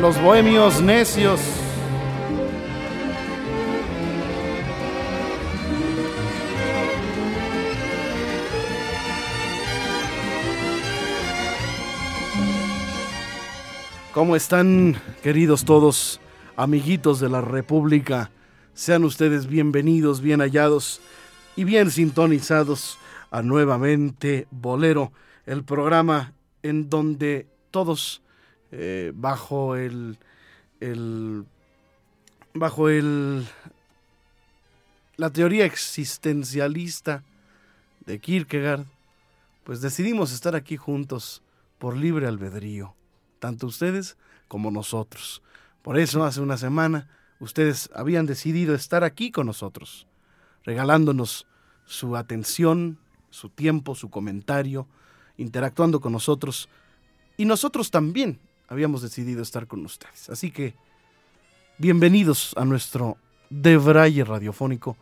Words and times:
Los 0.00 0.22
bohemios 0.22 0.80
necios. 0.80 1.40
¿Cómo 14.14 14.36
están, 14.36 15.00
queridos 15.24 15.64
todos, 15.64 16.20
amiguitos 16.56 17.18
de 17.18 17.28
la 17.28 17.40
República? 17.40 18.30
Sean 18.74 19.02
ustedes 19.02 19.48
bienvenidos, 19.48 20.20
bien 20.20 20.40
hallados 20.40 21.00
y 21.56 21.64
bien 21.64 21.90
sintonizados 21.90 22.98
a 23.32 23.42
nuevamente 23.42 24.46
Bolero, 24.52 25.12
el 25.44 25.64
programa 25.64 26.34
en 26.62 26.88
donde 26.88 27.48
todos 27.72 28.22
eh, 28.72 29.12
bajo 29.14 29.76
el, 29.76 30.18
el 30.80 31.44
bajo 32.54 32.88
el 32.88 33.46
la 35.16 35.30
teoría 35.30 35.64
existencialista 35.64 37.24
de 38.06 38.20
Kierkegaard, 38.20 38.86
pues 39.64 39.80
decidimos 39.80 40.32
estar 40.32 40.54
aquí 40.54 40.76
juntos 40.76 41.42
por 41.78 41.96
libre 41.96 42.28
albedrío, 42.28 42.94
tanto 43.40 43.66
ustedes 43.66 44.16
como 44.46 44.70
nosotros. 44.70 45.42
Por 45.82 45.98
eso 45.98 46.24
hace 46.24 46.40
una 46.40 46.56
semana 46.56 47.08
ustedes 47.40 47.90
habían 47.94 48.26
decidido 48.26 48.74
estar 48.74 49.02
aquí 49.02 49.32
con 49.32 49.46
nosotros, 49.46 50.06
regalándonos 50.64 51.46
su 51.84 52.16
atención, 52.16 52.98
su 53.30 53.48
tiempo, 53.48 53.96
su 53.96 54.10
comentario, 54.10 54.86
interactuando 55.36 56.00
con 56.00 56.12
nosotros 56.12 56.68
y 57.36 57.44
nosotros 57.44 57.90
también 57.90 58.38
habíamos 58.68 59.02
decidido 59.02 59.42
estar 59.42 59.66
con 59.66 59.84
ustedes. 59.84 60.30
Así 60.30 60.50
que, 60.50 60.74
bienvenidos 61.78 62.54
a 62.56 62.64
nuestro 62.64 63.16
Debraye 63.50 64.24
radiofónico, 64.24 64.96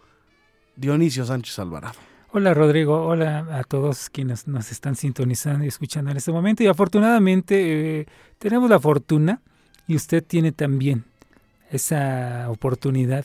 Dionisio 0.76 1.24
Sánchez 1.24 1.58
Alvarado. 1.58 1.98
Hola 2.32 2.54
Rodrigo, 2.54 3.06
hola 3.06 3.46
a 3.52 3.64
todos 3.64 4.10
quienes 4.10 4.46
nos 4.46 4.70
están 4.70 4.94
sintonizando 4.94 5.64
y 5.64 5.68
escuchando 5.68 6.10
en 6.10 6.16
este 6.16 6.32
momento. 6.32 6.62
Y 6.62 6.66
afortunadamente 6.66 8.00
eh, 8.00 8.06
tenemos 8.38 8.68
la 8.68 8.78
fortuna, 8.78 9.40
y 9.88 9.94
usted 9.94 10.22
tiene 10.24 10.52
también 10.52 11.04
esa 11.70 12.46
oportunidad 12.50 13.24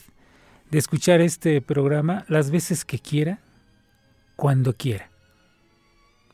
de 0.70 0.78
escuchar 0.78 1.20
este 1.20 1.60
programa 1.60 2.24
las 2.28 2.50
veces 2.50 2.84
que 2.84 2.98
quiera, 2.98 3.40
cuando 4.36 4.72
quiera. 4.72 5.11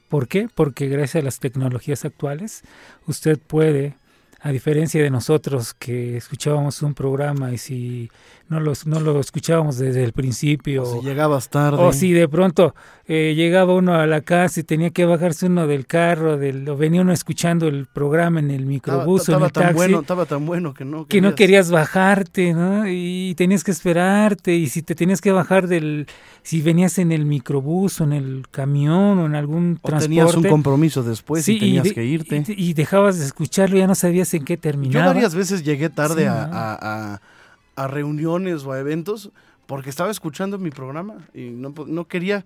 ¿Por 0.09 0.29
qué? 0.29 0.49
Porque 0.55 0.89
gracias 0.89 1.23
a 1.23 1.25
las 1.25 1.39
tecnologías 1.39 2.05
actuales 2.05 2.63
usted 3.07 3.39
puede, 3.39 3.97
a 4.41 4.51
diferencia 4.53 5.03
de 5.03 5.11
nosotros 5.11 5.75
que 5.75 6.17
escuchábamos 6.17 6.81
un 6.83 6.95
programa 6.95 7.53
y 7.53 7.59
si 7.59 8.11
no 8.49 8.61
lo, 8.61 8.73
no 8.87 9.01
lo 9.01 9.19
escuchábamos 9.21 9.79
desde 9.79 10.05
el 10.05 10.13
principio. 10.13 10.85
O 10.85 11.01
si 11.01 11.07
llegabas 11.07 11.49
tarde. 11.51 11.83
O 11.83 11.93
si 11.93 12.13
de 12.13 12.29
pronto 12.29 12.75
eh, 13.07 13.35
llegaba 13.37 13.75
uno 13.75 13.95
a 13.95 14.07
la 14.07 14.21
casa 14.23 14.61
y 14.61 14.63
tenía 14.63 14.91
que 14.91 15.05
bajarse 15.05 15.47
uno 15.47 15.67
del 15.67 15.87
carro, 15.87 16.39
del, 16.39 16.67
o 16.69 16.77
venía 16.77 17.01
uno 17.03 17.13
escuchando 17.13 17.67
el 17.69 17.87
programa 17.87 18.39
en 18.41 18.51
el 18.51 18.65
microbús 18.65 19.23
estaba, 19.23 19.39
o 19.39 19.41
en 19.41 19.47
el 19.47 19.53
tan 19.53 19.63
taxi, 19.65 19.77
bueno, 19.77 20.01
estaba 20.01 20.25
tan 20.25 20.47
bueno 20.47 20.73
que 20.73 20.85
no 20.85 21.07
que 21.07 21.21
no 21.21 21.35
querías 21.35 21.71
bajarte, 21.71 22.55
¿no? 22.55 22.89
Y 22.89 23.35
tenías 23.37 23.65
que 23.65 23.73
esperarte 23.73 24.55
y 24.55 24.69
si 24.69 24.83
te 24.83 24.95
tenías 24.95 25.21
que 25.21 25.33
bajar 25.33 25.67
del 25.69 26.07
si 26.43 26.63
venías 26.63 26.99
en 26.99 27.13
el 27.13 27.27
microbús 27.27 28.01
o 28.01 28.05
en 28.05 28.13
el 28.15 28.45
camión 28.51 29.19
o 29.19 29.27
en 29.27 29.35
algún 29.35 29.79
o 29.83 29.89
transporte. 29.89 30.09
tenías 30.09 30.35
un 30.37 30.45
compromiso 30.45 31.03
después 31.03 31.45
Sí, 31.45 31.57
y 31.57 31.61
tenías 31.61 31.85
de- 31.85 31.93
que 31.95 32.05
irte. 32.05 32.45
Y, 32.49 32.71
y 32.71 32.73
dejabas 32.75 33.19
de 33.19 33.27
escucharlo, 33.27 33.77
ya 33.77 33.87
no 33.87 33.95
sabías 33.95 34.28
en 34.35 34.45
qué 34.45 34.55
Yo 34.57 34.61
terminaba. 34.61 35.07
varias 35.07 35.35
veces 35.35 35.63
llegué 35.65 35.89
tarde 35.91 36.23
Sí, 36.23 36.27
a, 36.29 36.47
¿no? 36.47 36.57
a- 36.57 36.79
a- 37.15 37.21
a 37.77 37.87
reuniones 37.89 38.65
o 38.65 38.73
a 38.73 38.79
eventos 38.81 39.31
porque 39.67 39.91
estaba 39.91 40.11
escuchando 40.11 40.59
mi 40.59 40.71
programa 40.71 41.17
y 41.35 41.51
no, 41.51 42.07
quería, 42.09 42.45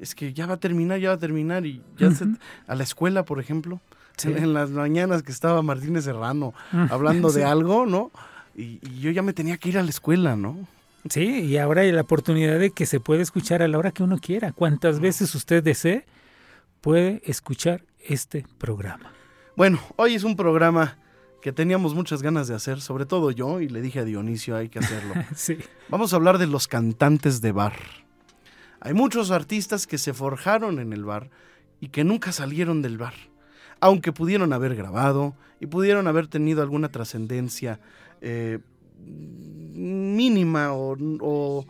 es 0.00 0.14
que 0.14 0.32
ya 0.32 0.46
va 0.46 0.54
a 0.54 0.60
terminar, 0.60 1.00
ya 1.00 1.08
va 1.10 1.14
a 1.16 1.18
terminar 1.18 1.66
y 1.66 1.82
ya 1.98 2.10
se- 2.12 2.26
a 2.66 2.74
la 2.74 2.82
escuela, 2.84 3.24
por 3.24 3.40
ejemplo, 3.40 3.80
Sí. 4.16 4.28
en, 4.28 4.38
en 4.38 4.54
las 4.54 4.70
mañanas 4.70 5.22
que 5.22 5.32
estaba 5.32 5.62
Martínez 5.62 6.04
Serrano 6.04 6.52
Mm, 6.72 6.86
hablando 6.90 7.30
de 7.32 7.44
algo, 7.44 7.86
¿no? 7.86 8.10
Y, 8.56 8.78
y 8.82 9.00
yo 9.00 9.10
ya 9.12 9.22
me 9.22 9.32
tenía 9.32 9.56
que 9.56 9.68
ir 9.68 9.78
a 9.78 9.82
la 9.82 9.90
escuela, 9.90 10.34
¿no? 10.36 10.66
Sí, 11.08 11.24
y 11.44 11.56
ahora 11.58 11.82
hay 11.82 11.92
la 11.92 12.00
oportunidad 12.02 12.58
de 12.58 12.70
que 12.70 12.84
se 12.84 12.98
puede 13.00 13.22
escuchar 13.22 13.62
a 13.62 13.68
la 13.68 13.78
hora 13.78 13.92
que 13.92 14.02
uno 14.02 14.18
quiera. 14.18 14.50
Cuantas 14.52 14.98
veces 15.00 15.32
usted 15.34 15.62
desee, 15.62 16.04
puede 16.80 17.22
escuchar 17.24 17.82
este 18.04 18.44
programa. 18.58 19.12
Bueno, 19.56 19.78
hoy 19.96 20.14
es 20.14 20.24
un 20.24 20.36
programa 20.36 20.98
que 21.42 21.52
teníamos 21.52 21.94
muchas 21.94 22.22
ganas 22.22 22.48
de 22.48 22.54
hacer, 22.54 22.80
sobre 22.80 23.06
todo 23.06 23.30
yo, 23.30 23.60
y 23.60 23.68
le 23.68 23.80
dije 23.80 24.00
a 24.00 24.04
Dionisio, 24.04 24.56
hay 24.56 24.68
que 24.68 24.78
hacerlo. 24.80 25.14
Sí. 25.36 25.58
Vamos 25.88 26.12
a 26.12 26.16
hablar 26.16 26.38
de 26.38 26.46
los 26.46 26.66
cantantes 26.68 27.40
de 27.40 27.52
bar. 27.52 27.74
Hay 28.80 28.94
muchos 28.94 29.30
artistas 29.30 29.86
que 29.86 29.98
se 29.98 30.12
forjaron 30.14 30.78
en 30.78 30.92
el 30.92 31.04
bar 31.04 31.30
y 31.80 31.88
que 31.88 32.04
nunca 32.04 32.32
salieron 32.32 32.82
del 32.82 32.98
bar, 32.98 33.14
aunque 33.80 34.12
pudieron 34.12 34.52
haber 34.52 34.74
grabado 34.76 35.34
y 35.60 35.66
pudieron 35.66 36.06
haber 36.08 36.26
tenido 36.28 36.62
alguna 36.62 36.88
trascendencia 36.88 37.80
eh, 38.20 38.58
mínima 39.74 40.72
o, 40.72 40.96
o- 41.20 41.66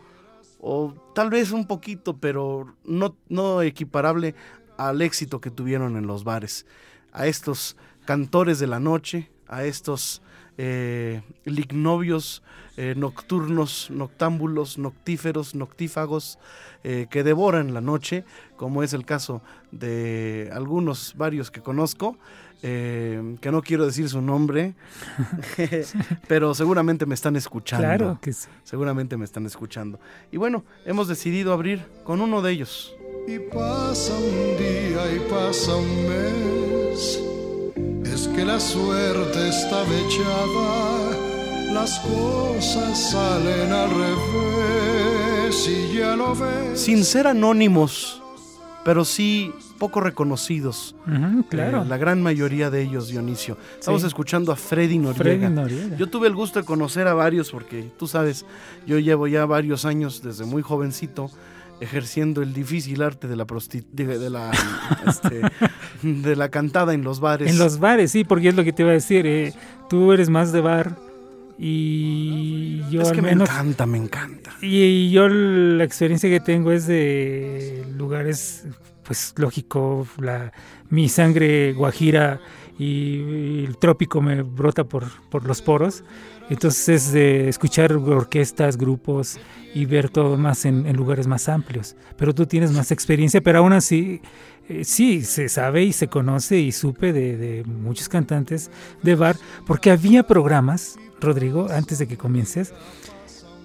o 0.61 0.93
tal 1.15 1.29
vez 1.29 1.51
un 1.51 1.65
poquito, 1.67 2.17
pero 2.17 2.75
no, 2.83 3.15
no 3.29 3.61
equiparable 3.61 4.35
al 4.77 5.01
éxito 5.01 5.39
que 5.39 5.51
tuvieron 5.51 5.95
en 5.95 6.05
los 6.05 6.23
bares. 6.25 6.65
A 7.13 7.27
estos 7.27 7.77
cantores 8.05 8.59
de 8.59 8.67
la 8.67 8.79
noche, 8.79 9.29
a 9.49 9.65
estos 9.65 10.21
eh, 10.57 11.21
lignovios 11.45 12.43
eh, 12.81 12.93
nocturnos, 12.95 13.89
noctámbulos, 13.91 14.77
noctíferos, 14.77 15.53
noctífagos, 15.53 16.39
eh, 16.85 17.07
que 17.09 17.25
devoran 17.25 17.73
la 17.73 17.81
noche, 17.81 18.23
como 18.55 18.83
es 18.83 18.93
el 18.93 19.05
caso 19.05 19.41
de 19.73 20.49
algunos, 20.53 21.13
varios 21.17 21.51
que 21.51 21.59
conozco, 21.59 22.17
eh, 22.63 23.35
que 23.41 23.51
no 23.51 23.61
quiero 23.61 23.85
decir 23.85 24.07
su 24.07 24.21
nombre, 24.21 24.75
pero 26.29 26.53
seguramente 26.53 27.05
me 27.05 27.15
están 27.15 27.35
escuchando. 27.35 27.85
Claro 27.85 28.19
que 28.21 28.31
sí. 28.31 28.47
Seguramente 28.63 29.17
me 29.17 29.25
están 29.25 29.45
escuchando. 29.45 29.99
Y 30.31 30.37
bueno, 30.37 30.63
hemos 30.85 31.09
decidido 31.09 31.51
abrir 31.51 31.85
con 32.05 32.21
uno 32.21 32.41
de 32.41 32.51
ellos. 32.53 32.95
Y 33.27 33.39
pasa 33.39 34.13
un 34.15 34.57
día 34.57 35.15
y 35.15 35.19
pasa 35.29 35.75
un 35.75 36.07
mes. 36.07 37.28
Es 38.19 38.27
que 38.27 38.43
la 38.43 38.59
suerte 38.59 39.47
está 39.47 39.83
echada, 39.83 41.71
las 41.73 41.99
cosas 41.99 43.11
salen 43.11 43.71
al 43.71 43.89
revés 43.91 45.69
y 45.69 45.95
ya 45.97 46.17
lo 46.17 46.35
ves. 46.35 46.81
Sin 46.81 47.05
ser 47.05 47.27
anónimos, 47.27 48.21
pero 48.83 49.05
sí 49.05 49.53
poco 49.77 50.01
reconocidos. 50.01 50.95
Ujú, 51.07 51.45
claro. 51.47 51.83
Eh, 51.83 51.85
la 51.87 51.95
gran 51.95 52.21
mayoría 52.21 52.69
de 52.69 52.81
ellos, 52.81 53.07
Dionisio. 53.07 53.57
Estamos 53.79 54.01
Sí. 54.01 54.07
escuchando 54.07 54.51
a 54.51 54.57
Freddy 54.57 54.97
Noriega. 54.97 55.23
Freddy 55.23 55.53
Noriega. 55.53 55.95
Yo 55.95 56.07
tuve 56.07 56.27
el 56.27 56.35
gusto 56.35 56.59
de 56.59 56.65
conocer 56.65 57.07
a 57.07 57.13
varios 57.13 57.49
porque 57.51 57.89
tú 57.97 58.05
sabes, 58.05 58.45
yo 58.85 58.99
llevo 58.99 59.27
ya 59.27 59.45
varios 59.45 59.85
años 59.85 60.21
desde 60.21 60.43
muy 60.43 60.61
jovencito 60.61 61.31
ejerciendo 61.81 62.41
el 62.41 62.53
difícil 62.53 63.01
arte 63.01 63.27
de 63.27 63.35
la 63.35 63.45
prosti- 63.47 63.85
de, 63.91 64.17
de 64.19 64.29
la 64.29 64.51
este, 65.07 65.41
de 66.03 66.35
la 66.35 66.49
cantada 66.49 66.93
en 66.93 67.03
los 67.03 67.19
bares. 67.19 67.49
En 67.49 67.57
los 67.57 67.79
bares, 67.79 68.11
sí, 68.11 68.23
porque 68.23 68.49
es 68.49 68.55
lo 68.55 68.63
que 68.63 68.73
te 68.73 68.83
iba 68.83 68.91
a 68.91 68.95
decir. 68.95 69.25
eh, 69.27 69.53
tú 69.89 70.11
eres 70.13 70.29
más 70.29 70.51
de 70.51 70.61
bar 70.61 70.95
y 71.57 72.81
yo 72.89 73.01
es 73.01 73.09
al 73.09 73.15
que 73.15 73.21
menos... 73.21 73.47
me 73.49 73.53
encanta, 73.55 73.85
me 73.85 73.97
encanta. 73.97 74.51
Y 74.61 75.11
yo 75.11 75.27
la 75.27 75.83
experiencia 75.83 76.29
que 76.29 76.39
tengo 76.39 76.71
es 76.71 76.87
de 76.87 77.85
lugares, 77.97 78.65
pues 79.03 79.33
lógico, 79.37 80.07
la, 80.19 80.51
mi 80.89 81.09
sangre 81.09 81.73
guajira 81.73 82.39
y, 82.79 83.65
el 83.65 83.77
trópico 83.77 84.21
me 84.21 84.41
brota 84.41 84.85
por, 84.85 85.03
por 85.29 85.45
los 85.45 85.61
poros. 85.61 86.03
Entonces 86.49 86.89
es 86.89 87.11
de 87.11 87.49
escuchar 87.49 87.93
orquestas, 87.93 88.77
grupos 88.77 89.37
y 89.75 89.85
ver 89.85 90.09
todo 90.09 90.37
más 90.37 90.65
en, 90.65 90.87
en 90.87 90.95
lugares 90.95 91.27
más 91.27 91.47
amplios. 91.47 91.95
Pero 92.17 92.33
tú 92.33 92.47
tienes 92.47 92.71
más 92.71 92.91
experiencia, 92.91 93.41
pero 93.41 93.59
aún 93.59 93.73
así, 93.73 94.21
eh, 94.67 94.83
sí, 94.83 95.23
se 95.23 95.49
sabe 95.49 95.83
y 95.83 95.93
se 95.93 96.07
conoce 96.07 96.57
y 96.57 96.71
supe 96.71 97.13
de, 97.13 97.37
de 97.37 97.63
muchos 97.65 98.09
cantantes 98.09 98.71
de 99.03 99.13
bar, 99.13 99.35
porque 99.67 99.91
había 99.91 100.23
programas, 100.23 100.97
Rodrigo, 101.19 101.67
antes 101.69 101.99
de 101.99 102.07
que 102.07 102.17
comiences, 102.17 102.73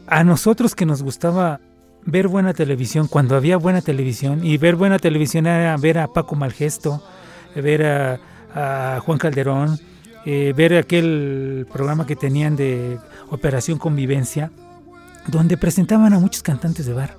a 0.07 0.25
nosotros 0.25 0.75
que 0.75 0.85
nos 0.85 1.03
gustaba 1.03 1.61
ver 2.05 2.29
buena 2.29 2.53
televisión, 2.53 3.09
cuando 3.09 3.35
había 3.37 3.57
buena 3.57 3.81
televisión, 3.81 4.45
y 4.45 4.59
ver 4.59 4.77
buena 4.77 4.99
televisión 4.99 5.47
era 5.47 5.75
ver 5.79 5.99
a 5.99 6.09
Paco 6.09 6.37
Malgesto, 6.37 7.03
ver 7.55 7.87
a, 7.87 8.21
a 8.55 9.01
Juan 9.05 9.19
Calderón, 9.19 9.79
eh, 10.25 10.53
ver 10.57 10.75
aquel 10.77 11.67
programa 11.73 12.07
que 12.07 12.17
tenían 12.17 12.57
de 12.57 12.99
Operación 13.31 13.79
Convivencia, 13.79 14.51
donde 15.27 15.57
presentaban 15.57 16.13
a 16.13 16.19
muchos 16.19 16.43
cantantes 16.43 16.87
de 16.87 16.93
bar, 16.93 17.17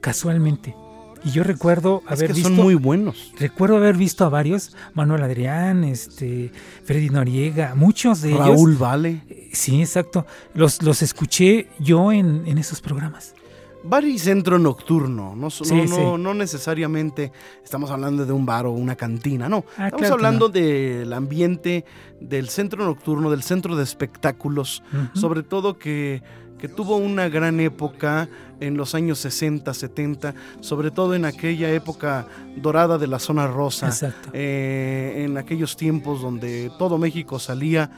casualmente. 0.00 0.74
Y 1.22 1.32
yo 1.32 1.44
recuerdo 1.44 2.02
Es 2.06 2.12
haber 2.12 2.28
que 2.28 2.32
visto 2.34 2.48
son 2.48 2.56
muy 2.56 2.74
buenos. 2.74 3.32
recuerdo 3.38 3.76
haber 3.76 3.96
visto 3.96 4.24
a 4.24 4.30
varios, 4.30 4.74
Manuel 4.94 5.22
Adrián, 5.22 5.84
este, 5.84 6.50
Freddy 6.84 7.10
Noriega, 7.10 7.74
muchos 7.74 8.22
de 8.22 8.30
ellos. 8.30 8.46
Raúl 8.46 8.76
Vale. 8.76 9.20
Sí, 9.52 9.80
exacto. 9.80 10.26
Los, 10.54 10.82
los 10.82 11.02
escuché 11.02 11.68
yo 11.78 12.10
en, 12.12 12.44
en 12.46 12.56
esos 12.56 12.80
programas. 12.80 13.34
Bar 13.82 14.04
y 14.04 14.18
centro 14.18 14.58
nocturno, 14.58 15.34
no, 15.34 15.48
Sí, 15.50 15.74
no, 15.74 15.86
sí. 15.86 15.88
no, 15.88 16.18
no 16.18 16.34
necesariamente 16.34 17.32
estamos 17.64 17.90
hablando 17.90 18.26
de 18.26 18.32
un 18.32 18.44
bar 18.44 18.66
o 18.66 18.72
una 18.72 18.94
cantina, 18.94 19.48
no. 19.48 19.64
Ah, 19.78 19.86
estamos 19.86 20.00
claro 20.00 20.14
hablando 20.14 20.48
no. 20.48 20.52
del 20.52 21.12
ambiente 21.12 21.84
del 22.20 22.48
centro 22.50 22.84
nocturno, 22.84 23.30
del 23.30 23.42
centro 23.42 23.76
de 23.76 23.82
espectáculos, 23.82 24.82
sobre 25.14 25.42
todo 25.42 25.78
que, 25.78 26.22
que 26.58 26.68
tuvo 26.68 26.96
una 26.96 27.28
gran 27.30 27.58
época 27.58 28.28
en 28.60 28.76
los 28.76 28.94
años 28.94 29.18
60, 29.20 29.72
70, 29.72 30.34
sobre 30.60 30.90
todo 30.90 31.14
en 31.14 31.24
aquella 31.24 31.72
época 31.72 32.26
dorada 32.56 32.98
de 32.98 33.06
la 33.06 33.18
zona 33.18 33.46
rosa, 33.46 33.86
Exacto. 33.86 34.28
eh, 34.34 35.24
en 35.24 35.38
aquellos 35.38 35.76
tiempos 35.78 36.20
donde 36.20 36.70
todo 36.78 36.98
México 36.98 37.38
salía 37.38 37.90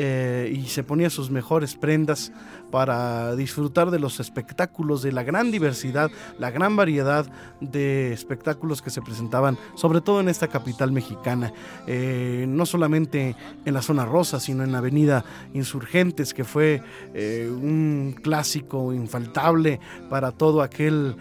eh, 0.00 0.52
y 0.54 0.68
se 0.68 0.84
ponía 0.84 1.10
sus 1.10 1.28
mejores 1.28 1.74
prendas 1.74 2.30
para 2.70 3.34
disfrutar 3.34 3.90
de 3.90 3.98
los 3.98 4.20
espectáculos, 4.20 5.02
de 5.02 5.10
la 5.10 5.24
gran 5.24 5.50
diversidad, 5.50 6.08
la 6.38 6.52
gran 6.52 6.76
variedad 6.76 7.26
de 7.60 8.12
espectáculos 8.12 8.80
que 8.80 8.90
se 8.90 9.02
presentaban, 9.02 9.58
sobre 9.74 10.00
todo 10.00 10.20
en 10.20 10.28
esta 10.28 10.46
capital 10.46 10.92
mexicana, 10.92 11.52
eh, 11.88 12.44
no 12.48 12.64
solamente 12.64 13.34
en 13.64 13.74
la 13.74 13.82
zona 13.82 14.04
rosa, 14.04 14.38
sino 14.38 14.62
en 14.62 14.70
la 14.70 14.78
avenida 14.78 15.24
Insurgentes, 15.52 16.32
que 16.32 16.44
fue 16.44 16.80
eh, 17.12 17.50
un 17.50 18.14
clásico 18.22 18.92
infaltable 18.92 19.80
para 20.08 20.30
todo 20.30 20.62
aquel 20.62 21.16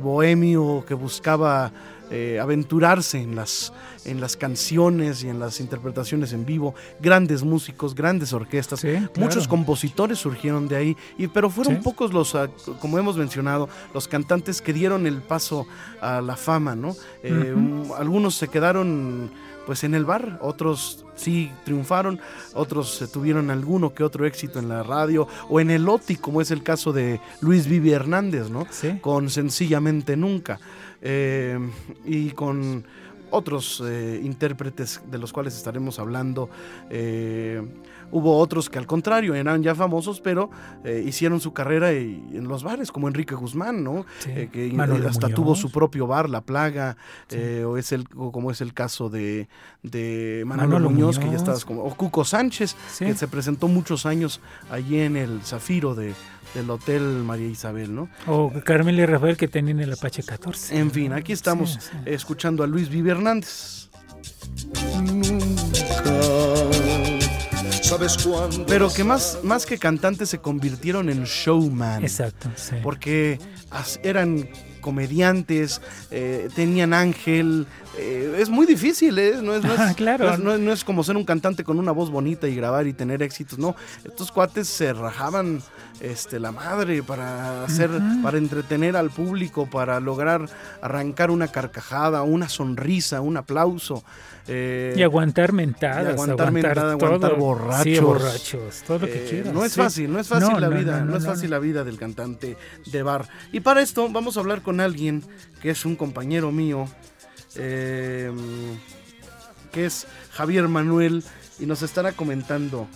bohemio 0.00 0.84
que 0.88 0.94
buscaba 0.94 1.70
eh, 2.10 2.38
aventurarse 2.40 3.20
en 3.22 3.36
las, 3.36 3.72
en 4.04 4.20
las 4.20 4.36
canciones 4.36 5.22
y 5.22 5.28
en 5.28 5.38
las 5.38 5.60
interpretaciones 5.60 6.32
en 6.32 6.44
vivo, 6.44 6.74
grandes 7.00 7.42
músicos, 7.42 7.94
grandes 7.94 8.32
orquestas, 8.32 8.80
Sí, 8.80 8.88
claro. 8.88 9.10
muchos 9.16 9.46
compositores 9.48 10.18
surgieron 10.18 10.68
de 10.68 10.76
ahí, 10.76 10.96
y, 11.18 11.28
pero 11.28 11.50
fueron 11.50 11.76
Sí. 11.76 11.80
pocos 11.82 12.12
los, 12.12 12.34
ah, 12.34 12.48
como 12.80 12.98
hemos 12.98 13.16
mencionado, 13.16 13.68
los 13.94 14.08
cantantes 14.08 14.60
que 14.60 14.72
dieron 14.72 15.06
el 15.06 15.22
paso 15.22 15.66
a 16.00 16.20
la 16.20 16.36
fama, 16.36 16.74
¿no? 16.74 16.94
Eh. 17.22 17.54
Algunos 17.96 18.34
se 18.34 18.48
quedaron 18.48 19.30
pues 19.66 19.84
en 19.84 19.94
el 19.94 20.04
bar, 20.04 20.38
otros 20.42 21.04
sí 21.14 21.52
triunfaron, 21.64 22.18
otros 22.54 23.08
tuvieron 23.12 23.50
alguno 23.50 23.94
que 23.94 24.02
otro 24.02 24.26
éxito 24.26 24.58
en 24.58 24.68
la 24.68 24.82
radio 24.82 25.28
o 25.48 25.60
en 25.60 25.70
el 25.70 25.88
OTI, 25.88 26.16
como 26.16 26.40
es 26.40 26.50
el 26.50 26.62
caso 26.64 26.92
de 26.92 27.20
Luis 27.40 27.68
Vivi 27.68 27.92
Hernández, 27.92 28.50
¿no? 28.50 28.66
Sí. 28.70 28.98
con 29.00 29.30
Sencillamente 29.30 30.16
Nunca. 30.16 30.58
Eh, 31.02 31.58
y 32.04 32.30
con 32.30 32.84
otros 33.30 33.82
eh, 33.84 34.20
intérpretes 34.22 35.00
de 35.10 35.18
los 35.18 35.32
cuales 35.32 35.56
estaremos 35.56 35.98
hablando. 35.98 36.50
eh, 36.90 37.62
hubo 38.12 38.38
otros 38.38 38.68
que 38.70 38.78
al 38.78 38.86
contrario 38.86 39.34
eran 39.34 39.62
ya 39.62 39.74
famosos, 39.74 40.20
pero 40.20 40.50
eh, 40.84 41.02
hicieron 41.06 41.40
su 41.40 41.52
carrera 41.52 41.92
y- 41.92 42.22
en 42.32 42.48
los 42.48 42.62
bares, 42.62 42.90
como 42.92 43.08
Enrique 43.08 43.34
Guzmán, 43.34 43.82
¿no? 43.84 44.04
Sí. 44.20 44.30
Eh, 44.34 44.48
que 44.52 44.70
Manolo 44.72 45.08
hasta 45.08 45.26
Muñoz. 45.28 45.36
tuvo 45.36 45.54
su 45.54 45.70
propio 45.70 46.06
bar, 46.06 46.28
La 46.28 46.40
Plaga, 46.40 46.96
Sí. 47.28 47.36
eh, 47.38 47.64
o 47.64 47.76
es 47.76 47.92
el, 47.92 48.06
o 48.16 48.32
como 48.32 48.50
es 48.50 48.60
el 48.60 48.74
caso 48.74 49.08
de, 49.10 49.48
de 49.82 50.42
Manolo, 50.46 50.68
Manolo 50.68 50.90
Muñoz, 50.90 51.18
que 51.18 51.26
ya 51.30 51.36
estabas 51.36 51.64
como, 51.64 51.82
o 51.84 51.94
Cuco 51.94 52.24
Sánchez, 52.24 52.76
Sí. 52.90 53.04
que 53.06 53.14
se 53.14 53.28
presentó 53.28 53.68
muchos 53.68 54.06
años 54.06 54.40
allí 54.70 55.00
en 55.00 55.16
el 55.16 55.40
Zafiro 55.42 55.94
de, 55.94 56.14
del 56.54 56.68
Hotel 56.70 57.02
María 57.24 57.46
Isabel, 57.48 57.94
¿no? 57.94 58.08
O 58.26 58.52
Carmela 58.64 59.02
y 59.02 59.06
Rafael 59.06 59.36
que 59.36 59.48
tenían 59.48 59.80
el 59.80 59.92
Apache 59.92 60.22
14. 60.22 60.78
En 60.78 60.90
fin, 60.90 61.12
aquí 61.12 61.32
estamos 61.32 61.74
Sí, 61.74 61.78
sí. 61.80 61.96
escuchando 62.06 62.64
a 62.64 62.66
Luis 62.66 62.88
Vivi 62.88 63.10
Hernández. 63.10 63.88
¿Sabes 67.90 68.18
cuándo? 68.18 68.66
Pero 68.66 68.88
que 68.88 69.02
más, 69.02 69.40
más 69.42 69.66
que 69.66 69.76
cantantes 69.76 70.28
se 70.28 70.38
convirtieron 70.38 71.08
en 71.08 71.24
showman. 71.24 72.04
Exacto, 72.04 72.48
sí. 72.54 72.76
Porque 72.84 73.40
eran 74.04 74.48
comediantes, 74.80 75.80
eh, 76.12 76.48
tenían 76.54 76.94
ángel. 76.94 77.66
Eh, 77.98 78.36
es 78.38 78.48
muy 78.48 78.66
difícil, 78.66 79.18
¿eh? 79.18 79.34
No 79.42 79.54
es, 79.54 79.64
no, 79.64 79.72
es, 79.74 79.94
claro. 79.96 80.24
no 80.28 80.32
es- 80.34 80.38
no 80.40 80.52
es- 80.54 80.60
no 80.60 80.72
es 80.72 80.84
como 80.84 81.02
ser 81.04 81.16
un 81.16 81.24
cantante 81.24 81.64
con 81.64 81.78
una 81.78 81.92
voz 81.92 82.10
bonita 82.10 82.46
y 82.48 82.54
grabar 82.54 82.86
y 82.86 82.92
tener 82.92 83.22
éxitos. 83.22 83.58
No, 83.58 83.74
estos 84.04 84.30
cuates 84.30 84.68
se 84.68 84.92
rajaban 84.92 85.60
este, 86.00 86.38
la 86.40 86.50
madre 86.52 87.02
para 87.02 87.64
hacer, 87.64 87.90
para 88.22 88.38
entretener 88.38 88.96
al 88.96 89.10
público, 89.10 89.66
para 89.68 90.00
lograr 90.00 90.48
arrancar 90.80 91.30
una 91.30 91.48
carcajada, 91.48 92.22
una 92.22 92.48
sonrisa, 92.48 93.20
un 93.20 93.36
aplauso. 93.36 94.02
eh, 94.48 94.94
Y 94.96 95.02
aguantar 95.02 95.52
mentadas, 95.52 96.04
y 96.04 96.08
aguantar 96.08 96.48
aguantar, 96.48 96.52
mentada, 96.52 96.96
todo. 96.96 97.06
aguantar 97.06 97.32
Sí, 97.34 97.38
borrachos. 97.98 98.04
borrachos, 98.04 98.82
todo 98.86 98.98
lo 99.00 99.06
que 99.06 99.24
Eh, 99.24 99.26
quieras. 99.28 99.52
no 99.52 99.64
es 99.64 99.72
sí. 99.72 99.80
fácil, 99.80 100.12
no 100.12 100.18
es 100.18 100.26
fácil 100.28 100.60
la 100.60 100.68
vida, 100.68 101.00
no, 101.04 101.16
es 101.16 101.26
fácil 101.26 101.50
la 101.50 101.58
vida 101.58 101.84
del 101.84 101.98
cantante 101.98 102.56
de 102.86 103.02
bar. 103.02 103.28
Y 103.52 103.60
para 103.60 103.82
esto 103.82 104.08
vamos 104.10 104.36
a 104.36 104.40
hablar 104.40 104.62
con 104.62 104.80
alguien 104.80 105.22
que 105.60 105.70
es 105.70 105.84
un 105.84 105.94
compañero 105.96 106.50
mío, 106.50 106.86
eh, 107.56 108.30
que 109.72 109.86
es 109.86 110.06
Javier 110.32 110.68
Manuel, 110.68 111.24
y 111.58 111.66
nos 111.66 111.82
estará 111.82 112.12
comentando 112.12 112.88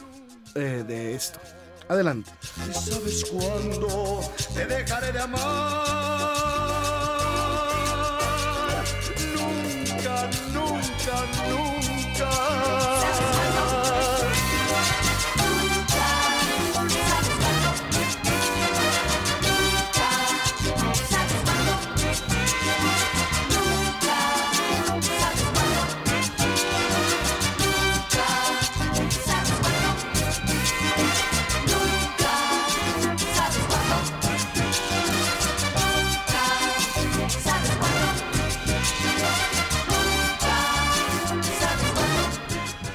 eh, 0.55 0.85
de 0.87 1.15
esto. 1.15 1.39
Adelante. 1.89 2.31
¿Y 2.69 2.73
sabes 2.73 3.25
cuándo 3.27 4.21
te 4.55 4.67
dejaré 4.67 5.13
de 5.13 5.21
amar? 5.21 5.43
Nunca, 9.35 10.31
nunca, 10.53 11.27
nunca. 11.49 11.64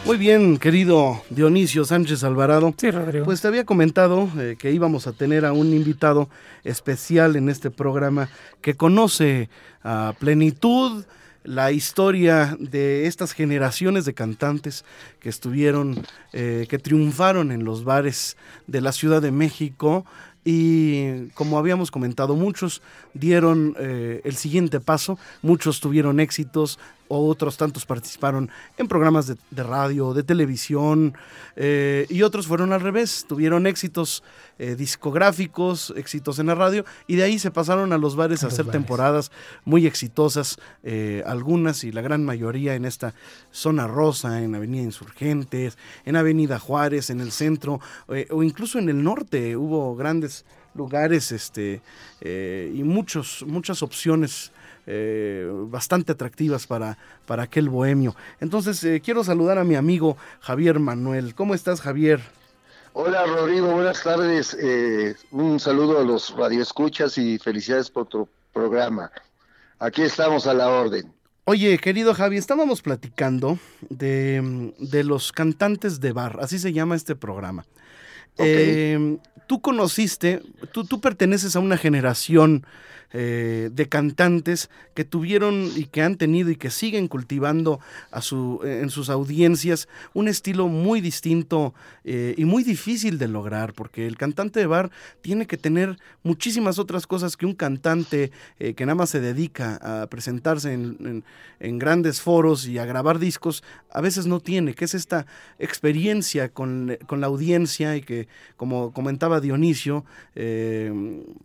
Muy 0.10 0.18
bien, 0.18 0.58
querido 0.58 1.22
Dionisio 1.30 1.86
Sánchez 1.86 2.24
Alvarado. 2.24 2.74
Sí, 2.76 2.90
Rodrigo. 2.90 3.26
Pues 3.26 3.42
te 3.42 3.48
había 3.48 3.64
comentado 3.64 4.28
eh, 4.40 4.56
que 4.58 4.72
íbamos 4.72 5.06
a 5.06 5.14
tener 5.14 5.46
a 5.46 5.54
un 5.54 5.72
invitado 5.72 6.30
especial 6.64 7.36
en 7.36 7.48
este 7.48 7.70
programa 7.70 8.28
que 8.60 8.74
conoce 8.74 9.50
a 9.84 10.16
plenitud 10.18 11.06
la 11.44 11.72
historia 11.72 12.58
de 12.60 13.06
estas 13.06 13.34
generaciones 13.34 14.04
de 14.06 14.16
cantantes 14.16 14.84
que 15.20 15.30
estuvieron, 15.30 16.04
eh, 16.34 16.66
que 16.68 16.80
triunfaron 16.80 17.52
en 17.52 17.64
los 17.64 17.84
bares 17.84 18.36
de 18.66 18.82
la 18.82 18.94
Ciudad 18.94 19.22
de 19.22 19.32
México 19.32 20.06
y 20.44 21.28
como 21.36 21.60
habíamos 21.60 21.92
comentado, 21.92 22.36
muchos 22.36 22.82
dieron 23.14 23.76
eh, 23.78 24.22
el 24.24 24.36
siguiente 24.36 24.80
paso, 24.80 25.20
muchos 25.44 25.80
tuvieron 25.80 26.20
éxitos, 26.20 26.80
otros 27.10 27.58
tantos 27.58 27.86
participaron 27.86 28.50
en 28.78 28.88
programas 28.88 29.28
de, 29.28 29.64
radio, 29.64 30.14
de 30.14 30.24
televisión, 30.24 31.16
eh, 31.56 32.06
y 32.10 32.22
otros 32.22 32.48
fueron 32.48 32.72
al 32.72 32.82
revés, 32.82 33.26
tuvieron 33.28 33.68
éxitos 33.68 34.24
eh, 34.60 34.76
discográficos, 34.76 35.92
éxitos 35.98 36.40
en 36.40 36.48
la 36.48 36.56
radio, 36.56 36.86
y 37.08 37.16
de 37.16 37.24
ahí 37.24 37.40
se 37.40 37.52
pasaron 37.52 37.92
a 37.94 37.98
los 37.98 38.16
bares 38.16 38.44
a, 38.44 38.48
hacer 38.48 38.68
temporadas 38.68 39.32
muy 39.66 39.88
exitosas, 39.88 40.60
eh, 40.84 41.24
algunas 41.26 41.84
y 41.84 41.92
la 41.92 42.02
gran 42.02 42.24
mayoría 42.24 42.76
en 42.76 42.86
esta 42.86 43.14
zona 43.52 43.88
rosa, 43.88 44.42
en 44.44 44.54
Avenida 44.54 44.84
Insurgentes, 44.84 45.78
en 46.06 46.16
Avenida 46.16 46.60
Juárez, 46.60 47.10
en 47.10 47.22
el 47.22 47.32
centro, 47.32 47.80
o 48.30 48.44
incluso 48.44 48.78
en 48.78 48.90
el 48.90 49.04
norte, 49.04 49.58
hubo 49.58 49.96
grandes 49.96 50.46
lugares 50.76 51.32
este, 51.32 51.82
y 52.22 52.84
muchos, 52.84 53.44
muchas 53.48 53.82
opciones 53.82 54.52
eh, 54.88 55.48
bastante 55.68 56.12
atractivas 56.12 56.66
para, 56.66 56.98
para 57.26 57.44
aquel 57.44 57.70
bohemio. 57.70 58.16
Entonces, 58.40 58.84
eh, 58.84 59.02
quiero 59.04 59.24
saludar 59.24 59.58
a 59.58 59.64
mi 59.64 59.76
amigo 59.76 60.18
Javier 60.42 60.80
Manuel. 60.80 61.36
¿Cómo 61.36 61.54
estás, 61.54 61.82
Javier? 61.82 62.22
Hola, 62.94 63.26
Rodrigo, 63.26 63.72
buenas 63.72 64.02
tardes. 64.02 64.58
Eh, 64.60 65.16
un 65.32 65.60
saludo 65.60 66.00
a 66.00 66.04
los 66.04 66.36
radioescuchas 66.36 67.18
y 67.18 67.38
felicidades 67.38 67.90
por 67.90 68.08
tu 68.08 68.28
programa. 68.52 69.12
Aquí 69.78 70.02
estamos 70.02 70.48
a 70.48 70.54
la 70.54 70.70
orden. 70.70 71.14
Oye, 71.46 71.78
querido 71.78 72.14
Javi, 72.14 72.38
estábamos 72.38 72.82
platicando 72.82 73.58
de, 73.90 74.74
de 74.80 75.04
los 75.04 75.32
cantantes 75.32 76.00
de 76.00 76.12
bar, 76.12 76.38
así 76.42 76.60
se 76.60 76.74
llama 76.74 76.96
este 76.96 77.16
programa. 77.16 77.66
tú 79.48 79.62
conociste, 79.62 80.42
tú, 80.72 80.84
tú 80.84 81.00
perteneces 81.00 81.56
a 81.56 81.60
una 81.60 81.78
generación 81.78 82.66
eh, 83.12 83.72
de 83.74 83.90
cantantes 83.90 84.70
que 84.94 85.04
tuvieron 85.04 85.72
y 85.76 85.86
que 85.86 86.04
han 86.04 86.16
tenido 86.16 86.52
y 86.52 86.56
que 86.58 86.70
siguen 86.70 87.08
cultivando 87.08 87.80
a 88.12 88.22
su, 88.22 88.62
eh, 88.64 88.82
en 88.84 88.92
sus 88.92 89.10
audiencias 89.10 89.88
un 90.14 90.28
estilo 90.28 90.68
muy 90.68 91.02
distinto 91.02 91.74
eh, 92.04 92.36
y 92.38 92.46
muy 92.46 92.64
difícil 92.64 93.18
de 93.18 93.28
lograr, 93.28 93.74
porque 93.74 94.06
el 94.06 94.16
cantante 94.16 94.60
de 94.60 94.68
bar 94.68 94.92
tiene 95.22 95.48
que 95.48 95.58
tener 95.58 95.98
muchísimas 96.22 96.78
otras 96.78 97.08
cosas 97.08 97.36
que 97.36 97.48
un 97.48 97.56
cantante 97.56 98.32
que 98.60 98.86
nada 98.86 98.96
más 98.96 99.10
se 99.10 99.20
dedica 99.20 99.80
a 99.82 100.08
presentarse 100.08 100.74
en, 100.74 101.24
grandes 101.60 102.22
foros 102.22 102.68
y 102.68 102.78
a 102.78 102.86
grabar 102.86 103.18
discos, 103.20 103.64
a 103.92 104.02
veces 104.02 104.28
no 104.28 104.40
tiene, 104.40 104.76
que 104.76 104.86
es 104.86 104.94
esta 104.94 105.26
experiencia 105.58 106.50
con, 106.50 106.98
la 107.10 107.28
audiencia 107.28 107.96
y 107.96 108.02
que, 108.02 108.28
como 108.56 108.94
comentaba 108.94 109.42
Dionisio, 109.42 110.06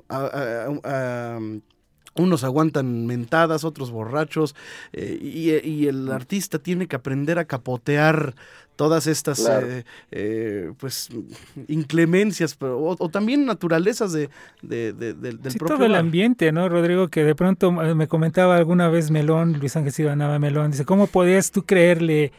a, 0.09 1.39
unos 2.15 2.45
aguantan 2.45 3.07
mentadas, 3.07 3.65
otros 3.65 3.91
borrachos, 3.91 4.55
eh, 4.93 5.19
y, 5.21 5.87
el 5.87 6.11
artista 6.11 6.59
tiene 6.59 6.87
que 6.87 6.97
aprender 6.97 7.39
a 7.39 7.45
capotear 7.45 8.35
todas 8.77 9.07
estas 9.07 9.47
eh, 9.47 9.85
eh, 10.11 10.73
pues 10.79 11.09
inclemencias 11.69 12.57
o, 12.61 13.09
también 13.09 13.45
naturalezas 13.45 14.13
de, 14.13 14.29
del 14.63 15.39
sí, 15.49 15.59
propio 15.59 15.77
todo 15.77 15.87
el 15.87 15.95
ambiente 15.95 16.51
no 16.51 16.69
Rodrigo 16.69 17.07
que 17.07 17.23
de 17.23 17.37
pronto 17.37 17.71
me 17.71 18.09
comentaba 18.09 18.57
alguna 18.57 18.89
vez 18.89 19.13
Melón 19.13 19.61
Luis 19.61 19.77
Ángel 19.77 19.93
Silva 19.93 20.17
Nava 20.17 20.41
Melón 20.41 20.73
dice 20.73 20.85
cómo 20.85 21.07
podías 21.07 21.53
tú 21.53 21.65
creerle 21.65 22.33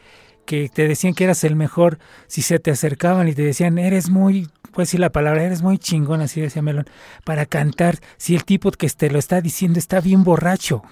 que 0.46 0.70
te 0.72 0.88
decían 0.88 1.14
que 1.14 1.24
eras 1.24 1.44
el 1.44 1.56
mejor 1.56 1.98
si 2.26 2.42
se 2.42 2.58
te 2.58 2.70
acercaban 2.70 3.28
y 3.28 3.34
te 3.34 3.42
decían 3.42 3.78
eres 3.78 4.08
muy 4.08 4.48
pues 4.76 4.88
decir 4.88 5.00
la 5.00 5.10
palabra, 5.10 5.42
eres 5.42 5.62
muy 5.62 5.78
chingón, 5.78 6.20
así 6.20 6.38
decía 6.38 6.60
Melón, 6.60 6.84
para 7.24 7.46
cantar, 7.46 7.98
si 8.18 8.34
el 8.34 8.44
tipo 8.44 8.70
que 8.70 8.86
te 8.90 9.10
lo 9.10 9.18
está 9.18 9.40
diciendo 9.40 9.78
está 9.78 10.02
bien 10.02 10.22
borracho. 10.22 10.82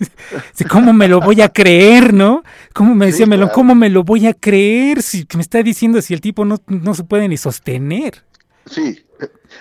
¿Cómo 0.70 0.92
me 0.92 1.08
lo 1.08 1.18
voy 1.18 1.40
a 1.40 1.48
creer, 1.48 2.12
no? 2.12 2.42
¿Cómo 2.74 2.94
me 2.94 3.06
decía 3.06 3.24
Melón, 3.24 3.48
cómo 3.54 3.74
me 3.74 3.88
lo 3.88 4.04
voy 4.04 4.26
a 4.26 4.34
creer 4.34 5.02
si 5.02 5.26
me 5.34 5.40
está 5.40 5.62
diciendo 5.62 6.02
si 6.02 6.12
el 6.12 6.20
tipo 6.20 6.44
no, 6.44 6.60
no 6.66 6.92
se 6.92 7.04
puede 7.04 7.26
ni 7.26 7.38
sostener? 7.38 8.22
Sí, 8.66 9.04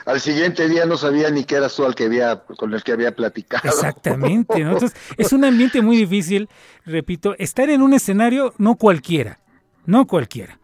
al 0.06 0.20
siguiente 0.20 0.68
día 0.68 0.86
no 0.86 0.98
sabía 0.98 1.30
ni 1.30 1.44
qué 1.44 1.56
era 1.56 1.70
tú 1.70 1.86
al 1.86 1.96
que 1.96 2.06
había, 2.06 2.44
con 2.58 2.74
el 2.74 2.84
que 2.84 2.92
había 2.92 3.16
platicado. 3.16 3.68
Exactamente, 3.68 4.62
Entonces, 4.62 4.94
es 5.18 5.34
un 5.34 5.44
ambiente 5.44 5.82
muy 5.82 5.98
difícil, 5.98 6.50
repito, 6.86 7.36
estar 7.38 7.70
en 7.70 7.82
un 7.82 7.94
escenario 7.94 8.54
no 8.58 8.76
cualquiera, 8.76 9.40
no 9.86 10.08
cualquiera. 10.08 10.60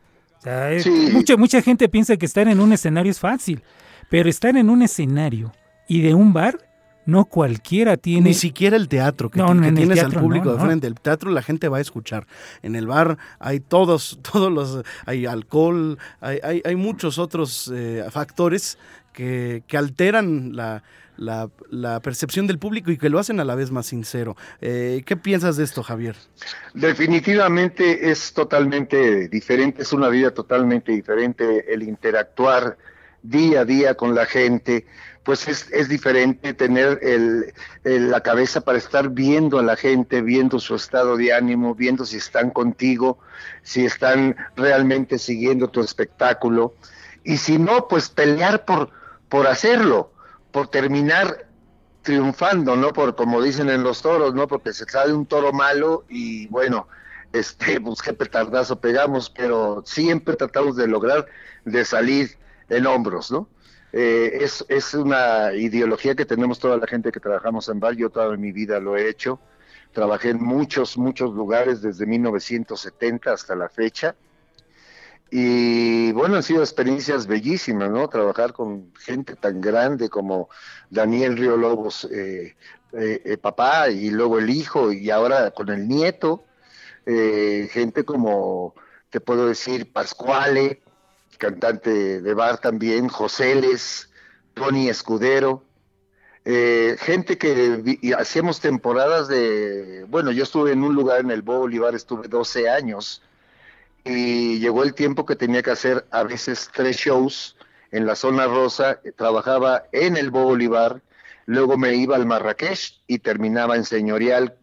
Mucha, 1.11 1.35
mucha 1.35 1.61
gente 1.61 1.89
piensa 1.89 2.15
que 2.15 2.25
estar 2.25 2.47
en 2.47 2.59
un 2.59 2.71
escenario 2.71 3.11
es 3.11 3.19
fácil, 3.19 3.61
pero 4.09 4.29
estar 4.29 4.55
en 4.55 4.69
un 4.69 4.81
escenario 4.81 5.51
y 5.87 6.01
de 6.01 6.13
un 6.13 6.31
bar 6.31 6.66
no 7.07 7.25
cualquiera 7.25 7.97
tiene. 7.97 8.29
Ni 8.29 8.33
siquiera 8.35 8.75
el 8.75 8.87
teatro, 8.87 9.31
que, 9.31 9.41
tienes 9.73 10.03
al 10.03 10.11
público 10.11 10.53
de 10.53 10.59
frente. 10.59 10.87
El 10.87 10.99
teatro 10.99 11.31
la 11.31 11.41
gente 11.41 11.69
va 11.69 11.77
a 11.77 11.81
escuchar. 11.81 12.27
En 12.61 12.75
el 12.75 12.85
bar 12.85 13.17
hay 13.39 13.59
todos, 13.59 14.19
todos 14.31 14.51
los. 14.51 14.85
Hay 15.05 15.25
alcohol, 15.25 15.97
hay, 16.21 16.39
hay, 16.43 16.61
hay 16.63 16.75
muchos 16.75 17.17
otros 17.17 17.71
eh, 17.73 18.05
factores 18.11 18.77
que, 19.13 19.63
que 19.65 19.77
alteran 19.77 20.55
la, 20.55 20.83
la, 21.15 21.49
la, 21.71 21.99
percepción 22.01 22.45
del 22.45 22.59
público 22.59 22.91
y 22.91 22.97
que 22.97 23.09
lo 23.09 23.19
hacen 23.19 23.39
a 23.39 23.45
la 23.45 23.55
vez 23.55 23.71
más 23.71 23.87
sincero. 23.87 24.35
Eh, 24.61 25.01
¿Qué 25.05 25.17
piensas 25.17 25.57
de 25.57 25.63
esto, 25.63 25.83
Javier? 25.83 26.15
Definitivamente 26.73 28.11
es 28.11 28.33
totalmente 28.33 29.27
diferente, 29.29 29.81
es 29.81 29.93
una 29.93 30.09
vida 30.09 30.31
totalmente 30.31 30.91
diferente 30.91 31.73
el 31.73 31.83
interactuar 31.83 32.77
día 33.23 33.61
a 33.61 33.65
día 33.65 33.95
con 33.95 34.15
la 34.15 34.25
gente, 34.25 34.85
pues 35.27 35.45
es, 35.49 35.89
diferente 35.89 36.53
tener 36.53 36.99
el, 37.01 37.53
la 37.83 38.21
cabeza 38.21 38.61
para 38.61 38.77
estar 38.77 39.09
viendo 39.09 39.59
a 39.59 39.61
la 39.61 39.75
gente, 39.75 40.21
viendo 40.21 40.57
su 40.57 40.73
estado 40.73 41.17
de 41.17 41.33
ánimo, 41.33 41.75
viendo 41.75 42.05
si 42.05 42.15
están 42.15 42.49
contigo, 42.49 43.19
si 43.61 43.83
están 43.83 44.37
realmente 44.55 45.19
siguiendo 45.19 45.67
tu 45.67 45.81
espectáculo, 45.81 46.75
y 47.25 47.35
si 47.35 47.59
no, 47.59 47.89
pues 47.89 48.07
pelear 48.07 48.63
por, 48.63 48.89
por 49.27 49.47
hacerlo 49.47 50.13
por 50.51 50.69
terminar 50.69 51.45
triunfando, 52.03 52.77
¿no? 52.77 52.93
Por 52.93 53.17
como 53.17 53.41
dicen 53.41 53.69
en 53.69 53.83
los 53.83 54.01
toros, 54.01 54.33
¿no? 54.33 54.47
Porque 54.47 54.71
se 54.71 54.85
sale 54.85 55.11
un 55.11 55.25
toro 55.25 55.51
malo 55.51 56.05
y 56.07 56.47
bueno, 56.47 56.87
este, 57.33 57.81
pues 57.81 58.01
qué 58.01 58.13
petardazo 58.13 58.79
pegamos, 58.79 59.29
pero 59.29 59.83
siempre 59.85 60.37
tratamos 60.37 60.77
de 60.77 60.87
lograr 60.87 61.25
de 61.65 61.83
salir 61.83 62.37
en 62.69 62.87
hombros, 62.87 63.29
¿no? 63.29 63.49
Eh, 63.93 64.39
es, 64.41 64.65
es 64.67 64.93
una 64.93 65.53
ideología 65.53 66.13
que 66.15 66.25
tenemos 66.25 66.59
toda 66.59 66.77
la 66.77 66.87
gente 66.87 67.11
que 67.11 67.19
trabajamos 67.19 67.69
en 67.69 67.79
bar, 67.79 67.95
yo 67.95 68.09
toda 68.09 68.35
mi 68.35 68.51
vida 68.51 68.79
lo 68.79 68.97
he 68.97 69.09
hecho, 69.09 69.39
trabajé 69.93 70.31
en 70.31 70.43
muchos, 70.43 70.97
muchos 70.97 71.33
lugares 71.33 71.81
desde 71.81 72.05
1970 72.05 73.31
hasta 73.31 73.55
la 73.55 73.69
fecha, 73.69 74.15
y 75.29 76.11
bueno, 76.13 76.35
han 76.35 76.43
sido 76.43 76.61
experiencias 76.61 77.27
bellísimas, 77.27 77.89
¿no? 77.89 78.07
Trabajar 78.07 78.53
con 78.53 78.93
gente 78.95 79.35
tan 79.35 79.59
grande 79.59 80.09
como 80.09 80.49
Daniel 80.89 81.37
Río 81.37 81.57
Lobos, 81.57 82.07
eh, 82.11 82.55
eh, 82.93 83.37
papá, 83.37 83.89
y 83.89 84.09
luego 84.09 84.39
el 84.39 84.49
hijo, 84.49 84.91
y 84.91 85.09
ahora 85.09 85.51
con 85.51 85.69
el 85.69 85.87
nieto, 85.87 86.45
gente 87.05 88.03
como, 88.03 88.75
te 89.09 89.21
puedo 89.21 89.47
decir, 89.47 89.91
Pascuale, 89.91 90.81
cantante 91.37 92.21
de 92.21 92.33
bar 92.33 92.59
también, 92.59 93.07
Joseles, 93.07 94.09
Tony 94.53 94.89
Escudero, 94.89 95.63
gente 96.45 97.37
que 97.37 98.15
hacíamos 98.17 98.61
temporadas 98.61 99.27
de, 99.27 100.05
bueno, 100.07 100.31
yo 100.31 100.43
estuve 100.43 100.71
en 100.71 100.83
un 100.83 100.95
lugar 100.95 101.19
en 101.19 101.31
el 101.31 101.41
Bolívar, 101.41 101.93
estuve 101.93 102.27
12 102.27 102.69
años, 102.69 103.21
y 104.05 104.59
llegó 104.59 104.83
el 104.83 104.93
tiempo 104.93 105.25
que 105.25 105.35
tenía 105.35 105.61
que 105.61 105.71
hacer 105.71 106.05
a 106.11 106.23
veces 106.23 106.69
tres 106.73 106.95
shows 106.95 107.57
en 107.91 108.05
la 108.05 108.15
zona 108.15 108.47
rosa, 108.47 109.01
trabajaba 109.17 109.83
en 109.91 110.15
el 110.15 110.29
Bolívar, 110.31 111.01
luego 111.45 111.77
me 111.77 111.95
iba 111.95 112.15
al 112.15 112.25
Marrakech 112.25 113.01
y 113.07 113.19
terminaba 113.19 113.75
en 113.75 113.83
Señorial 113.83 114.55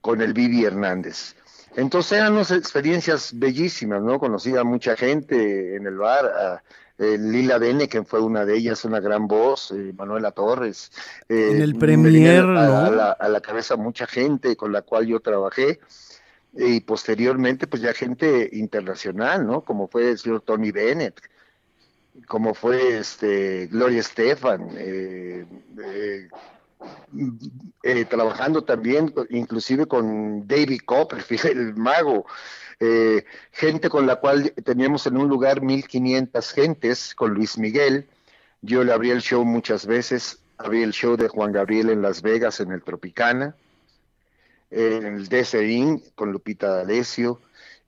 con 0.00 0.20
el 0.20 0.32
Vivi 0.32 0.64
Hernández. 0.64 1.36
Entonces 1.76 2.12
eran 2.12 2.32
unas 2.32 2.50
experiencias 2.50 3.38
bellísimas, 3.38 4.02
¿no? 4.02 4.18
Conocí 4.18 4.56
a 4.56 4.64
mucha 4.64 4.96
gente 4.96 5.76
en 5.76 5.86
el 5.86 5.96
bar, 5.96 6.24
a 6.24 6.62
eh, 6.98 7.18
Lila 7.18 7.60
fue 8.06 8.20
una 8.20 8.46
de 8.46 8.56
ellas, 8.56 8.84
una 8.86 9.00
gran 9.00 9.28
voz, 9.28 9.70
eh, 9.70 9.92
Manuela 9.94 10.32
Torres. 10.32 10.90
Eh, 11.28 11.50
en 11.52 11.60
el 11.60 11.76
Premier, 11.76 12.44
a, 12.44 12.90
la, 12.90 13.10
a 13.12 13.28
la 13.28 13.40
cabeza 13.42 13.76
mucha 13.76 14.06
gente 14.06 14.56
con 14.56 14.72
la 14.72 14.80
cual 14.80 15.06
yo 15.06 15.20
trabajé 15.20 15.78
y 16.54 16.80
posteriormente 16.80 17.66
pues 17.66 17.82
ya 17.82 17.92
gente 17.92 18.48
internacional, 18.52 19.46
¿no? 19.46 19.60
Como 19.60 19.88
fue 19.88 20.12
el 20.12 20.18
señor 20.18 20.40
Tony 20.40 20.70
Bennett, 20.70 21.20
como 22.26 22.54
fue 22.54 22.96
este 22.96 23.66
Gloria 23.66 24.00
Estefan, 24.00 24.70
eh, 26.80 26.86
eh, 27.82 28.00
eh, 28.00 28.04
trabajando 28.04 28.64
también 28.64 29.12
inclusive 29.30 29.86
con 29.86 30.46
David 30.46 30.80
Copperfield, 30.84 31.44
el 31.46 31.76
mago, 31.76 32.26
gente 33.52 33.88
con 33.88 34.06
la 34.06 34.16
cual 34.16 34.52
teníamos 34.64 35.06
en 35.06 35.16
un 35.16 35.28
lugar 35.28 35.62
1500 35.62 36.52
gentes, 36.52 37.14
con 37.14 37.32
Luis 37.32 37.56
Miguel, 37.56 38.06
yo 38.60 38.84
le 38.84 38.92
abrí 38.92 39.10
el 39.10 39.22
show 39.22 39.44
muchas 39.44 39.86
veces, 39.86 40.40
abrí 40.58 40.82
el 40.82 40.92
show 40.92 41.16
de 41.16 41.28
Juan 41.28 41.52
Gabriel 41.52 41.90
en 41.90 42.02
Las 42.02 42.20
Vegas, 42.20 42.60
en 42.60 42.72
el 42.72 42.82
Tropicana, 42.82 43.56
en 44.70 45.06
el 45.06 45.28
DCIN 45.28 46.02
con 46.14 46.32
Lupita 46.32 46.68
D'Alessio, 46.68 47.40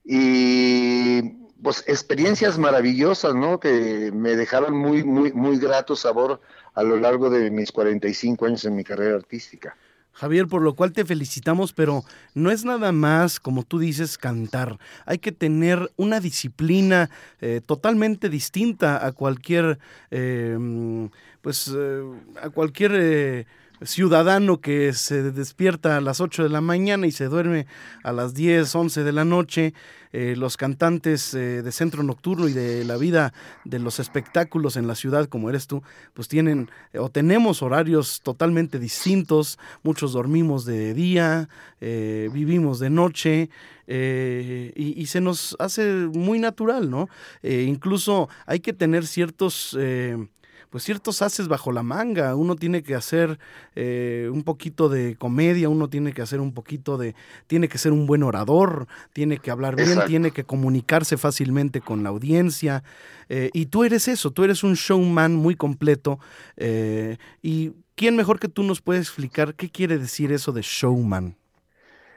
y 0.05 1.21
pues 1.63 1.85
experiencias 1.87 2.57
maravillosas, 2.59 3.35
¿no? 3.35 3.61
Que 3.61 4.11
me 4.13 4.37
dejaron 4.37 4.77
muy, 4.77 5.05
muy, 5.05 5.33
muy 5.33 5.59
grato 5.59 5.97
sabor 5.97 6.41
a 6.79 6.85
lo 6.85 6.97
largo 6.97 7.29
de 7.29 7.51
mis 7.51 7.73
45 7.73 8.47
años 8.47 8.65
en 8.65 8.77
mi 8.77 8.85
carrera 8.85 9.17
artística. 9.17 9.77
Javier, 10.13 10.47
por 10.47 10.63
lo 10.63 10.75
cual 10.75 10.93
te 10.93 11.05
felicitamos, 11.05 11.73
pero 11.73 12.05
no 12.35 12.53
es 12.53 12.65
nada 12.65 12.93
más, 12.93 13.41
como 13.41 13.65
tú 13.65 13.81
dices, 13.81 14.17
cantar. 14.17 14.79
Hay 15.05 15.19
que 15.19 15.33
tener 15.33 15.91
una 15.97 16.21
disciplina 16.21 17.11
eh, 17.41 17.61
totalmente 17.67 18.29
distinta 18.29 19.05
a 19.05 19.11
cualquier, 19.11 19.81
eh, 20.13 20.57
pues, 21.43 21.73
eh, 21.77 22.03
a 22.41 22.49
cualquier 22.51 23.47
ciudadano 23.83 24.61
que 24.61 24.93
se 24.93 25.31
despierta 25.31 25.97
a 25.97 26.01
las 26.01 26.21
8 26.21 26.45
de 26.45 26.49
la 26.49 26.61
mañana 26.61 27.07
y 27.07 27.13
se 27.13 27.27
duerme 27.27 27.67
a 28.03 28.13
las 28.13 28.35
10, 28.35 28.75
11 28.75 29.05
de 29.05 29.13
la 29.13 29.25
noche, 29.25 29.75
eh, 30.13 30.35
los 30.37 30.57
cantantes 30.57 31.35
eh, 31.35 31.63
de 31.63 31.73
centro 31.73 32.03
nocturno 32.03 32.49
y 32.49 32.53
de 32.53 32.85
la 32.85 32.97
vida 32.97 33.33
de 33.65 33.79
los 33.79 34.01
espectáculos 34.01 34.77
en 34.77 34.87
la 34.87 34.95
ciudad 34.95 35.27
como 35.27 35.51
eres 35.51 35.67
tú, 35.67 35.83
pues 36.15 36.29
tienen 36.29 36.71
o 36.95 37.11
tenemos 37.11 37.63
horarios 37.63 38.21
totalmente 38.23 38.79
distintos, 38.79 39.59
muchos 39.83 40.13
dormimos 40.13 40.65
de 40.65 40.95
día, 40.95 41.49
eh, 41.81 42.31
vivimos 42.33 42.79
de 42.79 42.91
noche. 42.91 43.51
y, 43.91 45.07
se 45.07 45.23
nos 45.23 45.57
hace 45.59 45.91
muy 46.13 46.39
natural, 46.39 46.91
¿no? 46.91 47.09
incluso 47.43 48.29
hay 48.45 48.61
que 48.61 48.75
tener 48.75 49.07
ciertos 49.07 49.75
pues 50.71 50.85
ciertos 50.85 51.23
haces 51.23 51.49
bajo 51.49 51.73
la 51.73 51.83
manga. 51.83 52.35
Uno 52.35 52.57
tiene 52.57 52.83
que 52.83 52.95
hacer 52.95 53.39
eh, 53.75 54.29
un 54.33 54.43
poquito 54.43 54.89
de 54.89 55.17
comedia, 55.17 55.69
uno 55.69 55.89
tiene 55.89 56.13
que 56.13 56.23
hacer 56.23 56.41
un 56.41 56.53
poquito 56.53 56.99
de, 56.99 57.15
tiene 57.47 57.69
que 57.69 57.79
ser 57.79 57.93
un 57.93 58.07
buen 58.07 58.23
orador, 58.23 58.87
tiene 59.13 59.39
que 59.39 59.51
hablar 59.51 59.77
bien, 59.77 59.99
tiene 60.07 60.31
que 60.31 60.45
comunicarse 60.45 61.17
fácilmente 61.17 61.81
con 61.81 62.03
la 62.03 62.11
audiencia. 62.11 62.83
Eh, 63.29 63.51
y 63.53 63.67
tú 63.67 63.85
eres 63.85 64.09
eso, 64.09 64.31
tú 64.31 64.45
eres 64.45 64.63
un 64.63 64.75
showman 64.75 65.35
muy 65.35 65.55
completo. 65.55 66.19
Eh, 66.57 67.17
y 67.43 67.73
quién 67.95 68.17
mejor 68.17 68.39
que 68.39 68.49
tú 68.49 68.63
nos 68.63 68.81
puede 68.81 69.01
explicar 69.01 69.55
qué 69.55 69.71
quiere 69.71 69.99
decir 69.99 70.33
eso 70.33 70.53
de 70.53 70.63
showman. 70.63 71.37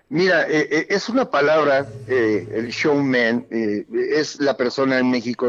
Mira, 0.09 0.43
es 0.43 1.07
una 1.07 1.31
palabra, 1.31 1.87
el 2.09 2.67
showman, 2.67 3.47
es 3.49 4.41
la 4.41 4.57
persona 4.57 4.99
en 4.99 5.09
México 5.09 5.47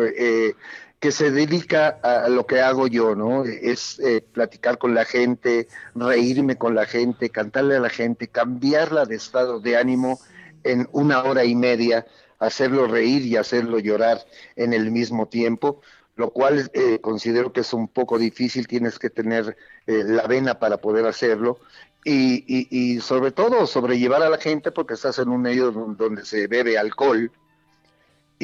que 1.02 1.10
se 1.10 1.32
dedica 1.32 1.98
a, 2.00 2.28
lo 2.28 2.46
que 2.46 2.60
hago 2.60 2.86
yo, 2.86 3.16
¿no? 3.16 3.42
Es 3.44 3.98
eh, 3.98 4.20
platicar 4.20 4.78
con 4.78 4.94
la 4.94 5.04
gente, 5.04 5.66
reírme 5.96 6.56
con 6.56 6.76
la 6.76 6.86
gente, 6.86 7.28
cantarle 7.28 7.74
a 7.74 7.80
la 7.80 7.90
gente, 7.90 8.28
cambiarla 8.28 9.04
de 9.04 9.16
estado 9.16 9.58
de 9.58 9.76
ánimo 9.76 10.20
en 10.62 10.88
una 10.92 11.24
hora 11.24 11.44
y 11.44 11.56
media, 11.56 12.06
hacerlo 12.38 12.86
reír 12.86 13.22
y 13.26 13.34
hacerlo 13.34 13.80
llorar 13.80 14.24
en 14.54 14.72
el 14.72 14.92
mismo 14.92 15.26
tiempo, 15.26 15.80
lo 16.14 16.30
cual 16.30 16.70
eh, 16.72 17.00
considero 17.00 17.52
que 17.52 17.62
es 17.62 17.72
un 17.72 17.88
poco 17.88 18.16
difícil, 18.16 18.68
tienes 18.68 19.00
que 19.00 19.10
tener 19.10 19.56
eh, 19.88 20.04
la 20.06 20.28
vena 20.28 20.60
para 20.60 20.76
poder 20.76 21.04
hacerlo. 21.06 21.58
Y, 22.04 22.44
y, 22.46 22.68
y, 22.70 23.00
sobre 23.00 23.32
todo 23.32 23.66
sobrellevar 23.66 24.22
a 24.22 24.30
la 24.30 24.38
gente 24.38 24.70
porque 24.70 24.94
estás 24.94 25.18
en 25.18 25.30
un 25.30 25.42
medio 25.42 25.72
donde 25.72 26.24
se 26.24 26.46
bebe 26.46 26.78
alcohol, 26.78 27.32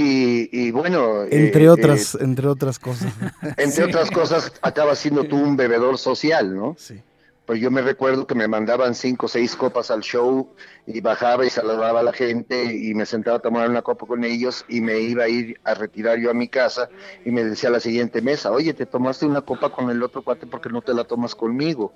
y, 0.01 0.71
bueno. 0.71 1.25
Entre 1.25 1.65
eh, 1.65 1.69
otras, 1.69 2.15
eh, 2.15 2.19
entre 2.21 2.47
otras 2.47 2.79
cosas. 2.79 3.13
Entre 3.57 3.85
otras 3.85 4.11
cosas, 4.11 4.53
acaba 4.63 4.95
siendo 4.95 5.25
tú 5.25 5.37
un 5.37 5.57
bebedor 5.57 5.99
social, 5.99 6.55
¿no? 6.55 6.77
Sí. 6.79 7.03
Pues 7.47 7.61
yo 7.61 7.71
me 7.71 7.81
recuerdo 7.81 8.27
que 8.27 8.35
me 8.35 8.47
mandaban 8.47 8.95
cinco 8.95 9.27
o 9.27 9.29
seis 9.29 9.57
copas 9.57 9.91
al 9.91 10.03
show 10.03 10.51
y 10.87 11.01
bajaba 11.01 11.47
y 11.47 11.51
saludaba 11.51 12.01
a 12.01 12.03
la 12.03 12.13
gente 12.13 12.77
y 12.77 12.93
me 12.93 13.07
sentaba 13.07 13.39
a 13.39 13.41
tomar 13.41 13.71
una 13.71 13.81
copa 13.81 14.07
con 14.07 14.23
ellos 14.23 14.67
y 14.69 14.83
me 14.83 15.01
iba 15.01 15.25
a 15.25 15.29
ir 15.29 15.59
a 15.65 15.73
retirar 15.73 16.19
yo 16.19 16.31
a 16.31 16.35
mi 16.35 16.49
casa 16.49 16.91
y 17.25 17.31
me 17.31 17.43
decía 17.43 17.71
a 17.71 17.73
la 17.73 17.81
siguiente 17.81 18.21
mesa, 18.21 18.53
oye, 18.53 18.75
te 18.75 18.85
tomaste 18.85 19.25
una 19.25 19.41
copa 19.41 19.71
con 19.71 19.89
el 19.89 20.03
otro 20.03 20.23
cuate 20.23 20.47
porque 20.47 20.69
no 20.69 20.83
te 20.83 20.93
la 20.93 21.05
tomas 21.05 21.35
conmigo. 21.35 21.93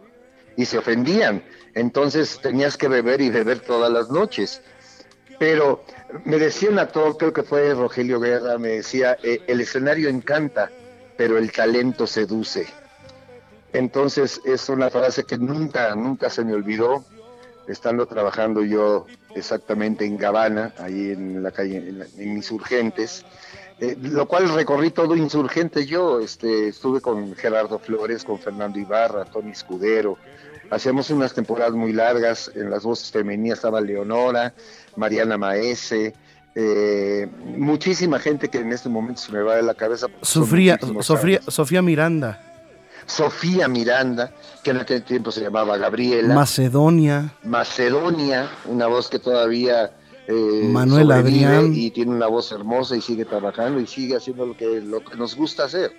Y 0.57 0.65
se 0.65 0.79
ofendían. 0.79 1.45
Entonces 1.75 2.41
tenías 2.43 2.79
que 2.79 2.89
beber 2.89 3.21
y 3.21 3.29
beber 3.29 3.61
todas 3.61 3.93
las 3.93 4.11
noches. 4.11 4.63
Pero 5.43 5.83
me 6.25 6.39
decía 6.39 6.71
un 6.71 6.79
actor, 6.79 7.17
creo 7.17 7.33
que 7.33 7.43
fue 7.43 7.75
Rogelio 7.75 8.21
Guerra, 8.21 8.59
me 8.59 8.69
decía, 8.69 9.17
eh, 9.25 9.43
el 9.49 9.61
escenario 9.61 10.09
encanta, 10.09 10.71
pero 11.17 11.37
el 11.37 11.51
talento 11.51 12.07
seduce. 12.07 12.69
Entonces 13.73 14.41
es 14.45 14.69
una 14.69 14.89
frase 14.89 15.25
que 15.25 15.39
nunca, 15.39 15.97
nunca 15.97 16.31
se 16.31 16.45
me 16.45 16.55
olvidó, 16.55 17.05
estando 17.67 18.07
trabajando 18.07 18.63
yo 18.63 19.07
exactamente 19.35 20.05
en 20.05 20.17
Gabana, 20.17 20.75
ahí 20.79 21.11
en 21.11 21.43
la 21.43 21.51
calle, 21.51 21.79
en, 21.79 22.37
Insurgentes, 22.37 23.25
eh, 23.81 23.97
lo 24.01 24.29
cual 24.29 24.49
recorrí 24.55 24.93
todo 24.93 25.17
Insurgente 25.17 25.87
yo, 25.87 26.21
este, 26.21 26.69
estuve 26.69 27.01
con 27.01 27.35
Gerardo 27.35 27.81
Flores, 27.81 28.23
con 28.23 28.39
Fernando 28.39 28.79
Ibarra, 28.79 29.25
Tony 29.25 29.51
Escudero, 29.51 30.19
hacíamos 30.73 31.11
unas 31.11 31.35
temporadas 31.35 31.75
muy 31.75 31.93
largas, 31.93 32.51
en 32.55 32.71
las 32.71 32.83
voces 32.83 33.11
femeninas 33.11 33.59
estaba 33.59 33.81
Leonora, 33.81 34.55
Mariana 34.97 35.37
Maese, 35.37 36.15
eh, 36.55 37.29
muchísima 37.57 38.19
gente 38.19 38.49
que 38.49 38.59
en 38.59 38.73
este 38.73 38.89
momento 38.89 39.21
se 39.21 39.33
me 39.33 39.43
va 39.43 39.57
de 39.57 39.63
la 39.63 39.75
cabeza. 39.75 40.07
Sofía, 40.23 40.79
Sofía, 41.01 41.41
Sofía 41.47 41.83
Miranda. 41.83 42.41
Sofía 43.05 43.69
Miranda, 43.69 44.33
que 44.63 44.71
en 44.71 44.79
aquel 44.79 45.03
tiempo 45.03 45.31
se 45.31 45.43
llamaba 45.43 45.77
Gabriela. 45.77 46.35
Macedonia. 46.35 47.35
Macedonia, 47.43 48.49
una 48.65 48.87
voz 48.87 49.09
que 49.09 49.19
todavía 49.19 49.93
eh, 50.27 50.69
Manuel 50.71 51.11
Adrián. 51.11 51.75
y 51.75 51.91
tiene 51.91 52.13
una 52.13 52.29
voz 52.29 52.51
hermosa 52.53 52.97
y 52.97 53.03
sigue 53.03 53.25
trabajando 53.25 53.81
y 53.81 53.87
sigue 53.87 54.17
haciendo 54.17 54.47
lo 54.47 54.57
que, 54.57 54.81
lo 54.81 55.05
que 55.05 55.17
nos 55.17 55.35
gusta 55.37 55.65
hacer 55.65 55.93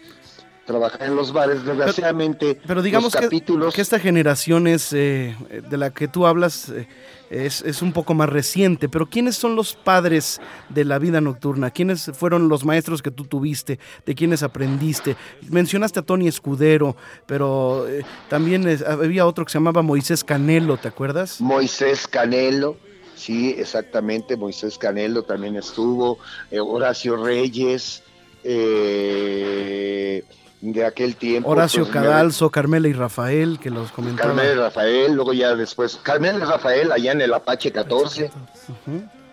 trabajar 0.66 1.04
en 1.04 1.16
los 1.16 1.34
bares, 1.34 1.64
desgraciadamente. 1.66 2.60
Pero, 2.66 2.82
digamos 2.82 3.16
que, 3.16 3.30
que, 3.30 3.82
esta 3.82 4.00
generación 4.00 4.68
es, 4.68 4.94
eh, 4.94 5.36
de 5.70 5.78
la 5.78 5.92
que 5.92 6.08
tú 6.08 6.26
hablas 6.26 6.70
eh, 6.70 6.88
es, 7.30 7.82
un 7.82 7.92
poco 7.92 8.14
más 8.14 8.30
reciente, 8.30 8.88
pero 8.90 9.08
¿quiénes 9.08 9.36
son 9.36 9.56
los 9.56 9.74
padres 9.76 10.40
de 10.70 10.86
la 10.86 11.00
vida 11.00 11.20
nocturna? 11.20 11.72
¿Quiénes 11.72 12.12
fueron 12.14 12.48
los 12.48 12.64
maestros 12.64 13.02
que 13.02 13.12
tú 13.12 13.26
tuviste? 13.26 13.80
¿De 14.06 14.16
quiénes 14.16 14.44
aprendiste? 14.44 15.16
Mencionaste 15.50 16.00
a 16.00 16.04
Tony 16.04 16.28
Escudero, 16.28 16.96
pero 17.26 17.88
eh, 17.88 18.06
también 18.30 18.68
había 18.88 19.26
otro 19.26 19.46
que 19.46 19.52
se 19.52 19.58
llamaba 19.58 19.82
Moisés 19.82 20.24
Canelo, 20.24 20.78
¿te 20.78 20.88
acuerdas? 20.88 21.42
Moisés 21.42 22.08
Canelo. 22.08 22.78
Sí, 23.16 23.56
exactamente, 23.58 24.36
Moisés 24.36 24.78
Canelo 24.78 25.24
también 25.24 25.56
estuvo, 25.56 26.18
Horacio 26.52 27.16
Reyes, 27.24 28.04
eh, 28.44 30.24
de 30.72 30.86
aquel 30.86 31.16
tiempo. 31.16 31.50
Horacio 31.50 31.84
pues, 31.84 31.94
Cadalso, 31.94 32.50
Carmela 32.50 32.88
y 32.88 32.94
Rafael, 32.94 33.60
que 33.60 33.70
los 33.70 33.92
comentaban. 33.92 34.36
Carmela 34.36 34.54
y 34.54 34.56
Rafael, 34.56 35.14
luego 35.14 35.34
ya 35.34 35.56
después, 35.56 36.00
Carmela 36.02 36.40
y 36.40 36.48
Rafael 36.48 36.92
allá 36.92 37.12
en 37.12 37.22
el 37.22 37.34
Apache 37.34 37.72
14. 37.72 38.32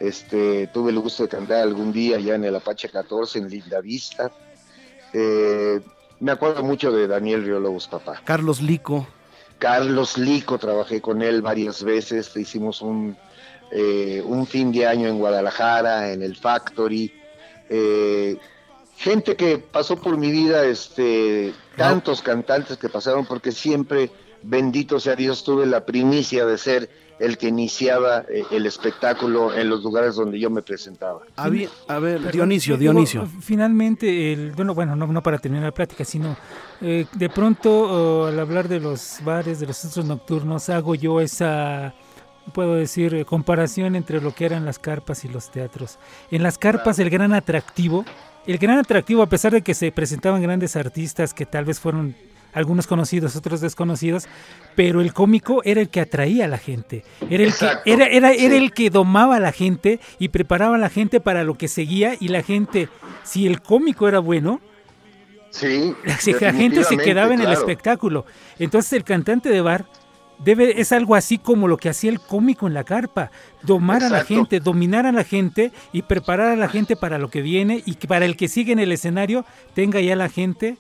este, 0.01 0.67
tuve 0.69 0.91
el 0.91 0.99
gusto 0.99 1.23
de 1.23 1.29
cantar 1.29 1.61
algún 1.63 1.93
día 1.93 2.17
allá 2.17 2.35
en 2.35 2.45
el 2.45 2.57
Apache 2.57 2.89
14, 2.89 3.39
en 3.39 3.49
Linda 3.49 3.81
Vista. 3.81 4.33
Eh, 5.13 5.81
me 6.19 6.33
acuerdo 6.33 6.65
mucho 6.65 6.91
de 6.91 7.07
Daniel 7.07 7.45
Riolobos, 7.45 7.87
papá. 7.87 8.21
Carlos 8.25 8.61
Lico. 8.61 9.07
Carlos 9.59 10.19
Lico, 10.19 10.59
trabajé 10.59 11.01
con 11.01 11.23
él 11.23 11.43
varias 11.43 11.85
veces, 11.85 12.35
hicimos 12.37 12.83
un, 12.83 13.17
eh, 13.71 14.23
un 14.25 14.47
fin 14.47 14.73
de 14.73 14.87
año 14.87 15.07
en 15.07 15.19
Guadalajara, 15.19 16.13
en 16.13 16.23
el 16.23 16.37
Factory. 16.37 17.13
Eh, 17.69 18.37
gente 19.01 19.35
que 19.35 19.57
pasó 19.57 19.97
por 19.97 20.19
mi 20.19 20.31
vida, 20.31 20.67
este, 20.67 21.55
tantos 21.77 22.21
cantantes 22.21 22.77
que 22.77 22.91
pasaron, 22.91 23.25
porque 23.25 23.51
siempre, 23.51 24.11
bendito 24.43 25.01
sea 25.01 25.17
Dios, 25.17 25.43
tuve 25.43 25.65
la 25.65 25.87
primicia 25.87 26.45
de 26.45 26.59
ser 26.59 26.91
el 27.19 27.39
que 27.39 27.49
iniciaba 27.49 28.25
eh, 28.29 28.45
el 28.51 28.67
espectáculo 28.67 29.55
en 29.55 29.71
los 29.71 29.83
lugares 29.83 30.17
donde 30.17 30.39
yo 30.39 30.51
me 30.51 30.61
presentaba. 30.61 31.23
A 31.37 31.49
ver, 31.49 32.31
Dionisio, 32.31 32.77
Dionisio. 32.77 33.27
Finalmente, 33.41 34.35
el, 34.35 34.53
bueno, 34.53 34.75
bueno 34.75 34.95
no, 34.95 35.07
no 35.07 35.23
para 35.23 35.39
terminar 35.39 35.65
la 35.65 35.75
plática, 35.75 36.05
sino 36.05 36.37
eh, 36.83 37.07
de 37.11 37.29
pronto 37.31 38.27
al 38.27 38.39
hablar 38.39 38.69
de 38.69 38.81
los 38.81 39.19
bares, 39.25 39.61
de 39.61 39.67
los 39.67 39.79
centros 39.79 40.05
nocturnos, 40.05 40.69
hago 40.69 40.95
yo 40.95 41.23
esa 41.23 41.95
puedo 42.53 42.75
decir, 42.75 43.25
comparación 43.27 43.95
entre 43.97 44.21
lo 44.21 44.35
que 44.35 44.45
eran 44.45 44.65
las 44.65 44.79
carpas 44.79 45.25
y 45.25 45.29
los 45.29 45.51
teatros. 45.51 45.99
En 46.31 46.43
las 46.43 46.59
carpas 46.59 46.99
el 46.99 47.09
gran 47.09 47.33
atractivo, 47.33 48.05
el 48.47 48.59
gran 48.59 48.79
atractivo, 48.79 49.23
a 49.23 49.29
pesar 49.29 49.53
de 49.53 49.63
que 49.63 49.75
se 49.75 49.93
presentaban 49.93 50.43
grandes 50.43 50.77
artistas 50.77 51.35
que 51.35 51.47
tal 51.47 51.65
vez 51.65 51.81
fueron 51.81 52.15
algunos 52.53 52.87
conocidos, 52.87 53.37
otros 53.37 53.61
desconocidos, 53.61 54.27
pero 54.75 55.01
el 55.01 55.13
cómico 55.13 55.63
era 55.65 55.81
el 55.81 55.89
que 55.89 56.01
atraía 56.01 56.47
a 56.47 56.49
la 56.49 56.59
gente, 56.59 57.05
era 57.29 57.45
el 57.45 57.55
que 57.55 57.67
era, 57.85 58.07
era, 58.07 58.33
era 58.33 58.57
el 58.57 58.73
que 58.73 58.91
domaba 58.91 59.37
a 59.37 59.41
la 59.41 59.53
gente 59.53 60.01
y 60.19 60.29
preparaba 60.29 60.77
a 60.77 60.79
la 60.79 60.89
gente 60.89 61.21
para 61.21 61.45
lo 61.45 61.57
que 61.57 61.69
seguía 61.69 62.17
y 62.19 62.29
la 62.29 62.43
gente, 62.43 62.89
si 63.23 63.47
el 63.47 63.61
cómico 63.61 64.09
era 64.09 64.19
bueno, 64.19 64.61
sí, 65.51 65.95
la, 66.05 66.17
gente 66.53 66.85
se 66.85 66.97
quedaba 66.97 67.35
en 67.35 67.41
el 67.41 67.53
espectáculo. 67.53 68.27
Entonces 68.59 68.93
el 68.95 69.05
cantante 69.05 69.49
de 69.49 69.61
bar 69.61 69.87
debe 70.45 70.81
es 70.81 70.93
algo 70.93 71.15
así 71.15 71.39
como 71.39 71.69
lo 71.69 71.77
que 71.77 71.89
hacía 71.89 72.11
el 72.11 72.21
cómico 72.21 72.67
en 72.67 72.75
la 72.75 72.85
carpa, 72.85 73.31
domar 73.63 74.03
a 74.03 74.09
la 74.09 74.25
gente, 74.25 74.61
dominar 74.61 75.07
a 75.07 75.13
la 75.13 75.25
gente 75.25 75.73
y 75.93 76.03
preparar 76.03 76.49
a 76.49 76.57
la 76.57 76.69
gente 76.69 76.97
para 76.97 77.19
lo 77.19 77.31
que 77.31 77.43
viene 77.43 77.83
y 77.85 77.95
que 77.95 78.09
para 78.09 78.25
el 78.25 78.37
que 78.37 78.49
sigue 78.49 78.73
en 78.73 78.79
el 78.79 78.93
escenario 78.93 79.45
tenga 79.75 80.01
ya 80.01 80.17
la 80.17 80.29
gente 80.29 80.77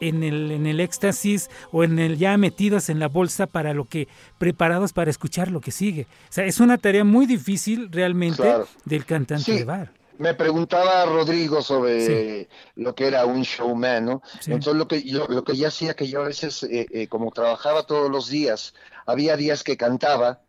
en 0.00 0.22
el, 0.22 0.50
en 0.50 0.66
el 0.66 0.80
éxtasis 0.80 1.50
o 1.72 1.84
en 1.84 1.98
el 1.98 2.16
ya 2.16 2.36
metidos 2.36 2.88
en 2.88 2.98
la 2.98 3.08
bolsa 3.08 3.46
para 3.46 3.74
lo 3.74 3.84
que 3.84 4.08
preparados 4.38 4.92
para 4.92 5.10
escuchar 5.10 5.50
lo 5.50 5.60
que 5.60 5.70
sigue. 5.70 6.06
O 6.28 6.32
sea, 6.32 6.44
es 6.44 6.60
una 6.60 6.78
tarea 6.78 7.04
muy 7.04 7.26
difícil 7.26 7.90
realmente 7.92 8.42
del 8.84 9.04
cantante 9.04 9.52
de 9.52 9.64
bar. 9.64 9.99
Me 10.20 10.34
preguntaba 10.34 11.06
Rodrigo 11.06 11.62
sobre 11.62 12.46
lo 12.74 12.94
que 12.94 13.06
era 13.06 13.24
un 13.24 13.40
showman, 13.40 14.04
¿no? 14.04 14.22
Entonces 14.44 14.74
lo 14.74 14.86
que 14.86 15.02
yo, 15.02 15.26
lo 15.28 15.44
que 15.44 15.56
ya 15.56 15.68
hacía 15.68 15.94
que 15.94 16.08
yo 16.08 16.20
a 16.20 16.26
veces, 16.26 16.62
eh, 16.64 16.86
eh, 16.90 17.08
como 17.08 17.30
trabajaba 17.30 17.84
todos 17.84 18.10
los 18.10 18.28
días, 18.28 18.74
había 19.06 19.38
días 19.38 19.64
que 19.64 19.78
cantaba 19.78 20.42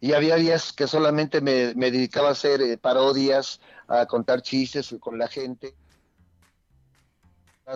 y 0.00 0.14
había 0.14 0.34
días 0.34 0.72
que 0.72 0.88
solamente 0.88 1.40
me, 1.40 1.72
dedicaba 1.72 2.30
a 2.30 2.32
hacer 2.32 2.62
eh, 2.62 2.76
parodias, 2.78 3.60
a 3.86 4.06
contar 4.06 4.42
chistes 4.42 4.92
con 4.98 5.18
la 5.18 5.28
gente. 5.28 5.76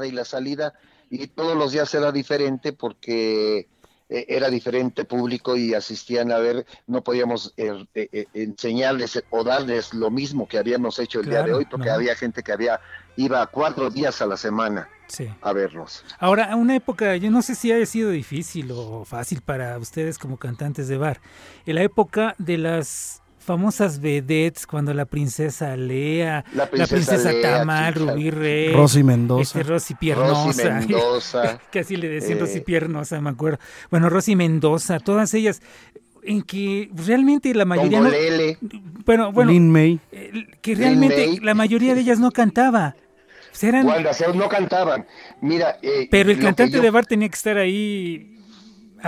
Y 0.05 0.11
la 0.11 0.25
salida 0.25 0.75
y 1.11 1.29
todos 1.29 1.57
los 1.57 1.71
días 1.71 1.95
era 1.95 2.11
diferente 2.11 2.73
porque 2.73 3.69
era 4.09 4.51
diferente 4.51 5.05
público 5.05 5.57
y 5.57 5.75
asistían 5.75 6.31
a 6.31 6.39
ver, 6.39 6.67
no 6.87 7.03
podíamos 7.03 7.53
eh, 7.57 7.85
eh, 7.95 8.27
enseñarles 8.35 9.23
o 9.31 9.45
darles 9.45 9.93
lo 9.95 10.11
mismo 10.11 10.47
que 10.47 10.59
habíamos 10.59 10.99
hecho 10.99 11.21
el 11.21 11.29
día 11.29 11.43
de 11.43 11.55
hoy, 11.55 11.65
porque 11.65 11.91
había 11.91 12.15
gente 12.15 12.43
que 12.43 12.53
había 12.53 12.81
iba 13.17 13.47
cuatro 13.47 13.91
días 13.91 14.21
a 14.23 14.27
la 14.27 14.37
semana 14.37 14.89
a 15.41 15.53
verlos. 15.53 16.05
Ahora, 16.19 16.55
una 16.57 16.77
época, 16.77 17.17
yo 17.17 17.31
no 17.31 17.43
sé 17.43 17.55
si 17.55 17.73
haya 17.73 17.87
sido 17.87 18.11
difícil 18.11 18.71
o 18.73 19.05
fácil 19.05 19.41
para 19.41 19.79
ustedes 19.79 20.19
como 20.19 20.37
cantantes 20.37 20.89
de 20.89 20.97
bar, 20.97 21.21
en 21.65 21.77
la 21.77 21.83
época 21.83 22.35
de 22.39 22.59
las 22.59 23.23
famosas 23.47 24.01
vedettes 24.01 24.67
cuando 24.67 24.93
la 24.93 25.05
princesa 25.05 25.77
Lea, 25.77 26.45
la 26.53 26.67
princesa, 26.67 27.31
Tamal, 27.41 27.95
Rubí 27.95 28.31
Rey, 28.31 28.73
Rosy 28.73 29.05
Mendoza, 29.05 29.61
este, 29.61 29.63
Rosy 29.63 29.95
Piernosa, 29.95 30.75
Mendoza, 30.75 31.61
casi 31.73 31.97
le 31.97 32.09
decían 32.09 32.41
Rosy 32.41 32.59
eh, 32.59 32.63
Piernosa, 32.63 33.21
me 33.21 33.31
acuerdo. 33.31 33.59
Bueno, 33.91 34.11
Rosy 34.11 34.35
Mendoza, 34.35 34.99
todas 34.99 35.33
ellas 35.35 35.63
en 36.25 36.43
que 36.43 36.91
realmente 36.93 37.55
la 37.55 37.65
mayoría 37.65 38.01
no, 38.01 38.11
bueno, 39.05 39.31
bueno, 39.31 39.53
May. 39.53 40.01
Eh, 40.11 40.33
que 40.61 40.75
realmente 40.75 41.39
la 41.41 41.55
mayoría 41.55 41.95
de 41.95 42.01
ellas 42.01 42.19
no 42.19 42.33
cantaba. 42.33 42.97
Eran, 43.63 43.87
Cuando 43.87 44.11
no 44.35 44.49
cantaban. 44.49 45.07
Mira, 45.41 45.79
eh, 45.81 46.09
pero 46.11 46.31
el 46.31 46.39
cantante 46.39 46.79
de 46.79 46.91
bar 46.91 47.07
tenía 47.07 47.29
que 47.29 47.35
estar 47.35 47.57
ahí 47.57 48.36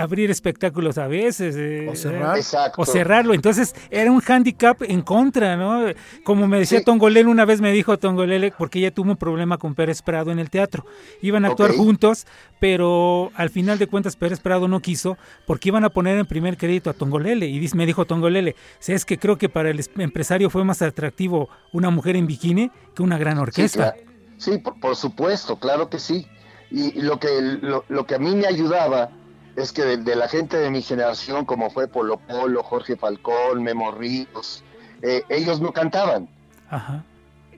abrir 0.01 0.31
espectáculos 0.31 0.97
a 0.97 1.07
veces. 1.07 1.55
Eh, 1.57 1.87
o, 1.89 1.95
cerrar. 1.95 2.39
o 2.77 2.85
cerrarlo. 2.85 3.33
Entonces 3.33 3.75
era 3.89 4.11
un 4.11 4.21
handicap 4.25 4.81
en 4.81 5.01
contra, 5.01 5.55
¿no? 5.55 5.85
Como 6.23 6.47
me 6.47 6.59
decía 6.59 6.83
Tongolele, 6.83 7.29
una 7.29 7.45
vez 7.45 7.61
me 7.61 7.71
dijo 7.71 7.97
Tongolele, 7.97 8.53
porque 8.57 8.79
ella 8.79 8.91
tuvo 8.91 9.11
un 9.11 9.17
problema 9.17 9.57
con 9.57 9.75
Pérez 9.75 10.01
Prado 10.01 10.31
en 10.31 10.39
el 10.39 10.49
teatro. 10.49 10.85
Iban 11.21 11.45
a 11.45 11.49
actuar 11.49 11.71
juntos, 11.71 12.25
pero 12.59 13.31
al 13.35 13.49
final 13.49 13.77
de 13.79 13.87
cuentas 13.87 14.15
Pérez 14.15 14.39
Prado 14.39 14.67
no 14.67 14.79
quiso 14.79 15.17
porque 15.45 15.69
iban 15.69 15.83
a 15.83 15.89
poner 15.89 16.17
en 16.17 16.25
primer 16.25 16.57
crédito 16.57 16.89
a 16.89 16.93
Tongolele. 16.93 17.47
Y 17.47 17.69
me 17.75 17.85
dijo 17.85 18.05
Tongolele, 18.05 18.55
es 18.87 19.05
que 19.05 19.17
creo 19.17 19.37
que 19.37 19.49
para 19.49 19.69
el 19.69 19.83
empresario 19.97 20.49
fue 20.49 20.63
más 20.63 20.81
atractivo 20.81 21.49
una 21.71 21.89
mujer 21.89 22.15
en 22.15 22.27
bikini 22.27 22.71
que 22.95 23.03
una 23.03 23.17
gran 23.17 23.37
orquesta. 23.37 23.95
Sí, 24.37 24.57
por, 24.57 24.95
supuesto, 24.95 25.57
claro 25.57 25.89
que 25.89 25.99
sí. 25.99 26.25
Y 26.71 27.01
lo 27.01 27.19
que, 27.19 27.27
lo, 27.61 27.83
lo 27.89 28.05
que 28.05 28.15
a 28.15 28.19
mí 28.19 28.35
me 28.35 28.47
ayudaba 28.47 29.09
es 29.55 29.71
que 29.71 29.97
de, 29.97 30.15
la 30.15 30.27
gente 30.27 30.57
de 30.57 30.69
mi 30.69 30.81
generación, 30.81 31.45
como 31.45 31.69
fue 31.69 31.87
Polo 31.87 32.17
Polo, 32.17 32.63
Jorge 32.63 32.95
Falcón, 32.95 33.63
Memo 33.63 33.91
Ríos, 33.91 34.63
eh, 35.01 35.23
ellos 35.29 35.61
no 35.61 35.73
cantaban. 35.73 36.29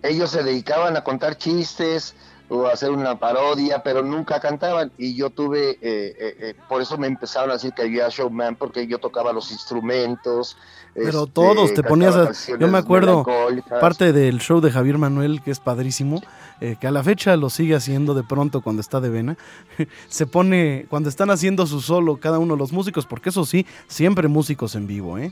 Ellos 0.04 0.32
se 0.32 0.44
dedicaban 0.44 0.96
a 0.98 1.04
contar 1.04 1.38
chistes 1.38 2.16
o 2.50 2.66
a 2.66 2.74
hacer 2.74 2.92
una 2.92 3.18
parodia, 3.18 3.82
pero 3.84 4.04
nunca 4.04 4.40
cantaban. 4.40 4.92
Y 4.98 5.16
yo 5.16 5.30
tuve, 5.30 5.72
eh, 5.72 5.78
eh, 5.82 6.56
por 6.68 6.82
eso 6.82 6.98
me 6.98 7.08
empezaron 7.08 7.50
a 7.50 7.54
decir 7.54 7.74
que 7.74 7.84
había 7.84 8.10
showman, 8.10 8.56
porque 8.56 8.88
yo 8.88 9.00
tocaba 9.00 9.32
los 9.32 9.52
instrumentos. 9.52 10.58
Pero 10.94 11.24
este, 11.24 11.32
todos 11.32 11.74
te 11.74 11.84
ponías 11.84 12.16
a... 12.16 12.32
Yo 12.58 12.68
me 12.68 12.78
acuerdo, 12.78 13.26
parte 13.80 14.12
del 14.12 14.40
show 14.40 14.60
de 14.60 14.72
Javier 14.72 14.98
Manuel, 14.98 15.42
que 15.42 15.52
es 15.52 15.60
padrísimo, 15.60 16.22
eh, 16.62 16.78
que 16.80 16.88
a 16.88 16.92
la 16.92 17.04
fecha 17.04 17.36
lo 17.36 17.50
sigue 17.50 17.76
haciendo 17.76 18.14
de 18.14 18.24
pronto 18.24 18.62
cuando 18.62 18.82
está 18.82 19.02
de 19.02 19.10
vena, 19.10 19.38
se 20.08 20.26
pone, 20.28 20.86
cuando 20.90 21.10
están 21.10 21.30
haciendo 21.30 21.66
su 21.68 21.82
solo 21.82 22.18
cada 22.18 22.40
uno 22.40 22.54
de 22.54 22.60
los 22.60 22.72
músicos, 22.72 23.06
porque 23.06 23.30
eso 23.30 23.46
sí, 23.46 23.66
siempre 23.88 24.28
músicos 24.28 24.76
en 24.76 24.88
vivo, 24.88 25.18
¿eh? 25.18 25.32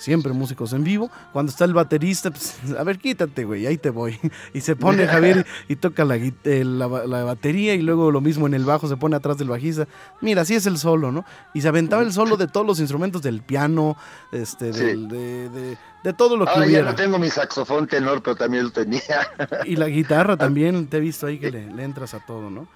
siempre 0.00 0.32
músicos 0.32 0.72
en 0.72 0.82
vivo. 0.82 1.10
Cuando 1.32 1.50
está 1.50 1.64
el 1.64 1.74
baterista, 1.74 2.30
pues, 2.30 2.56
a 2.78 2.82
ver, 2.82 2.98
quítate, 2.98 3.44
güey, 3.44 3.66
ahí 3.66 3.76
te 3.76 3.90
voy. 3.90 4.18
Y 4.54 4.62
se 4.62 4.74
pone 4.74 5.06
Javier 5.06 5.46
y 5.68 5.76
toca 5.76 6.04
la, 6.04 6.16
eh, 6.16 6.64
la, 6.64 6.86
batería 6.86 7.74
y 7.74 7.82
luego 7.82 8.10
lo 8.10 8.20
mismo 8.20 8.46
en 8.46 8.54
el 8.54 8.64
bajo, 8.64 8.88
se 8.88 8.96
pone 8.96 9.14
atrás 9.14 9.38
del 9.38 9.48
bajista. 9.48 9.86
Mira, 10.20 10.42
así 10.42 10.54
es 10.54 10.66
el 10.66 10.78
solo, 10.78 11.12
¿no? 11.12 11.24
Y 11.54 11.60
se 11.60 11.68
aventaba 11.68 12.02
el 12.02 12.12
solo 12.12 12.36
de 12.36 12.48
todos 12.48 12.66
los 12.66 12.80
instrumentos, 12.80 13.22
del 13.22 13.42
piano, 13.42 13.96
este, 14.32 14.72
de, 14.72 15.48
de, 15.50 15.78
todo 16.16 16.36
lo 16.36 16.44
que 16.46 16.50
Ahora 16.52 16.66
hubiera. 16.66 16.84
ya 16.84 16.90
no 16.90 16.96
tengo 16.96 17.18
mi 17.18 17.28
saxofón 17.28 17.86
tenor, 17.86 18.22
pero 18.22 18.36
también 18.36 18.64
lo 18.64 18.70
tenía. 18.70 19.02
Y 19.66 19.76
la 19.76 19.88
guitarra 19.88 20.36
también, 20.36 20.86
te 20.86 20.96
he 20.96 21.00
visto 21.00 21.26
ahí 21.26 21.38
que 21.38 21.50
le, 21.50 21.66
le 21.66 21.84
entras 21.84 22.14
a 22.14 22.20
todo, 22.20 22.50
¿no? 22.50 22.66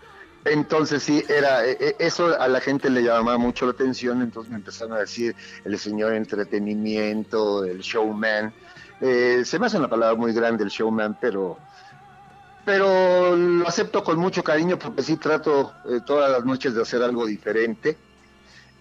Entonces 0.44 1.02
sí, 1.02 1.24
era 1.28 1.64
e, 1.66 1.72
e, 1.80 1.96
eso 1.98 2.38
a 2.38 2.48
la 2.48 2.60
gente 2.60 2.90
le 2.90 3.02
llamaba 3.02 3.38
mucho 3.38 3.64
la 3.64 3.72
atención, 3.72 4.20
entonces 4.20 4.50
me 4.50 4.58
empezaron 4.58 4.92
a 4.92 5.00
decir 5.00 5.34
el 5.64 5.78
señor 5.78 6.12
entretenimiento, 6.12 7.64
el 7.64 7.80
showman. 7.80 8.52
Eh, 9.00 9.42
se 9.44 9.58
me 9.58 9.66
hace 9.66 9.78
una 9.78 9.88
palabra 9.88 10.16
muy 10.16 10.32
grande 10.34 10.62
el 10.64 10.70
showman, 10.70 11.16
pero, 11.18 11.58
pero 12.64 13.34
lo 13.34 13.66
acepto 13.66 14.04
con 14.04 14.18
mucho 14.18 14.44
cariño 14.44 14.78
porque 14.78 15.02
sí 15.02 15.16
trato 15.16 15.72
eh, 15.86 16.00
todas 16.04 16.30
las 16.30 16.44
noches 16.44 16.74
de 16.74 16.82
hacer 16.82 17.02
algo 17.02 17.24
diferente 17.26 17.96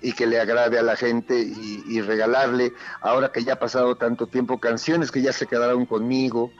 y 0.03 0.11
que 0.11 0.27
le 0.27 0.39
agrade 0.39 0.77
a 0.77 0.83
la 0.83 0.97
gente 0.97 1.39
y, 1.39 2.01
regalarle, 2.01 2.73
ahora 3.01 3.31
que 3.31 3.43
ya 3.43 3.53
ha 3.53 3.59
pasado 3.59 3.95
tanto 3.95 4.27
tiempo, 4.27 4.59
canciones 4.59 5.09
que 5.11 5.21
ya 5.21 5.31
se 5.31 5.47
quedaron 5.47 5.85
conmigo, 5.85 6.51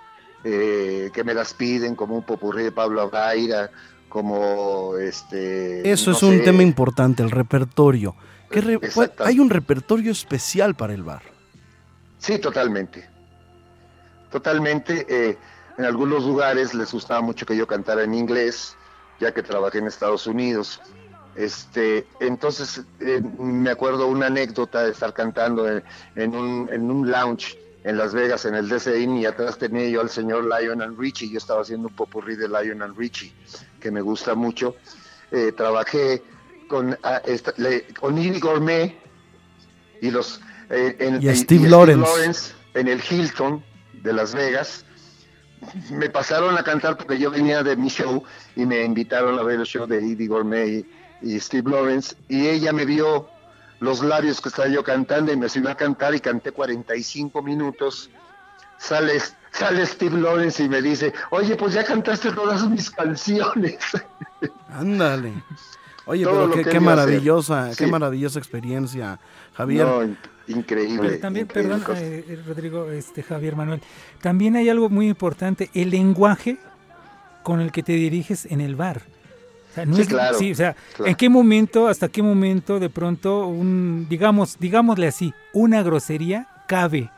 eh, 0.45 1.11
que 1.13 1.23
me 1.25 1.33
las 1.33 1.53
piden, 1.53 1.95
como 1.95 2.15
un 2.15 2.23
popurrí 2.23 2.63
de 2.63 2.71
Pablo 2.71 3.01
Abaira, 3.01 3.69
como 4.07 4.95
este... 4.97 5.89
Eso 5.89 6.11
es 6.11 6.23
un 6.23 6.41
tema 6.43 6.63
importante, 6.63 7.21
el 7.21 7.31
repertorio. 7.31 8.15
¿Hay 9.19 9.39
un 9.39 9.49
repertorio 9.49 10.11
especial 10.11 10.75
para 10.75 10.93
el 10.93 11.03
bar? 11.03 11.23
Sí, 12.19 12.39
totalmente. 12.39 13.09
Totalmente. 14.31 15.05
Eh, 15.09 15.37
en 15.77 15.85
algunos 15.85 16.23
lugares 16.23 16.73
les 16.73 16.93
gustaba 16.93 17.19
mucho 17.19 17.45
que 17.45 17.57
yo 17.57 17.67
cantara 17.67 18.03
en 18.03 18.13
inglés, 18.13 18.77
ya 19.19 19.33
que 19.33 19.43
trabajé 19.43 19.79
en 19.79 19.87
Estados 19.87 20.27
Unidos. 20.27 20.79
Este, 21.35 22.05
entonces 22.19 22.81
eh, 22.99 23.21
me 23.39 23.71
acuerdo 23.71 24.07
una 24.07 24.27
anécdota 24.27 24.83
de 24.83 24.91
estar 24.91 25.13
cantando 25.13 25.67
en, 25.67 26.35
un, 26.35 26.69
en 26.71 26.91
un 26.91 27.09
lounge 27.09 27.57
en 27.83 27.97
Las 27.97 28.13
Vegas, 28.13 28.45
en 28.45 28.55
el 28.55 28.69
DCIN, 28.69 29.17
y 29.17 29.25
atrás 29.25 29.57
tenía 29.57 29.87
yo 29.89 30.01
al 30.01 30.09
señor 30.09 30.45
Lionel 30.45 30.95
Richie, 30.97 31.29
yo 31.29 31.37
estaba 31.37 31.61
haciendo 31.61 31.89
un 31.89 31.95
popurrí 31.95 32.35
de 32.35 32.47
Lionel 32.47 32.95
Richie, 32.95 33.33
que 33.79 33.91
me 33.91 34.01
gusta 34.01 34.35
mucho. 34.35 34.75
Eh, 35.31 35.51
trabajé 35.51 36.23
con, 36.67 36.97
ah, 37.03 37.21
con 37.99 38.39
Gourmet 38.39 38.95
y 40.01 40.11
los... 40.11 40.39
Eh, 40.69 40.95
en, 40.99 41.21
y 41.21 41.35
Steve, 41.35 41.67
Lawrence. 41.67 42.53
en 42.73 42.87
el 42.87 43.01
Hilton 43.01 43.63
de 44.01 44.13
Las 44.13 44.33
Vegas. 44.33 44.85
Me 45.91 46.09
pasaron 46.09 46.57
a 46.57 46.63
cantar 46.63 46.97
porque 46.97 47.17
yo 47.17 47.31
venía 47.31 47.63
de 47.63 47.75
mi 47.75 47.89
show 47.89 48.23
y 48.55 48.65
me 48.65 48.83
invitaron 48.83 49.37
a 49.39 49.43
ver 49.43 49.59
el 49.59 49.65
show 49.65 49.85
de 49.85 49.97
Eddie 49.97 50.27
Gourmet 50.27 50.85
y 51.23 51.39
Steve 51.39 51.71
Lawrence 51.71 52.15
y 52.27 52.47
ella 52.47 52.73
me 52.73 52.85
vio 52.85 53.27
los 53.79 54.03
labios 54.03 54.39
que 54.39 54.49
estaba 54.49 54.67
yo 54.67 54.83
cantando 54.83 55.31
y 55.31 55.37
me 55.37 55.49
subí 55.49 55.67
a 55.67 55.75
cantar 55.75 56.13
y 56.13 56.19
canté 56.19 56.51
45 56.51 57.41
minutos. 57.41 58.09
Sale, 58.77 59.19
sale 59.51 59.85
Steve 59.85 60.19
Lawrence 60.19 60.63
y 60.63 60.69
me 60.69 60.81
dice, 60.81 61.13
oye, 61.31 61.55
pues 61.55 61.73
ya 61.73 61.83
cantaste 61.83 62.31
todas 62.31 62.67
mis 62.69 62.91
canciones. 62.91 63.79
Ándale. 64.69 65.33
Oye, 66.05 66.25
pero 66.25 66.51
qué, 66.51 66.79
maravillosa, 66.81 67.71
qué 67.77 67.87
maravillosa 67.87 68.37
experiencia, 68.37 69.19
Javier. 69.53 69.87
increíble. 70.47 71.17
también, 71.17 71.47
perdón, 71.47 71.81
eh, 71.95 72.25
eh, 72.27 72.43
Rodrigo, 72.45 72.89
este 72.91 73.23
Javier 73.23 73.55
Manuel, 73.55 73.81
también 74.21 74.57
hay 74.57 74.67
algo 74.67 74.89
muy 74.89 75.07
importante, 75.07 75.69
el 75.73 75.91
lenguaje 75.91 76.57
con 77.41 77.61
el 77.61 77.71
que 77.71 77.83
te 77.83 77.93
diriges 77.93 78.45
en 78.45 78.59
el 78.59 78.75
bar. 78.75 79.03
Sí, 79.93 80.05
claro, 80.05 80.37
o 80.37 80.55
sea, 80.55 80.75
¿en 81.05 81.15
qué 81.15 81.29
momento, 81.29 81.87
hasta 81.87 82.07
qué 82.09 82.21
momento 82.21 82.79
de 82.79 82.89
pronto 82.89 83.47
un, 83.47 84.07
digamos, 84.09 84.57
digámosle 84.59 85.07
así, 85.07 85.33
una 85.53 85.81
grosería 85.83 86.47
cabe 86.67 87.09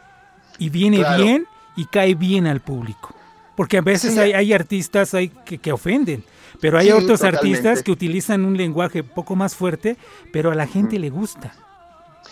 y 0.57 0.69
viene 0.69 1.03
bien 1.17 1.47
y 1.75 1.85
cae 1.85 2.15
bien 2.15 2.47
al 2.47 2.61
público? 2.61 3.15
Porque 3.55 3.77
a 3.77 3.81
veces 3.81 4.17
hay, 4.17 4.33
hay, 4.33 4.51
artistas 4.51 5.13
hay 5.13 5.29
que, 5.29 5.57
que 5.57 5.71
ofenden, 5.71 6.23
pero 6.59 6.77
hay 6.77 6.91
otros 6.91 7.23
artistas 7.23 7.83
que 7.83 7.91
utilizan 7.91 8.43
un 8.43 8.57
lenguaje 8.57 9.03
poco 9.03 9.35
más 9.35 9.55
fuerte, 9.55 9.97
pero 10.33 10.51
a 10.51 10.55
la 10.55 10.67
gente 10.67 10.99
le 10.99 11.09
gusta. 11.09 11.53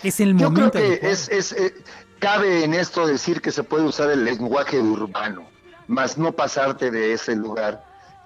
Es 0.03 0.19
el 0.19 0.35
momento. 0.35 0.61
Yo 0.61 0.71
creo 0.71 0.99
que 0.99 1.11
es, 1.11 1.29
es 1.29 1.53
eh, 1.53 1.73
cabe 2.19 2.63
en 2.63 2.73
esto 2.73 3.07
decir 3.07 3.41
que 3.41 3.51
se 3.51 3.63
puede 3.63 3.83
usar 3.83 4.09
el 4.09 4.23
lenguaje 4.23 4.79
urbano, 4.79 5.43
más 5.87 6.17
no 6.17 6.31
pasarte 6.31 6.91
de 6.91 7.13
ese 7.13 7.35
lugar, 7.35 7.83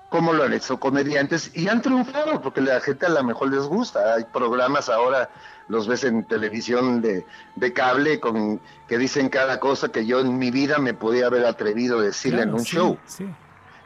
como 0.10 0.34
lo 0.34 0.44
han 0.44 0.54
hecho 0.54 0.80
comediantes 0.80 1.52
y 1.54 1.68
han 1.68 1.82
triunfado, 1.82 2.42
porque 2.42 2.62
la 2.62 2.80
gente 2.80 3.06
a 3.06 3.10
lo 3.10 3.24
mejor 3.24 3.52
les 3.52 3.64
gusta. 3.64 4.14
Hay 4.16 4.24
programas 4.26 4.88
ahora, 4.90 5.30
los 5.68 5.88
ves 5.88 6.06
en 6.06 6.24
televisión 6.24 7.02
de, 7.02 7.26
de 7.56 7.74
cable, 7.74 8.20
con 8.20 8.62
que 8.88 8.98
dicen 8.98 9.30
cada 9.30 9.60
cosa 9.60 9.90
que 9.90 10.06
yo 10.06 10.22
en 10.22 10.38
mi 10.38 10.50
vida 10.50 10.78
me 10.78 10.94
podía 10.94 11.28
haber 11.28 11.46
atrevido 11.46 12.00
a 12.00 12.04
decirle 12.04 12.44
en 12.44 12.54
un 12.54 12.64
show. 12.64 12.98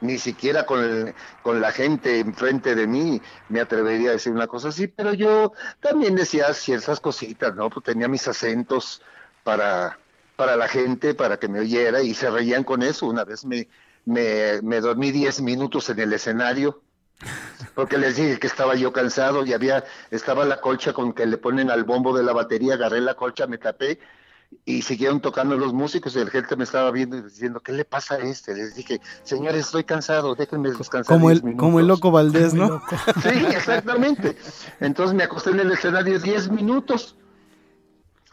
Ni 0.02 0.18
siquiera 0.18 0.66
con, 0.66 1.14
con 1.44 1.62
la 1.62 1.72
gente 1.72 2.20
enfrente 2.20 2.74
de 2.74 2.88
mí 2.88 3.22
me 3.50 3.62
atrevería 3.62 4.10
a 4.10 4.14
decir 4.14 4.34
una 4.34 4.48
cosa 4.48 4.70
así, 4.70 4.88
pero 4.88 5.14
yo 5.14 5.54
también 5.80 6.16
decía 6.16 6.52
ciertas 6.56 7.00
cositas, 7.00 7.54
¿no? 7.56 7.70
Pues 7.70 7.86
tenía 7.86 8.08
mis 8.08 8.28
acentos 8.28 9.04
para, 9.44 10.00
para 10.36 10.56
la 10.56 10.68
gente, 10.68 11.14
para 11.14 11.38
que 11.38 11.48
me 11.48 11.60
oyera 11.60 12.02
y 12.02 12.16
se 12.16 12.32
reían 12.32 12.64
con 12.64 12.82
eso. 12.82 13.06
Una 13.06 13.26
vez 13.26 13.46
me, 13.46 13.68
me, 14.06 14.82
dormí 14.82 15.12
10 15.12 15.42
minutos 15.42 15.90
en 15.90 16.00
el 16.00 16.14
escenario 16.14 16.82
porque 17.76 17.98
les 17.98 18.16
dije 18.16 18.40
que 18.40 18.48
estaba 18.48 18.76
yo 18.76 18.92
cansado 18.92 19.46
y 19.46 19.54
había, 19.54 19.84
estaba 20.10 20.44
la 20.46 20.60
colcha 20.60 20.94
con 20.94 21.14
que 21.14 21.26
le 21.26 21.38
ponen 21.38 21.70
al 21.70 21.84
bombo 21.84 22.18
de 22.18 22.24
la 22.24 22.34
batería, 22.34 22.74
agarré 22.74 23.00
la 23.00 23.14
colcha, 23.14 23.46
me 23.46 23.60
tapé 23.60 24.00
y 24.66 24.82
siguieron 24.82 25.22
tocando 25.22 25.56
los 25.56 25.72
músicos 25.72 26.16
y 26.16 26.20
el 26.20 26.30
gente 26.30 26.56
me 26.56 26.64
estaba 26.64 26.92
viendo 26.92 27.18
y 27.18 27.22
diciendo, 27.22 27.62
¿qué 27.62 27.72
le 27.72 27.86
pasa 27.86 28.16
a 28.16 28.18
este? 28.20 28.54
Les 28.56 28.76
dije, 28.76 29.00
señores, 29.24 29.66
estoy 29.66 29.84
cansado, 29.84 30.36
déjenme 30.36 30.70
descansar. 30.70 31.06
Como 31.06 31.32
el, 31.32 31.56
como 31.56 31.80
el 31.80 31.88
loco 31.88 32.12
Valdés, 32.12 32.54
¿no? 32.54 32.82
Sí, 33.24 33.46
exactamente. 33.50 34.36
Entonces 34.80 35.16
me 35.16 35.24
acosté 35.24 35.52
en 35.52 35.62
el 35.62 35.72
escenario 35.72 36.20
10 36.20 36.52
minutos 36.52 37.16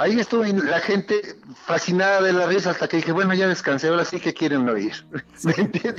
Ahí 0.00 0.20
estuve 0.20 0.52
la 0.52 0.78
gente 0.78 1.20
fascinada 1.66 2.22
de 2.22 2.32
la 2.32 2.46
risa 2.46 2.70
hasta 2.70 2.87
que 2.87 2.98
dije, 2.98 3.11
bueno, 3.11 3.34
ya 3.34 3.48
descansé, 3.48 3.88
ahora 3.88 4.04
sí 4.04 4.20
que 4.20 4.32
quieren 4.32 4.68
oír. 4.68 4.92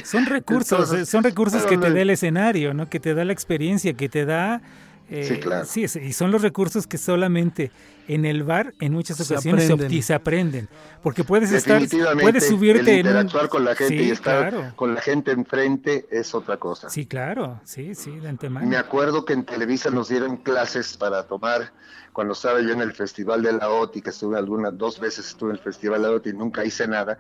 son 0.05 0.25
recursos, 0.25 0.93
eh, 0.93 1.05
son 1.05 1.21
recursos 1.21 1.65
que 1.65 1.77
te 1.77 1.91
da 1.91 1.99
el 1.99 2.09
escenario, 2.09 2.73
¿no? 2.73 2.89
Que 2.89 3.01
te 3.01 3.13
da 3.13 3.25
la 3.25 3.33
experiencia, 3.33 3.93
que 3.93 4.07
te 4.07 4.25
da... 4.25 4.62
Eh, 5.09 5.23
sí, 5.23 5.39
claro. 5.39 5.65
Sí, 5.65 5.85
y 6.01 6.13
son 6.13 6.31
los 6.31 6.41
recursos 6.41 6.85
que 6.85 6.97
solamente 6.97 7.71
en 8.07 8.25
el 8.25 8.43
bar 8.43 8.73
en 8.79 8.93
muchas 8.93 9.19
ocasiones 9.21 9.67
se 9.67 9.73
aprenden. 9.73 10.03
Se, 10.03 10.13
aprenden 10.13 10.69
porque 11.03 11.23
puedes 11.23 11.51
estar, 11.51 11.81
puedes 12.19 12.47
subirte 12.47 12.99
el 12.99 13.05
interactuar 13.05 13.49
con 13.49 13.63
la 13.63 13.75
gente 13.75 13.95
y 13.95 14.09
estar 14.09 14.75
con 14.75 14.95
la 14.95 15.01
gente 15.01 15.31
enfrente 15.31 16.07
es 16.09 16.33
otra 16.33 16.57
cosa. 16.57 16.89
Sí, 16.89 17.05
claro, 17.05 17.61
sí, 17.63 17.93
sí, 17.93 18.19
de 18.19 18.29
antemano. 18.29 18.67
Me 18.67 18.77
acuerdo 18.77 19.25
que 19.25 19.33
en 19.33 19.45
Televisa 19.45 19.91
nos 19.91 20.09
dieron 20.09 20.37
clases 20.37 20.97
para 20.97 21.23
tomar 21.23 21.71
cuando 22.11 22.33
estaba 22.33 22.61
yo 22.61 22.71
en 22.71 22.81
el 22.81 22.93
Festival 22.93 23.43
de 23.43 23.53
la 23.53 23.69
OTI, 23.69 24.01
que 24.01 24.09
estuve 24.09 24.37
algunas, 24.37 24.77
dos 24.77 24.99
veces 24.99 25.27
estuve 25.27 25.51
en 25.51 25.57
el 25.57 25.63
Festival 25.63 26.01
de 26.01 26.07
la 26.09 26.15
OTI 26.15 26.31
y 26.31 26.33
nunca 26.33 26.65
hice 26.65 26.87
nada, 26.87 27.19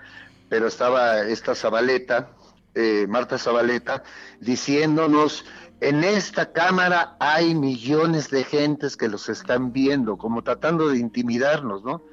pero 0.49 0.67
estaba 0.67 1.21
esta 1.21 1.53
Zabaleta, 1.53 2.31
eh, 2.73 3.05
Marta 3.07 3.37
Zabaleta, 3.37 4.03
diciéndonos, 4.39 5.45
en 5.81 6.03
esta 6.03 6.51
cámara 6.51 7.15
hay 7.19 7.55
millones 7.55 8.29
de 8.29 8.43
gentes 8.43 8.97
que 8.97 9.07
los 9.07 9.29
están 9.29 9.71
viendo, 9.71 10.17
como 10.17 10.41
tratando 10.43 10.89
de 10.89 10.97
intimidarnos, 10.97 11.83
¿no? 11.83 12.03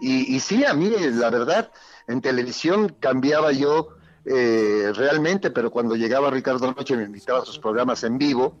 Y, 0.00 0.34
y 0.34 0.40
sí, 0.40 0.64
a 0.64 0.74
mí, 0.74 0.90
la 0.98 1.30
verdad, 1.30 1.70
en 2.08 2.20
televisión 2.20 2.96
cambiaba 3.00 3.52
yo 3.52 3.96
eh, 4.24 4.92
realmente, 4.94 5.50
pero 5.50 5.70
cuando 5.70 5.96
llegaba 5.96 6.30
Ricardo 6.30 6.72
Noche 6.72 6.96
me 6.96 7.04
invitaba 7.04 7.40
a 7.40 7.44
sus 7.44 7.58
programas 7.58 8.04
en 8.04 8.18
vivo, 8.18 8.56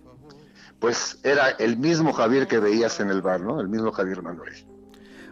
pues 0.80 1.20
era 1.22 1.50
el 1.50 1.76
mismo 1.76 2.12
Javier 2.12 2.48
que 2.48 2.58
veías 2.58 2.98
en 3.00 3.10
el 3.10 3.22
bar, 3.22 3.40
¿no? 3.40 3.60
El 3.60 3.68
mismo 3.68 3.92
Javier 3.92 4.22
Manuel. 4.22 4.52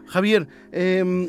Javier, 0.07 0.49
eh, 0.73 1.29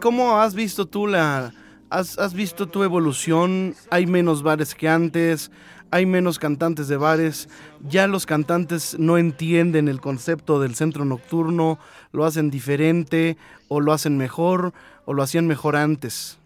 ¿cómo 0.00 0.40
has 0.40 0.54
visto 0.54 0.86
tú 0.86 1.06
la... 1.06 1.52
Has, 1.90 2.18
has, 2.18 2.34
visto 2.34 2.68
tu 2.68 2.84
evolución? 2.84 3.74
¿Hay 3.90 4.06
menos 4.06 4.44
bares 4.44 4.76
que 4.76 4.88
antes? 4.88 5.50
¿Hay 5.90 6.06
menos 6.06 6.38
cantantes 6.38 6.88
de 6.88 6.96
bares? 6.96 7.48
¿Ya 7.88 8.06
los 8.06 8.26
cantantes 8.26 8.96
no 8.98 9.18
entienden 9.18 9.88
el 9.88 10.00
concepto 10.00 10.60
del 10.60 10.74
centro 10.74 11.04
nocturno? 11.04 11.78
¿Lo 12.12 12.24
hacen 12.24 12.50
diferente? 12.50 13.36
¿O 13.68 13.80
lo 13.80 13.92
hacen 13.92 14.16
mejor? 14.16 14.72
¿O 15.04 15.14
lo 15.14 15.22
hacían 15.22 15.46
mejor 15.46 15.76
antes? 15.76 16.38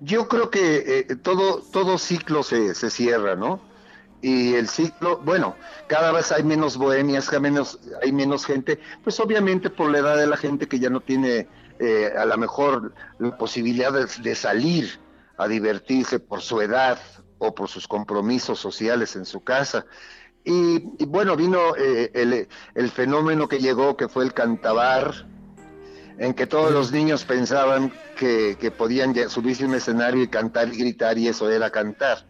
Yo 0.00 0.28
creo 0.28 0.50
que 0.50 1.06
eh, 1.08 1.16
todo, 1.16 1.62
todo 1.72 1.98
ciclo 1.98 2.42
se, 2.42 2.74
se 2.74 2.90
cierra, 2.90 3.36
¿no? 3.36 3.60
y 4.20 4.54
el 4.54 4.68
ciclo, 4.68 5.18
bueno, 5.18 5.54
cada 5.86 6.12
vez 6.12 6.32
hay 6.32 6.42
menos 6.42 6.76
bohemias, 6.76 7.32
hay 7.32 7.40
menos, 7.40 7.78
hay 8.02 8.12
menos 8.12 8.44
gente, 8.44 8.80
pues 9.04 9.20
obviamente 9.20 9.70
por 9.70 9.90
la 9.90 9.98
edad 9.98 10.16
de 10.16 10.26
la 10.26 10.36
gente 10.36 10.66
que 10.66 10.80
ya 10.80 10.90
no 10.90 11.00
tiene 11.00 11.46
eh, 11.78 12.12
a 12.18 12.24
lo 12.24 12.36
mejor 12.36 12.92
la 13.18 13.36
posibilidad 13.36 13.92
de, 13.92 14.34
salir 14.34 14.98
a 15.36 15.46
divertirse 15.46 16.18
por 16.18 16.40
su 16.40 16.60
edad 16.60 16.98
o 17.38 17.54
por 17.54 17.68
sus 17.68 17.88
compromisos 17.88 18.58
sociales 18.58 19.16
en 19.16 19.24
su 19.24 19.40
casa. 19.40 19.86
Y, 20.44 20.78
bueno, 21.06 21.36
vino 21.36 21.76
eh, 21.76 22.10
el, 22.14 22.48
el, 22.74 22.90
fenómeno 22.90 23.48
que 23.48 23.58
llegó, 23.58 23.96
que 23.96 24.08
fue 24.08 24.24
el 24.24 24.32
cantabar, 24.32 25.26
en 26.18 26.34
que 26.34 26.46
todos 26.46 26.72
los 26.72 26.90
niños 26.90 27.24
pensaban 27.24 27.92
que, 28.16 28.56
que 28.58 28.70
podían 28.70 29.14
subirse 29.28 29.64
a 29.64 29.68
un 29.68 29.74
escenario 29.74 30.22
y 30.22 30.28
cantar 30.28 30.68
y 30.72 30.78
gritar, 30.78 31.18
y 31.18 31.28
eso 31.28 31.50
era 31.50 31.70
cantar. 31.70 32.26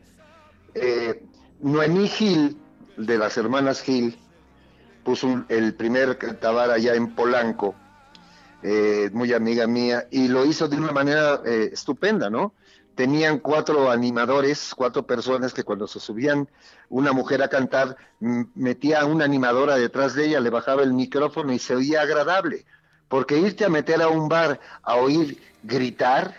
Eh, 0.75 1.25
Noemí 1.61 2.09
Gil, 2.09 2.57
de 2.97 3.19
las 3.19 3.37
hermanas 3.37 3.83
Gil, 3.83 4.19
puso 5.05 5.45
el 5.49 5.75
primer 5.75 6.19
cantabar 6.19 6.71
allá 6.71 6.95
en 6.95 7.15
Polanco, 7.15 7.75
eh, 8.63 9.11
muy 9.13 9.33
amiga 9.33 9.67
mía, 9.67 10.07
y 10.11 10.29
lo 10.29 10.45
hizo 10.45 10.69
de 10.69 10.77
una 10.77 10.93
manera 10.93 11.41
eh, 11.47 11.71
estupenda, 11.73 12.29
¿no? 12.29 12.53
Tenían 12.99 13.39
cuatro 13.39 13.93
animadores, 13.93 14.75
cuatro 14.75 15.07
personas 15.07 15.55
que 15.55 15.63
cuando 15.63 15.87
se 15.87 16.01
subían 16.01 16.49
una 16.89 17.13
mujer 17.13 17.45
a 17.45 17.49
cantar, 17.49 17.97
metía 18.19 19.03
a 19.03 19.07
una 19.07 19.25
animadora 19.25 19.77
detrás 19.77 20.15
de 20.15 20.27
ella, 20.27 20.41
le 20.41 20.51
bajaba 20.51 20.83
el 20.83 20.93
micrófono 20.93 21.53
y 21.53 21.61
se 21.61 21.77
oía 21.77 22.03
agradable, 22.03 22.67
porque 23.07 23.39
irte 23.39 23.65
a 23.65 23.69
meter 23.69 24.03
a 24.03 24.09
un 24.09 24.29
bar 24.29 24.59
a 24.83 24.97
oír 24.97 25.41
gritar 25.63 26.35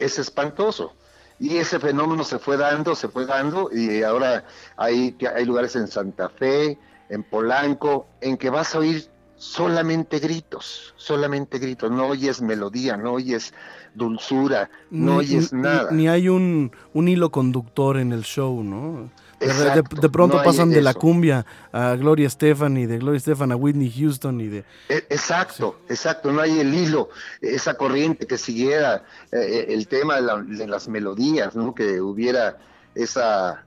es 0.00 0.18
espantoso. 0.18 0.94
Y 1.38 1.58
ese 1.58 1.78
fenómeno 1.78 2.24
se 2.24 2.40
fue 2.40 2.56
dando, 2.56 2.96
se 2.96 3.06
fue 3.06 3.24
dando, 3.24 3.70
y 3.72 4.02
ahora 4.02 4.42
hay, 4.76 5.16
hay 5.32 5.44
lugares 5.44 5.76
en 5.76 5.86
Santa 5.86 6.28
Fe, 6.28 6.76
en 7.08 7.22
Polanco, 7.22 8.08
en 8.20 8.36
que 8.36 8.50
vas 8.50 8.74
a 8.74 8.80
oír 8.80 9.08
solamente 9.40 10.18
gritos, 10.18 10.92
solamente 10.98 11.58
gritos, 11.58 11.90
no 11.90 12.08
oyes 12.08 12.42
melodía, 12.42 12.98
no 12.98 13.14
oyes 13.14 13.54
dulzura, 13.94 14.70
no 14.90 15.16
oyes 15.16 15.54
nada. 15.54 15.90
Ni, 15.90 16.08
hay 16.08 16.28
un, 16.28 16.72
un, 16.92 17.08
hilo 17.08 17.30
conductor 17.30 17.96
en 17.96 18.12
el 18.12 18.22
show, 18.22 18.62
¿no? 18.62 19.10
de, 19.40 20.10
pronto 20.10 20.42
pasan 20.44 20.68
de 20.68 20.82
la 20.82 20.92
cumbia 20.92 21.46
a 21.72 21.94
Gloria 21.94 22.26
Estefan 22.26 22.76
y 22.76 22.84
de 22.84 22.98
Gloria 22.98 23.16
Estefan 23.16 23.50
a 23.50 23.56
Whitney 23.56 23.90
Houston 23.90 24.42
y 24.42 24.48
de... 24.48 24.58
E, 24.90 25.06
exacto, 25.08 25.80
exacto, 25.88 26.30
no 26.30 26.42
hay 26.42 26.60
el 26.60 26.74
hilo, 26.74 27.08
esa 27.40 27.72
corriente 27.78 28.26
que 28.26 28.36
siguiera 28.36 29.04
eh, 29.32 29.38
eh, 29.40 29.66
el 29.70 29.88
tema 29.88 30.20
de, 30.20 30.66
las 30.66 30.86
melodías, 30.86 31.56
¿no? 31.56 31.74
Que 31.74 31.98
hubiera 32.02 32.58
esa 32.94 33.64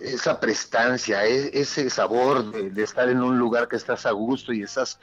esa 0.00 0.40
prestancia, 0.40 1.26
e, 1.26 1.50
ese 1.60 1.88
sabor 1.90 2.50
de, 2.52 2.82
estar 2.82 3.08
en 3.08 3.22
un 3.22 3.38
lugar 3.38 3.68
que 3.68 3.76
estás 3.76 4.06
a 4.06 4.12
gusto 4.12 4.52
y 4.52 4.62
estás 4.62 4.98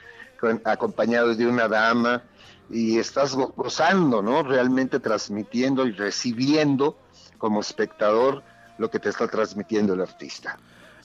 acompañado 0.64 1.34
de 1.34 1.46
una 1.46 1.68
dama 1.68 2.22
y 2.70 2.98
estás 2.98 3.34
gozando, 3.34 4.22
¿no? 4.22 4.42
Realmente 4.42 5.00
transmitiendo 5.00 5.86
y 5.86 5.92
recibiendo 5.92 6.98
como 7.38 7.60
espectador 7.60 8.42
lo 8.78 8.90
que 8.90 8.98
te 8.98 9.08
está 9.08 9.28
transmitiendo 9.28 9.94
el 9.94 10.00
artista. 10.00 10.58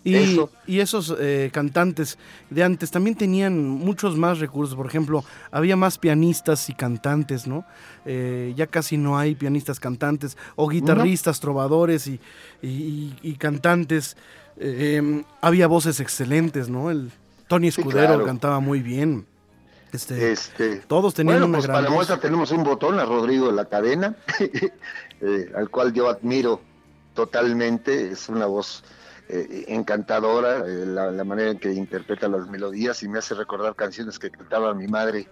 Y, 0.04 0.38
y 0.68 0.80
esos 0.82 1.16
eh, 1.18 1.50
cantantes 1.54 2.18
de 2.50 2.64
antes 2.64 2.92
también 2.92 3.16
tenían 3.16 3.58
muchos 3.70 4.18
más 4.18 4.40
recursos. 4.40 4.76
Por 4.76 4.86
ejemplo, 4.86 5.24
había 5.50 5.78
más 5.78 5.98
pianistas 5.98 6.70
y 6.70 6.74
cantantes, 6.74 7.48
¿no? 7.48 7.66
Eh, 8.06 8.54
ya 8.58 8.68
casi 8.68 8.98
no 8.98 9.18
hay 9.18 9.36
pianistas 9.36 9.80
cantantes 9.80 10.38
o 10.58 10.68
guitarristas, 10.68 11.40
trovadores 11.40 12.08
y, 12.08 12.20
y, 12.62 13.36
cantantes. 13.36 14.18
Eh, 14.58 14.96
em, 14.98 15.24
había 15.42 15.68
voces 15.68 16.02
excelentes, 16.02 16.68
¿no? 16.68 16.92
El 16.92 17.10
Tony 17.48 17.70
Escudero 17.70 18.26
cantaba 18.26 18.60
muy 18.60 18.82
bien. 18.82 19.26
Este, 19.94 20.32
este, 20.32 20.78
todos 20.88 21.14
tenían 21.14 21.36
bueno, 21.36 21.46
una 21.46 21.58
pues 21.60 21.68
para 21.68 21.90
muestra 21.92 22.20
tenemos 22.20 22.52
un 22.52 22.64
botón 22.64 23.00
a 23.00 23.06
Rodrigo 23.06 23.46
de 23.48 23.54
la 23.54 23.66
cadena, 23.66 24.16
eh, 25.22 25.52
al 25.56 25.70
cual 25.70 25.94
yo 25.94 26.10
admiro 26.10 26.60
totalmente, 27.14 28.10
es 28.12 28.28
una 28.28 28.48
voz 28.48 28.84
eh, 29.42 29.66
encantadora, 29.68 30.64
eh, 30.68 30.86
la, 30.86 31.24
manera 31.24 31.52
en 31.52 31.60
que 31.60 31.72
interpreta 31.72 32.28
las 32.28 32.48
melodías 32.50 33.02
y 33.04 33.08
me 33.08 33.20
hace 33.20 33.36
recordar 33.36 33.76
canciones 33.76 34.20
que 34.20 34.30
cantaba 34.30 34.74
mi 34.74 34.88
madre 34.88 35.28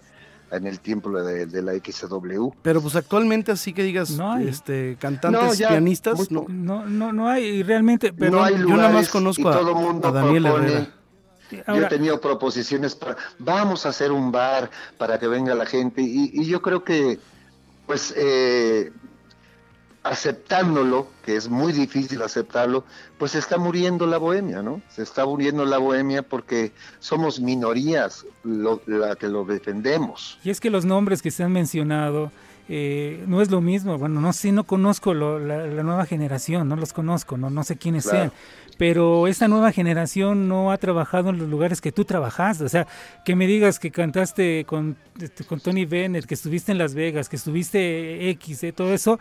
en 0.50 0.66
el 0.66 0.80
tiempo 0.80 1.10
de, 1.10 1.62
la 1.62 1.72
XW. 1.72 2.50
Pero 2.62 2.80
pues 2.82 2.96
actualmente 2.96 3.52
así 3.52 3.72
que 3.72 3.82
digas, 3.82 4.18
este, 4.40 4.96
cantantes, 5.00 5.58
pianistas, 5.58 6.30
no. 6.30 6.46
no. 6.48 6.84
no, 6.86 7.12
no, 7.12 7.28
hay 7.28 7.62
realmente, 7.62 8.12
pero 8.12 8.48
yo 8.50 8.76
nada 8.76 8.90
más 8.90 9.08
conozco 9.08 9.48
a, 9.48 9.56
a, 9.56 10.12
Daniel 10.12 10.46
Herrera 10.46 10.88
yo 11.52 11.74
he 11.74 11.88
tenido 11.88 12.20
proposiciones 12.20 12.94
para, 12.94 13.16
vamos 13.38 13.86
a 13.86 13.90
hacer 13.90 14.12
un 14.12 14.32
bar 14.32 14.70
para 14.98 15.18
que 15.18 15.26
venga 15.26 15.54
la 15.54 15.66
gente 15.66 16.02
y, 16.02 16.44
yo 16.46 16.62
creo 16.62 16.84
que, 16.84 17.18
pues, 17.86 18.14
eh, 18.16 18.92
aceptándolo, 20.02 21.06
que 21.24 21.36
es 21.36 21.48
muy 21.48 21.72
difícil 21.72 22.22
aceptarlo, 22.22 22.84
pues 23.18 23.32
se 23.32 23.38
está 23.38 23.56
muriendo 23.58 24.06
la 24.06 24.18
bohemia, 24.18 24.62
¿no? 24.62 24.82
Se 24.88 25.02
está 25.02 25.24
muriendo 25.24 25.64
la 25.64 25.78
bohemia 25.78 26.22
porque 26.22 26.72
somos 26.98 27.40
minorías 27.40 28.26
la 28.44 29.16
que 29.16 29.28
lo 29.28 29.44
defendemos. 29.44 30.38
Y 30.44 30.50
es 30.50 30.60
que 30.60 30.70
los 30.70 30.84
nombres 30.84 31.22
que 31.22 31.30
se 31.30 31.44
han 31.44 31.52
mencionado, 31.52 32.32
eh, 32.68 33.22
no 33.26 33.42
es 33.42 33.50
lo 33.50 33.60
mismo. 33.60 33.98
Bueno, 33.98 34.20
no 34.20 34.32
sé, 34.32 34.52
no 34.52 34.64
conozco 34.64 35.14
la, 35.14 35.66
nueva 35.82 36.06
generación, 36.06 36.68
no 36.68 36.76
los 36.76 36.92
conozco, 36.92 37.36
no, 37.36 37.50
no 37.50 37.64
sé 37.64 37.76
quiénes 37.76 38.04
sean. 38.04 38.32
Pero 38.78 39.26
esta 39.26 39.48
nueva 39.48 39.72
generación 39.72 40.48
no 40.48 40.72
ha 40.72 40.78
trabajado 40.78 41.30
en 41.30 41.38
los 41.38 41.48
lugares 41.48 41.80
que 41.80 41.92
tú 41.92 42.04
trabajaste. 42.04 42.64
O 42.64 42.68
sea, 42.68 42.86
que 43.24 43.36
me 43.36 43.46
digas 43.46 43.78
que 43.78 43.90
cantaste 43.90 44.64
con, 44.64 44.96
este, 45.20 45.44
con 45.44 45.60
Tony 45.60 45.84
Bennett, 45.84 46.26
que 46.26 46.34
estuviste 46.34 46.72
en 46.72 46.78
Las 46.78 46.94
Vegas, 46.94 47.28
que 47.28 47.36
estuviste 47.36 48.30
X, 48.30 48.64
eh, 48.64 48.72
todo 48.72 48.92
eso. 48.94 49.18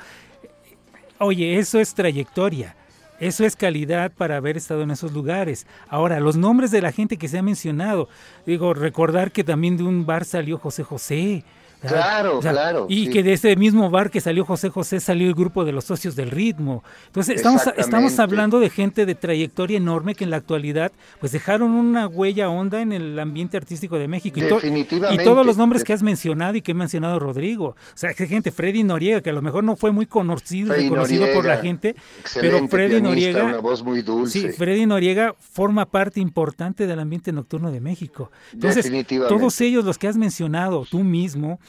Oye, 1.23 1.59
eso 1.59 1.79
es 1.79 1.93
trayectoria. 1.93 2.75
Eso 3.19 3.45
es 3.45 3.55
calidad 3.55 4.11
para 4.11 4.37
haber 4.37 4.57
estado 4.57 4.81
en 4.81 4.89
esos 4.89 5.11
lugares. 5.11 5.67
Ahora, 5.87 6.19
los 6.19 6.35
nombres 6.35 6.71
de 6.71 6.81
la 6.81 6.91
gente 6.91 7.17
que 7.17 7.27
se 7.27 7.37
ha 7.37 7.43
mencionado. 7.43 8.09
Digo, 8.47 8.73
recordar 8.73 9.31
que 9.31 9.43
también 9.43 9.77
de 9.77 9.83
un 9.83 10.07
bar 10.07 10.25
salió 10.25 10.57
José 10.57 10.81
José. 10.81 11.43
Claro, 11.81 12.39
claro. 12.39 12.85
Y 12.89 13.09
que 13.09 13.23
de 13.23 13.33
ese 13.33 13.55
mismo 13.55 13.89
bar 13.89 14.11
que 14.11 14.21
salió 14.21 14.45
José 14.45 14.69
José 14.69 14.99
salió 14.99 15.27
el 15.27 15.33
grupo 15.33 15.65
de 15.65 15.71
los 15.71 15.85
socios 15.85 16.15
del 16.15 16.29
ritmo. 16.29 16.83
Entonces, 17.07 17.37
estamos, 17.37 17.63
estamos 17.75 18.19
hablando 18.19 18.59
de 18.59 18.69
gente 18.69 19.05
de 19.05 19.15
trayectoria 19.15 19.77
enorme 19.77 20.13
que 20.13 20.23
en 20.23 20.29
la 20.29 20.37
actualidad 20.37 20.91
pues 21.19 21.31
dejaron 21.31 21.71
una 21.71 22.07
huella 22.07 22.49
honda 22.49 22.81
en 22.81 22.91
el 22.91 23.17
ambiente 23.19 23.57
artístico 23.57 23.97
de 23.97 24.07
México. 24.07 24.39
Definitivamente. 24.39 25.23
Y, 25.23 25.25
todos 25.25 25.45
los 25.45 25.57
nombres 25.57 25.83
que 25.83 25.93
has 25.93 26.03
mencionado 26.03 26.55
y 26.55 26.61
que 26.61 26.73
ha 26.73 26.75
mencionado 26.75 27.17
Rodrigo. 27.19 27.69
O 27.69 27.75
sea, 27.95 28.13
que 28.13 28.27
gente, 28.27 28.51
Freddy 28.51 28.83
Noriega, 28.83 29.21
que 29.21 29.31
a 29.31 29.33
lo 29.33 29.41
mejor 29.41 29.63
no 29.63 29.75
fue 29.75 29.91
muy 29.91 30.05
conocido, 30.05 30.73
reconocido 30.73 31.25
por 31.33 31.45
la 31.45 31.57
gente, 31.57 31.95
pero 32.35 32.67
Freddy 32.67 33.01
Noriega. 33.01 33.43
Una 33.43 33.57
voz 33.57 33.83
muy 33.83 34.03
dulce. 34.03 34.39
Sí, 34.39 34.49
Freddy 34.49 34.85
Noriega 34.85 35.33
forma 35.39 35.85
parte 35.85 36.19
importante 36.19 36.85
del 36.85 36.99
ambiente 36.99 37.31
nocturno 37.31 37.71
de 37.71 37.81
México. 37.81 38.31
Entonces, 38.53 38.91
todos 39.27 39.59
ellos, 39.61 39.83
los 39.83 39.97
que 39.97 40.07
has 40.07 40.17
mencionado, 40.17 40.85
tú 40.89 40.99
mismo, 40.99 41.59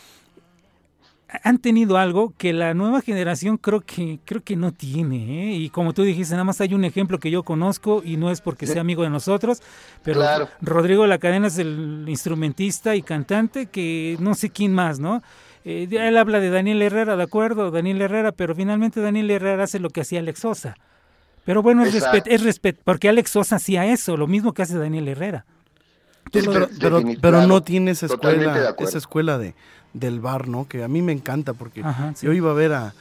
han 1.42 1.59
tenido 1.59 1.97
algo 1.97 2.35
que 2.37 2.53
la 2.53 2.75
nueva 2.75 3.01
generación 3.01 3.57
creo 3.57 3.81
que 3.81 4.18
creo 4.25 4.42
que 4.42 4.57
no 4.57 4.73
tiene 4.73 5.53
¿eh? 5.53 5.55
y 5.55 5.71
como 5.71 5.95
tú 5.95 6.03
dijiste 6.03 6.35
nada 6.35 6.45
más 6.45 6.61
hay 6.61 6.75
un 6.75 6.85
ejemplo 6.85 7.18
que 7.18 7.31
yo 7.31 7.42
conozco 7.42 8.03
y 8.05 8.16
no 8.16 8.31
es 8.31 8.40
porque 8.40 8.66
sea 8.66 8.81
amigo 8.81 9.03
de 9.03 9.11
nosotros 9.11 9.62
pero 10.03 10.23
Rodrigo 10.61 11.07
La 11.07 11.18
Cadena 11.18 11.47
es 11.47 11.59
el 11.59 12.05
instrumentista 12.09 12.95
y 12.97 13.03
cantante 13.03 13.66
que 13.66 14.16
no 14.21 14.35
sé 14.35 14.51
quién 14.51 14.75
más 14.75 14.99
no 14.99 15.23
eh, 15.64 15.88
él 15.90 16.16
habla 16.16 16.40
de 16.40 16.51
Daniel 16.51 16.83
Herrera 16.83 17.16
de 17.16 17.23
acuerdo 17.23 17.71
Daniel 17.71 18.03
Herrera 18.03 18.33
pero 18.33 18.55
finalmente 18.55 19.01
Daniel 19.01 19.31
Herrera 19.31 19.64
hace 19.64 19.79
lo 19.79 19.90
que 19.90 20.03
hacía 20.03 20.21
Alex 20.21 20.40
Sosa. 20.40 20.77
Pero 21.45 21.62
bueno 21.62 21.85
es 21.85 21.95
respeto 21.95 22.29
es 22.31 22.42
respeto 22.42 22.81
porque 22.85 23.09
Alex 23.09 23.31
Sosa 23.31 23.57
hacía 23.57 23.87
eso 23.87 24.16
lo 24.16 24.27
mismo 24.27 24.53
que 24.53 24.62
hace 24.62 24.77
Daniel 24.77 25.09
Herrera. 25.09 25.45
Pero, 26.31 26.68
pero, 27.21 27.47
no 27.47 27.62
tiene 27.62 27.90
esa 27.90 28.07
escuela, 28.07 28.75
esa 28.79 28.99
escuela 28.99 29.38
de, 29.38 29.55
del 29.92 30.20
bar, 30.20 30.48
¿no? 30.48 30.66
Que 30.68 30.83
a 30.83 30.88
mí 30.88 31.02
me 31.02 31.12
encanta 31.12 31.52
porque 31.52 31.83
yo 32.20 32.33
iba 32.33 32.50
a 32.50 32.55
ver 32.55 32.72
a, 32.72 32.94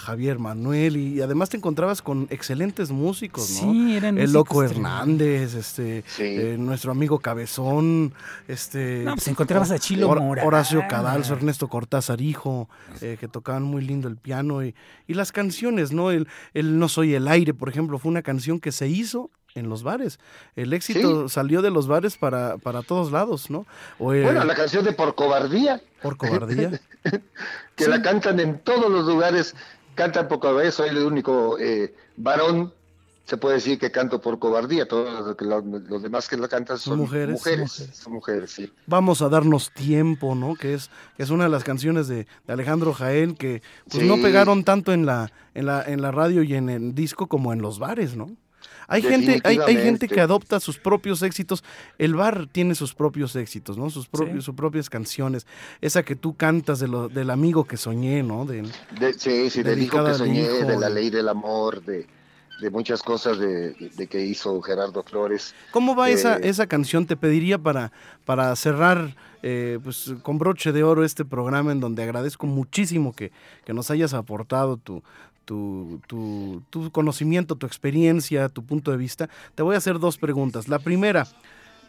Javier 0.00 0.38
Manuel 0.38 0.98
y 0.98 1.22
además 1.22 1.48
te 1.48 1.56
encontrabas 1.56 2.02
con 2.02 2.26
excelentes 2.28 2.90
músicos, 2.90 3.62
¿no? 3.62 3.72
Sí, 3.72 3.96
eran 3.96 4.18
El 4.18 4.34
Loco 4.34 4.62
Hernández, 4.62 5.54
este, 5.54 6.04
eh, 6.18 6.56
nuestro 6.58 6.92
amigo 6.92 7.20
Cabezón, 7.20 8.12
este... 8.48 9.02
No, 9.02 9.14
pues 9.14 9.28
encontrabas 9.28 9.70
a 9.70 9.78
Chilo 9.78 10.14
Mora. 10.14 10.44
Horacio 10.44 10.82
Cadalso, 10.90 11.32
Ernesto 11.32 11.68
Cortázar, 11.68 12.20
hijo, 12.20 12.68
eh, 13.00 13.16
que 13.18 13.28
tocaban 13.28 13.62
muy 13.62 13.82
lindo 13.82 14.08
el 14.08 14.18
piano 14.18 14.62
y, 14.62 14.74
y 15.06 15.14
las 15.14 15.32
canciones, 15.32 15.90
¿no? 15.90 16.10
El, 16.10 16.28
el 16.52 16.78
No 16.78 16.90
Soy 16.90 17.14
el 17.14 17.26
Aire, 17.26 17.54
por 17.54 17.70
ejemplo, 17.70 17.98
fue 17.98 18.10
una 18.10 18.20
canción 18.20 18.60
que 18.60 18.72
se 18.72 18.88
hizo 18.88 19.30
en 19.54 19.68
los 19.68 19.82
bares. 19.82 20.18
El 20.56 20.72
éxito 20.72 21.28
salió 21.28 21.62
de 21.62 21.70
los 21.70 21.86
bares 21.86 22.16
para, 22.16 22.58
para 22.58 22.82
todos 22.82 23.10
lados, 23.12 23.50
¿no? 23.50 23.66
bueno, 23.98 24.44
la 24.44 24.54
canción 24.54 24.84
de 24.84 24.92
Por 24.92 25.14
Cobardía. 25.14 25.80
Por 26.02 26.16
Cobardía. 26.16 26.80
que 27.76 27.88
la 27.88 28.02
cantan 28.02 28.40
en 28.40 28.58
todos 28.60 28.90
los 28.90 29.06
lugares. 29.06 29.54
Cantan 29.94 30.28
por 30.28 30.40
cobardía, 30.40 30.70
soy 30.70 30.90
el 30.90 30.98
único 30.98 31.58
eh, 31.58 31.94
varón, 32.16 32.72
se 33.30 33.36
puede 33.36 33.56
decir 33.56 33.78
que 33.78 33.92
canto 33.92 34.20
por 34.20 34.40
cobardía. 34.40 34.88
Todos 34.88 35.36
los, 35.40 36.02
demás 36.02 36.28
que 36.28 36.36
la 36.36 36.48
cantan 36.48 36.78
son, 36.78 36.98
mujeres, 36.98 37.40
Son 37.92 38.12
mujeres, 38.12 38.50
sí. 38.50 38.72
Vamos 38.86 39.22
a 39.22 39.28
darnos 39.28 39.72
tiempo, 39.72 40.34
¿no? 40.34 40.54
Que 40.54 40.74
es, 40.74 40.90
que 41.16 41.22
es 41.22 41.30
una 41.30 41.44
de 41.44 41.50
las 41.50 41.62
canciones 41.62 42.08
de, 42.08 42.26
Alejandro 42.48 42.92
Jaén 42.92 43.36
que 43.36 43.62
pues, 43.88 44.04
no 44.04 44.16
pegaron 44.16 44.64
tanto 44.64 44.92
en 44.92 45.06
la, 45.06 45.30
en, 45.54 45.66
la, 45.66 45.82
en 45.84 46.02
la 46.02 46.10
radio 46.10 46.42
y 46.42 46.54
en 46.54 46.70
el 46.70 46.94
disco 46.94 47.28
como 47.28 47.52
en 47.52 47.62
los 47.62 47.78
bares, 47.78 48.16
¿no? 48.16 48.36
Hay 48.90 49.02
gente, 49.02 49.40
hay, 49.44 49.58
hay, 49.58 49.76
gente 49.76 50.08
que 50.08 50.20
adopta 50.20 50.58
sus 50.58 50.76
propios 50.76 51.22
éxitos. 51.22 51.62
El 51.96 52.16
bar 52.16 52.48
tiene 52.50 52.74
sus 52.74 52.92
propios 52.92 53.36
éxitos, 53.36 53.78
¿no? 53.78 53.88
Sus 53.88 54.08
propios, 54.08 54.44
sus 54.44 54.54
propias 54.56 54.90
canciones. 54.90 55.46
Esa 55.80 56.02
que 56.02 56.16
tú 56.16 56.34
cantas 56.34 56.80
de 56.80 56.88
lo, 56.88 57.08
del 57.08 57.30
amigo 57.30 57.64
que 57.64 57.76
soñé, 57.76 58.24
¿no? 58.24 58.44
De, 58.44 58.64
sí, 59.16 59.48
sí, 59.48 59.62
del 59.62 59.80
hijo 59.80 60.04
que 60.04 60.14
soñé, 60.14 60.42
de 60.42 60.76
la 60.76 60.90
ley 60.90 61.08
del 61.08 61.28
amor, 61.28 61.84
de, 61.84 62.08
de 62.60 62.70
muchas 62.70 63.02
cosas 63.02 63.38
de, 63.38 63.74
que 64.10 64.24
hizo 64.24 64.60
Gerardo 64.60 65.02
Flores. 65.02 65.54
¿Cómo 65.70 65.94
va 65.94 66.10
esa, 66.10 66.38
eh, 66.38 66.48
esa 66.48 66.66
canción? 66.66 67.06
Te 67.06 67.16
pediría 67.16 67.58
para, 67.58 67.92
para 68.24 68.54
cerrar 68.56 69.16
eh, 69.42 69.78
pues, 69.82 70.14
con 70.22 70.38
broche 70.38 70.72
de 70.72 70.82
oro 70.82 71.04
este 71.04 71.24
programa 71.24 71.72
en 71.72 71.80
donde 71.80 72.02
agradezco 72.02 72.46
muchísimo 72.46 73.14
que, 73.14 73.32
que 73.64 73.72
nos 73.72 73.90
hayas 73.90 74.14
aportado 74.14 74.76
tu, 74.76 75.02
tu, 75.50 76.62
tu, 76.70 76.92
conocimiento, 76.92 77.56
tu 77.56 77.66
experiencia, 77.66 78.48
tu 78.48 78.64
punto 78.64 78.92
de 78.92 78.96
vista, 78.96 79.28
te 79.56 79.64
voy 79.64 79.74
a 79.74 79.78
hacer 79.78 79.98
dos 79.98 80.16
preguntas. 80.16 80.68
La 80.68 80.78
primera, 80.78 81.26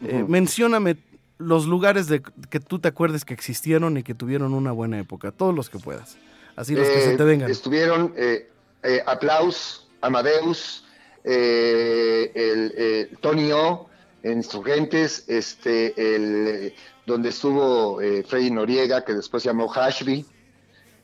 eh, 0.04 0.24
mencióname 0.26 0.96
los 1.38 1.66
lugares 1.66 2.08
de, 2.08 2.22
que 2.50 2.58
tú 2.58 2.80
te 2.80 2.88
acuerdes 2.88 3.24
que 3.24 3.34
existieron 3.34 3.96
y 3.96 4.02
que 4.02 4.14
tuvieron 4.14 4.52
una 4.52 4.72
buena 4.72 4.98
época, 4.98 5.30
todos 5.30 5.54
los 5.54 5.70
que 5.70 5.78
puedas. 5.78 6.16
Así 6.56 6.74
los 6.74 6.88
que 6.88 7.02
se 7.02 7.16
te 7.16 7.22
vengan. 7.22 7.48
Estuvieron 7.48 8.12
eh, 8.16 8.50
eh, 8.82 9.00
Aplaus, 9.06 9.86
Amadeus, 10.00 10.84
el, 11.22 13.16
Tony 13.20 13.52
O, 13.52 13.88
en 14.24 14.38
Insurgentes, 14.38 15.24
este, 15.28 16.16
el, 16.16 16.74
donde 17.06 17.28
estuvo 17.28 17.98
Freddy 18.26 18.50
Noriega, 18.50 19.04
que 19.04 19.14
después 19.14 19.44
se 19.44 19.50
llamó 19.50 19.68
Hashby, 19.68 20.26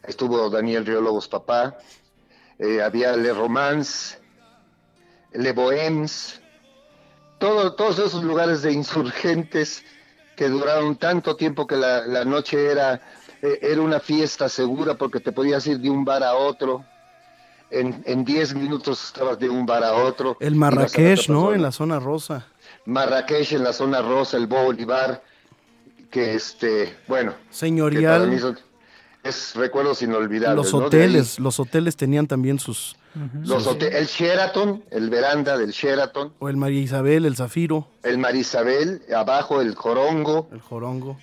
estuvo 0.08 0.50
Daniel 0.50 0.84
Riólogos 0.84 1.28
Papá, 1.28 1.78
eh, 2.58 2.82
había 2.82 3.16
Le 3.16 3.32
Romance, 3.32 4.18
Le 5.32 5.52
Bohems, 5.52 6.40
todo, 7.38 7.74
todos 7.74 7.98
esos 7.98 8.24
lugares 8.24 8.62
de 8.62 8.72
insurgentes 8.72 9.84
que 10.36 10.48
duraron 10.48 10.96
tanto 10.96 11.36
tiempo 11.36 11.66
que 11.66 11.76
la, 11.76 12.24
noche 12.24 12.70
era, 12.70 13.00
eh, 13.42 13.58
era 13.62 13.80
una 13.80 14.00
fiesta 14.00 14.48
segura 14.48 14.94
porque 14.94 15.20
te 15.20 15.32
podías 15.32 15.66
ir 15.66 15.78
de 15.78 15.90
un 15.90 16.04
bar 16.04 16.22
a 16.22 16.34
otro. 16.34 16.84
En 17.70 18.24
10 18.24 18.54
minutos 18.54 19.04
estabas 19.04 19.38
de 19.38 19.50
un 19.50 19.66
bar 19.66 19.84
a 19.84 19.92
otro. 19.92 20.38
El 20.40 20.54
Marrakech, 20.54 21.28
¿no? 21.28 21.52
En 21.52 21.60
la 21.60 21.70
zona 21.70 22.00
rosa. 22.00 22.46
Marrakech 22.86 23.52
en 23.52 23.62
la 23.62 23.74
zona 23.74 24.00
rosa, 24.00 24.38
el 24.38 24.46
Bolívar, 24.46 25.22
que 26.10 26.34
este, 26.34 26.96
bueno. 27.06 27.34
Señorial 27.50 28.58
es 29.28 29.54
recuerdos 29.54 30.02
inolvidables. 30.02 30.56
Los 30.56 30.74
hoteles, 30.74 31.38
los 31.38 31.60
hoteles 31.60 31.96
tenían 31.96 32.26
también 32.26 32.58
sus... 32.58 32.96
los 33.44 33.66
el 33.66 34.06
Sheraton, 34.06 34.84
el 34.90 35.10
veranda 35.10 35.56
del 35.56 35.70
Sheraton. 35.70 36.32
O 36.38 36.48
el 36.48 36.56
María 36.56 36.80
Isabel, 36.80 37.24
el 37.24 37.36
Zafiro. 37.36 37.88
El 38.02 38.18
María 38.18 38.40
Isabel, 38.40 39.02
abajo 39.14 39.60
el 39.60 39.74
Jorongo. 39.74 40.48
El 40.52 40.60
Jorongo. 40.60 41.18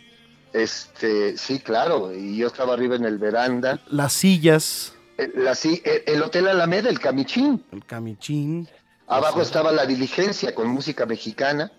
Este, 0.54 1.38
sí, 1.38 1.60
claro, 1.60 2.14
y 2.14 2.38
yo 2.38 2.48
estaba 2.48 2.74
arriba 2.74 2.96
en 2.96 3.04
el 3.04 3.18
veranda. 3.18 3.82
Las 3.90 4.14
sillas. 4.14 4.94
El, 5.18 5.44
la, 5.44 5.54
el, 5.64 6.22
Hotel 6.22 6.48
Alameda, 6.48 6.90
el 6.90 7.00
Camichín. 7.00 7.64
El 7.72 7.86
Camichín. 7.86 8.68
Abajo 9.08 9.42
estaba 9.42 9.72
la 9.72 9.86
diligencia 9.86 10.56
con 10.56 10.70
música 10.70 11.06
mexicana. 11.06 11.72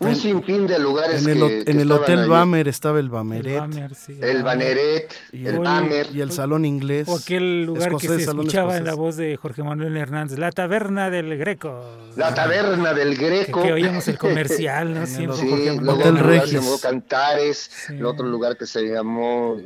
Un 0.00 0.16
sinfín 0.16 0.66
de 0.66 0.78
lugares 0.78 1.24
en 1.24 1.30
el, 1.30 1.64
que, 1.64 1.70
en 1.70 1.80
el 1.80 1.92
Hotel 1.92 2.28
Bamer 2.28 2.66
estaba 2.66 2.98
el 2.98 3.08
Bameret. 3.08 3.62
El, 4.20 4.42
Baneret, 4.42 5.14
el, 5.32 5.46
el 5.46 5.58
Bamer. 5.60 6.08
Y 6.12 6.20
el 6.20 6.32
Salón 6.32 6.64
Inglés. 6.64 7.06
O 7.08 7.16
aquel 7.16 7.64
lugar 7.64 7.96
que 7.96 8.08
se 8.08 8.22
escuchaba 8.22 8.76
en 8.76 8.84
la 8.84 8.94
voz 8.94 9.16
de 9.16 9.36
Jorge 9.36 9.62
Manuel 9.62 9.96
Hernández, 9.96 10.36
la 10.38 10.50
Taberna 10.50 11.10
del 11.10 11.36
Greco. 11.38 11.80
La 12.16 12.34
Taberna 12.34 12.92
del 12.92 13.16
Greco. 13.16 13.62
Que, 13.62 13.72
oíamos 13.72 14.08
el 14.08 14.18
comercial, 14.18 14.94
¿no? 14.94 15.06
Siempre 15.06 15.36
sí, 15.36 15.78
luego 15.80 16.00
Hotel 16.00 16.14
lugar 16.16 16.48
se 16.48 16.54
llamó 16.54 16.78
Cantares, 16.78 17.70
el 17.90 18.04
otro 18.04 18.26
lugar 18.26 18.56
que 18.56 18.66
se 18.66 18.82
llamó, 18.82 19.56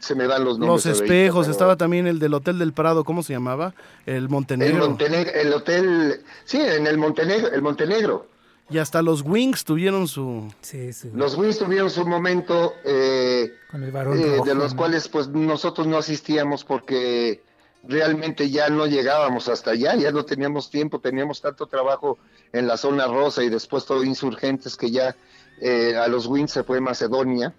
se 0.00 0.14
me 0.14 0.28
dan 0.28 0.44
los 0.44 0.60
nombres. 0.60 0.86
Los 0.86 1.00
Espejos, 1.00 1.48
estaba 1.48 1.76
también 1.76 2.06
el 2.06 2.20
del 2.20 2.34
Hotel 2.34 2.58
del 2.58 2.72
Prado, 2.72 3.02
¿cómo 3.02 3.24
se 3.24 3.32
llamaba? 3.32 3.74
El 4.06 4.28
Montenegro. 4.28 4.84
El 4.84 4.90
Montenegro, 4.90 5.32
el 5.34 5.52
Hotel, 5.52 6.20
sí, 6.44 6.60
en 6.60 6.86
el 6.86 6.98
Montenegro, 6.98 7.52
el 7.52 7.62
Montenegro. 7.62 8.26
Y 8.70 8.78
hasta 8.78 9.02
los 9.02 9.22
Wings 9.22 9.64
tuvieron 9.64 10.06
su... 10.06 10.52
Sí, 10.60 10.92
sí. 10.92 11.10
Los 11.12 11.36
Wings 11.36 11.58
tuvieron 11.58 11.90
su 11.90 12.06
momento 12.06 12.74
eh, 12.84 13.52
Con 13.70 13.82
el 13.82 13.90
varón 13.90 14.18
eh, 14.18 14.38
de 14.44 14.54
los 14.54 14.74
cuales 14.74 15.08
pues 15.08 15.28
nosotros 15.28 15.86
no 15.88 15.98
asistíamos 15.98 16.64
porque 16.64 17.42
realmente 17.82 18.50
ya 18.50 18.68
no 18.68 18.86
llegábamos 18.86 19.48
hasta 19.48 19.72
allá, 19.72 19.94
ya 19.96 20.12
no 20.12 20.24
teníamos 20.24 20.70
tiempo, 20.70 21.00
teníamos 21.00 21.40
tanto 21.40 21.66
trabajo 21.66 22.18
en 22.52 22.66
la 22.66 22.76
zona 22.76 23.06
rosa 23.06 23.42
y 23.42 23.48
después 23.48 23.86
todo 23.86 24.04
insurgentes 24.04 24.76
que 24.76 24.90
ya 24.90 25.16
eh, 25.60 25.96
a 25.96 26.06
los 26.08 26.26
Wings 26.26 26.52
se 26.52 26.62
fue 26.62 26.80
Macedonia. 26.80 27.54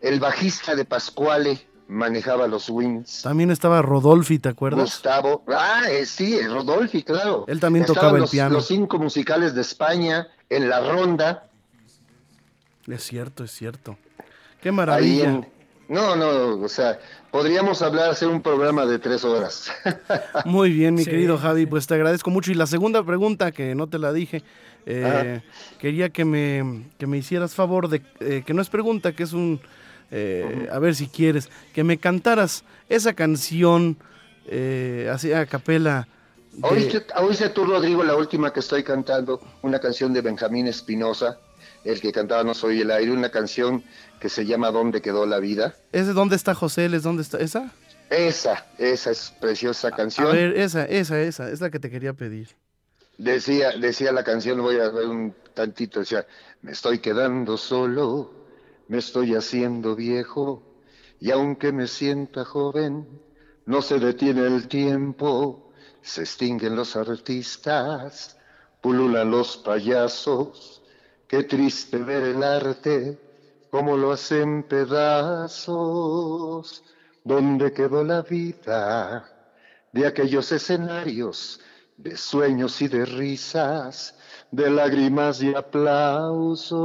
El 0.00 0.20
bajista 0.20 0.76
de 0.76 0.84
Pascuale 0.84 1.67
manejaba 1.88 2.46
los 2.46 2.68
Wings. 2.68 3.22
También 3.22 3.50
estaba 3.50 3.82
Rodolfi, 3.82 4.38
¿te 4.38 4.50
acuerdas? 4.50 4.82
Gustavo, 4.82 5.42
ah, 5.48 5.82
eh, 5.90 6.06
sí, 6.06 6.40
Rodolfi, 6.46 7.02
claro. 7.02 7.44
Él 7.48 7.58
también 7.58 7.86
tocaba 7.86 8.18
el 8.18 8.26
piano. 8.26 8.54
Los 8.54 8.66
cinco 8.66 8.98
musicales 8.98 9.54
de 9.54 9.62
España 9.62 10.28
en 10.48 10.68
la 10.68 10.80
ronda. 10.80 11.48
Es 12.86 13.02
cierto, 13.04 13.42
es 13.42 13.50
cierto. 13.50 13.98
Qué 14.60 14.70
maravilla. 14.70 15.40
no, 15.88 16.16
no, 16.16 16.62
o 16.62 16.68
sea, 16.68 16.98
podríamos 17.30 17.80
hablar, 17.80 18.10
hacer 18.10 18.28
un 18.28 18.42
programa 18.42 18.84
de 18.84 18.98
tres 18.98 19.24
horas. 19.24 19.70
Muy 20.44 20.72
bien, 20.72 20.94
mi 20.94 21.04
querido 21.04 21.38
Javi, 21.38 21.66
pues 21.66 21.86
te 21.86 21.94
agradezco 21.94 22.30
mucho. 22.30 22.50
Y 22.52 22.54
la 22.54 22.66
segunda 22.66 23.02
pregunta, 23.02 23.50
que 23.50 23.74
no 23.74 23.86
te 23.86 23.98
la 23.98 24.12
dije, 24.12 24.42
eh, 24.84 25.40
quería 25.78 26.10
que 26.10 26.24
me, 26.24 26.84
que 26.98 27.06
me 27.06 27.16
hicieras 27.16 27.54
favor 27.54 27.88
de, 27.88 28.02
eh, 28.20 28.42
que 28.44 28.52
no 28.52 28.60
es 28.60 28.68
pregunta, 28.68 29.12
que 29.12 29.22
es 29.22 29.32
un 29.32 29.60
eh, 30.10 30.68
a 30.70 30.78
ver 30.78 30.94
si 30.94 31.08
quieres, 31.08 31.48
que 31.74 31.84
me 31.84 31.98
cantaras 31.98 32.64
esa 32.88 33.12
canción 33.12 33.96
eh, 34.46 35.10
así 35.12 35.32
a 35.32 35.46
capela. 35.46 36.08
¿Oíste, 36.62 37.48
tú, 37.50 37.64
Rodrigo, 37.64 38.02
la 38.02 38.16
última 38.16 38.52
que 38.52 38.60
estoy 38.60 38.82
cantando? 38.82 39.40
Una 39.62 39.78
canción 39.78 40.12
de 40.12 40.22
Benjamín 40.22 40.66
Espinosa, 40.66 41.38
el 41.84 42.00
que 42.00 42.10
cantaba 42.10 42.42
No 42.42 42.54
Soy 42.54 42.80
el 42.80 42.90
Aire, 42.90 43.12
una 43.12 43.30
canción 43.30 43.84
que 44.18 44.28
se 44.28 44.44
llama 44.44 44.70
¿Dónde 44.70 45.00
quedó 45.00 45.26
la 45.26 45.38
vida? 45.38 45.74
¿Es 45.92 46.06
de 46.06 46.14
dónde 46.14 46.34
está 46.34 46.54
José? 46.54 46.86
¿Es 46.86 47.02
dónde 47.02 47.22
está 47.22 47.38
esa? 47.38 47.72
Esa, 48.10 48.66
esa 48.78 49.10
es 49.10 49.32
preciosa 49.38 49.90
canción. 49.90 50.26
A 50.26 50.32
ver, 50.32 50.56
esa, 50.56 50.84
esa, 50.86 51.20
esa, 51.20 51.50
es 51.50 51.60
la 51.60 51.70
que 51.70 51.78
te 51.78 51.90
quería 51.90 52.14
pedir. 52.14 52.48
Decía, 53.18 53.72
decía 53.76 54.12
la 54.12 54.24
canción, 54.24 54.60
voy 54.62 54.80
a 54.80 54.88
ver 54.88 55.06
un 55.06 55.34
tantito, 55.54 56.00
decía, 56.00 56.26
me 56.62 56.72
estoy 56.72 57.00
quedando 57.00 57.56
solo 57.56 58.37
me 58.88 58.98
estoy 58.98 59.34
haciendo 59.34 59.94
viejo 59.94 60.62
y 61.20 61.30
aunque 61.30 61.72
me 61.72 61.86
sienta 61.86 62.44
joven, 62.44 63.06
no 63.66 63.80
se 63.82 63.98
detiene 63.98 64.46
el 64.46 64.66
tiempo, 64.68 65.72
se 66.00 66.22
extinguen 66.22 66.74
los 66.74 66.96
artistas, 66.96 68.38
pululan 68.80 69.30
los 69.30 69.58
payasos, 69.58 70.82
qué 71.26 71.44
triste 71.44 71.98
ver 71.98 72.22
el 72.22 72.42
arte, 72.42 73.18
como 73.70 73.96
lo 73.96 74.12
hacen 74.12 74.62
pedazos, 74.62 75.72
¿dónde 77.24 77.72
quedó 77.72 78.02
la 78.02 78.22
vida 78.22 79.30
de 79.92 80.06
aquellos 80.06 80.50
escenarios 80.52 81.60
de 81.98 82.16
sueños 82.16 82.80
y 82.80 82.88
de 82.88 83.04
risas? 83.04 84.14
de 84.50 84.70
lágrimas 84.70 85.42
y 85.42 85.54
aplausos. 85.54 86.78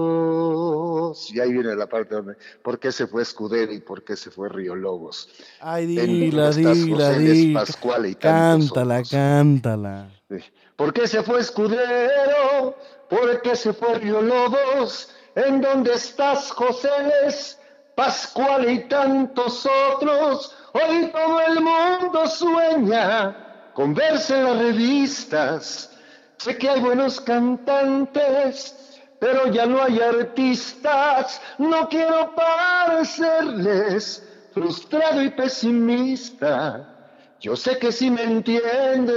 Y 1.33 1.39
ahí 1.39 1.53
viene 1.53 1.73
la 1.75 1.87
parte 1.87 2.15
donde, 2.15 2.35
¿por 2.61 2.77
qué 2.79 2.91
se 2.91 3.07
fue 3.07 3.21
Escudero 3.23 3.71
y 3.73 3.79
por 3.79 4.03
qué 4.03 4.17
se 4.17 4.29
fue 4.31 4.49
Río 4.49 4.75
Lobos? 4.75 5.29
Ay, 5.61 5.85
dila, 5.85 6.51
dila, 6.51 7.13
dila. 7.13 7.63
cántala, 8.19 9.01
cántala. 9.09 10.09
¿Por 10.75 10.91
qué 10.93 11.07
se 11.07 11.23
fue 11.23 11.39
Escudero? 11.39 12.75
¿Por 13.09 13.41
qué 13.41 13.55
se 13.55 13.71
fue 13.73 13.95
Río 13.99 14.21
Lobos? 14.21 15.09
¿En 15.35 15.61
dónde 15.61 15.93
estás, 15.93 16.51
José? 16.51 16.89
Pascual 17.95 18.69
y 18.69 18.87
tantos 18.89 19.65
otros? 19.93 20.53
Hoy 20.73 21.11
todo 21.13 21.39
el 21.41 21.61
mundo 21.61 22.27
sueña 22.27 23.42
con 23.73 23.93
verse 23.93 24.37
en 24.37 24.43
las 24.43 24.57
revistas 24.57 25.93
Sé 26.43 26.57
que 26.57 26.69
hay 26.69 26.81
buenos 26.81 27.21
cantantes, 27.21 28.75
pero 29.17 29.47
ya 29.47 29.65
no 29.65 29.81
hay 29.81 30.01
artistas. 30.01 31.41
No 31.57 31.87
quiero 31.87 32.35
parecerles 32.35 34.27
frustrado 34.53 35.23
y 35.23 35.29
pesimista. 35.29 36.89
Yo 37.39 37.55
sé 37.55 37.79
que 37.79 37.93
si 37.93 38.11
me 38.11 38.23
entienden, 38.23 39.15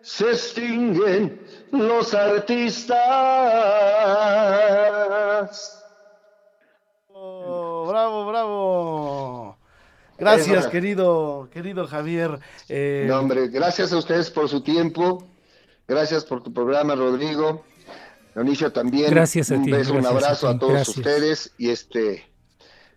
se 0.00 0.30
extinguen 0.30 1.46
los 1.72 2.14
artistas. 2.14 2.96
Oh, 7.12 7.84
bravo, 7.86 8.24
bravo. 8.24 9.35
Gracias, 10.18 10.66
querido, 10.68 11.48
querido 11.52 11.86
Javier. 11.86 12.40
Eh, 12.68 13.04
no, 13.08 13.20
hombre, 13.20 13.48
gracias 13.48 13.92
a 13.92 13.98
ustedes 13.98 14.30
por 14.30 14.48
su 14.48 14.62
tiempo. 14.62 15.26
Gracias 15.86 16.24
por 16.24 16.42
tu 16.42 16.52
programa, 16.52 16.94
Rodrigo. 16.94 17.64
Dionisio 18.34 18.72
también. 18.72 19.10
Gracias 19.10 19.50
a 19.50 19.54
un 19.54 19.64
ti. 19.64 19.72
Beso, 19.72 19.94
un 19.94 20.06
abrazo 20.06 20.48
a, 20.48 20.58
todos 20.58 20.88
ustedes 20.88 21.52
y 21.58 21.70
este. 21.70 22.28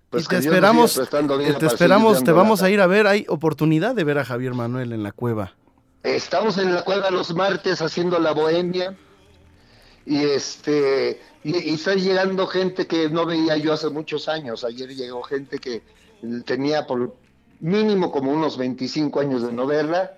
Pues 0.09 0.27
te 0.27 0.37
esperamos, 0.37 0.95
te 0.95 1.65
esperamos, 1.67 2.23
te 2.23 2.31
vamos 2.31 2.63
a 2.63 2.69
ir 2.69 2.81
a 2.81 2.87
ver. 2.87 3.05
Hay 3.05 3.25
oportunidad 3.29 3.93
de 3.93 4.03
ver 4.03 4.17
a 4.17 4.25
Javier 4.25 4.53
Manuel 4.53 4.91
en 4.91 5.03
la 5.03 5.11
cueva. 5.11 5.53
Estamos 6.01 6.57
en 6.57 6.73
la 6.73 6.83
cueva 6.83 7.11
los 7.11 7.35
martes 7.35 7.81
haciendo 7.81 8.17
la 8.19 8.31
bohemia 8.31 8.97
y 10.05 10.23
este 10.23 11.21
y, 11.43 11.55
y, 11.69 11.73
está 11.75 11.93
llegando 11.93 12.47
gente 12.47 12.87
que 12.87 13.09
no 13.09 13.25
veía 13.25 13.57
yo 13.57 13.73
hace 13.73 13.89
muchos 13.89 14.27
años. 14.27 14.63
Ayer 14.63 14.89
llegó 14.95 15.21
gente 15.21 15.59
que 15.59 15.83
tenía 16.45 16.85
por 16.87 17.15
mínimo 17.59 18.11
como 18.11 18.31
unos 18.31 18.57
25 18.57 19.19
años 19.19 19.41
de 19.41 19.51
no 19.51 19.65
verla 19.65 20.13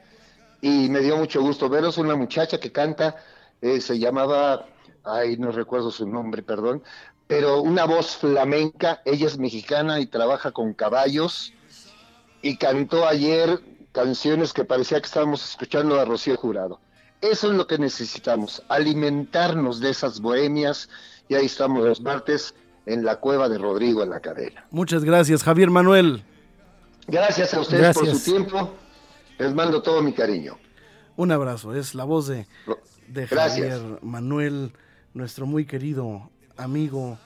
y 0.62 0.90
me 0.90 1.00
dio 1.00 1.18
mucho 1.18 1.42
gusto 1.42 1.70
veros. 1.70 1.98
Una 1.98 2.16
muchacha 2.16 2.60
que 2.60 2.72
canta, 2.72 3.16
eh, 3.62 3.82
se 3.82 4.00
llamaba, 4.00 4.68
ay, 5.04 5.38
no 5.38 5.52
recuerdo 5.52 5.92
su 5.92 6.08
nombre, 6.08 6.44
perdón, 6.44 6.84
pero 7.28 7.62
una 7.62 7.86
voz 7.86 8.18
flamenca, 8.18 9.02
ella 9.06 9.28
es 9.28 9.38
mexicana 9.38 10.00
y 10.00 10.06
trabaja 10.06 10.52
con 10.52 10.74
caballos 10.74 11.54
y 12.42 12.58
cantó 12.58 13.08
ayer 13.08 13.60
canciones 13.92 14.54
que 14.54 14.66
parecía 14.66 15.00
que 15.00 15.06
estábamos 15.06 15.50
escuchando 15.50 16.00
a 16.00 16.06
Rocío 16.06 16.38
Jurado. 16.38 16.80
Eso 17.22 17.52
es 17.52 17.56
lo 17.56 17.68
que 17.68 17.78
necesitamos, 17.78 18.64
alimentarnos 18.68 19.80
de 19.80 19.92
esas 19.92 20.22
bohemias 20.22 20.90
y 21.30 21.36
ahí 21.36 21.46
estamos 21.46 21.84
los 21.84 22.02
martes 22.02 22.56
en 22.86 23.04
la 23.04 23.18
cueva 23.20 23.50
de 23.50 23.58
Rodrigo 23.58 24.04
en 24.04 24.10
la 24.10 24.20
cadena. 24.20 24.66
Muchas 24.72 25.04
gracias, 25.04 25.44
Javier 25.44 25.70
Manuel. 25.70 26.24
Gracias 27.08 27.54
a 27.54 27.60
ustedes 27.60 27.96
por 27.96 28.08
su 28.08 28.24
tiempo. 28.24 28.74
Les 29.38 29.54
mando 29.54 29.82
todo 29.82 30.02
mi 30.02 30.14
cariño. 30.14 30.58
Un 31.16 31.32
abrazo. 31.32 31.74
Es 31.76 31.96
la 31.96 32.04
voz 32.04 32.28
de, 32.28 32.48
de 33.08 33.28
Javier 33.28 33.82
Manuel, 34.02 34.74
nuestro 35.14 35.46
muy 35.46 35.66
querido 35.66 36.30
amigo 36.58 37.18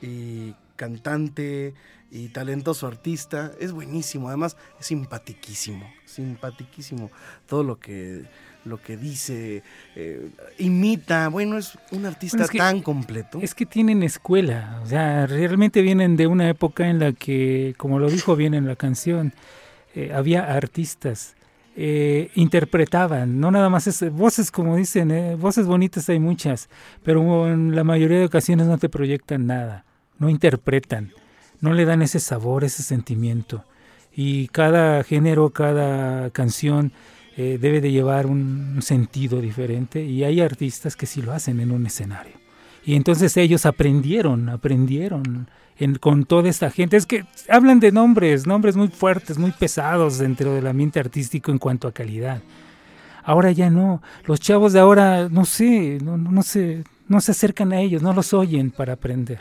y 0.00 0.54
cantante 0.76 1.74
y 2.10 2.28
talentoso 2.28 2.86
artista. 2.86 3.52
Es 3.58 3.72
buenísimo, 3.72 4.28
además 4.28 4.56
es 4.78 4.86
simpatiquísimo, 4.86 5.90
simpatiquísimo 6.04 7.10
todo 7.46 7.62
lo 7.62 7.78
que 7.78 8.24
lo 8.66 8.82
que 8.82 8.96
dice, 8.96 9.62
eh, 9.94 10.28
imita, 10.58 11.28
bueno, 11.28 11.56
es 11.56 11.78
un 11.92 12.04
artista 12.04 12.46
tan 12.46 12.82
completo. 12.82 13.38
Es 13.40 13.54
que 13.54 13.64
tienen 13.64 14.02
escuela, 14.02 14.80
o 14.82 14.86
sea, 14.86 15.26
realmente 15.26 15.82
vienen 15.82 16.16
de 16.16 16.26
una 16.26 16.48
época 16.48 16.88
en 16.88 16.98
la 16.98 17.12
que, 17.12 17.74
como 17.76 17.98
lo 17.98 18.10
dijo 18.10 18.36
bien 18.36 18.54
en 18.54 18.66
la 18.66 18.76
canción, 18.76 19.32
eh, 19.94 20.12
había 20.14 20.52
artistas. 20.52 21.34
Eh, 21.78 22.30
interpretaban, 22.34 23.38
no 23.38 23.50
nada 23.50 23.68
más 23.68 23.86
es, 23.86 24.10
voces 24.10 24.50
como 24.50 24.76
dicen, 24.76 25.38
voces 25.38 25.66
bonitas 25.66 26.08
hay 26.08 26.18
muchas, 26.18 26.70
pero 27.02 27.52
en 27.52 27.76
la 27.76 27.84
mayoría 27.84 28.18
de 28.18 28.24
ocasiones 28.24 28.66
no 28.66 28.78
te 28.78 28.88
proyectan 28.88 29.46
nada, 29.46 29.84
no 30.18 30.30
interpretan, 30.30 31.12
no 31.60 31.74
le 31.74 31.84
dan 31.84 32.00
ese 32.00 32.18
sabor, 32.18 32.64
ese 32.64 32.82
sentimiento. 32.82 33.62
Y 34.10 34.48
cada 34.48 35.04
género, 35.04 35.50
cada 35.50 36.30
canción 36.30 36.92
eh, 37.38 37.58
debe 37.60 37.82
de 37.82 37.92
llevar 37.92 38.26
un, 38.26 38.80
sentido 38.80 39.42
diferente 39.42 40.02
y 40.02 40.24
hay 40.24 40.40
artistas 40.40 40.96
que 40.96 41.04
sí 41.04 41.20
lo 41.20 41.32
hacen 41.32 41.60
en 41.60 41.70
un 41.70 41.86
escenario. 41.86 42.32
Y 42.84 42.94
entonces 42.94 43.36
ellos 43.36 43.66
aprendieron, 43.66 44.48
aprendieron 44.48 45.48
con 46.00 46.24
toda 46.24 46.48
esta 46.48 46.70
gente. 46.70 46.96
Es 46.96 47.04
que 47.04 47.26
hablan 47.48 47.78
de 47.80 47.92
nombres, 47.92 48.46
nombres 48.46 48.76
muy 48.76 48.88
fuertes, 48.88 49.36
muy 49.36 49.50
pesados 49.50 50.18
dentro 50.18 50.54
del 50.54 50.66
ambiente 50.66 50.98
artístico 50.98 51.50
en 51.50 51.58
cuanto 51.58 51.88
a 51.88 51.92
calidad. 51.92 52.40
Ahora 53.22 53.50
ya 53.50 53.68
no, 53.68 54.02
los 54.24 54.40
chavos 54.40 54.72
de 54.72 54.80
ahora, 54.80 55.28
no 55.28 55.44
sé, 55.44 55.98
no, 56.02 56.16
no, 56.16 56.42
se, 56.42 56.84
no 57.08 57.20
se 57.20 57.32
acercan 57.32 57.72
a 57.72 57.80
ellos, 57.80 58.00
no 58.00 58.14
los 58.14 58.32
oyen 58.32 58.70
para 58.70 58.94
aprender. 58.94 59.40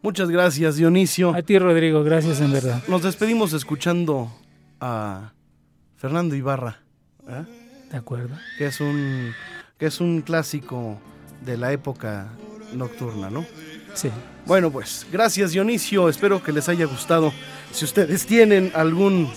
Muchas 0.00 0.28
gracias, 0.28 0.76
Dionisio. 0.76 1.34
A 1.34 1.42
ti, 1.42 1.56
Rodrigo, 1.58 2.02
gracias 2.02 2.40
en 2.40 2.52
verdad. 2.52 2.82
Nos 2.88 3.02
despedimos 3.02 3.52
escuchando 3.52 4.32
a 4.80 5.32
Fernando 5.96 6.34
Ibarra. 6.34 6.81
De 7.90 7.96
acuerdo. 7.96 8.36
Que 8.58 8.66
es 8.66 8.80
un 8.80 9.32
que 9.78 9.86
es 9.86 10.00
un 10.00 10.22
clásico 10.22 10.98
de 11.44 11.56
la 11.56 11.72
época 11.72 12.28
nocturna, 12.72 13.30
¿no? 13.30 13.44
Sí. 13.94 14.10
Bueno, 14.46 14.70
pues 14.70 15.06
gracias 15.10 15.52
Dionisio, 15.52 16.08
espero 16.08 16.42
que 16.42 16.52
les 16.52 16.68
haya 16.68 16.86
gustado. 16.86 17.32
Si 17.72 17.84
ustedes 17.84 18.26
tienen 18.26 18.72
algún 18.74 19.30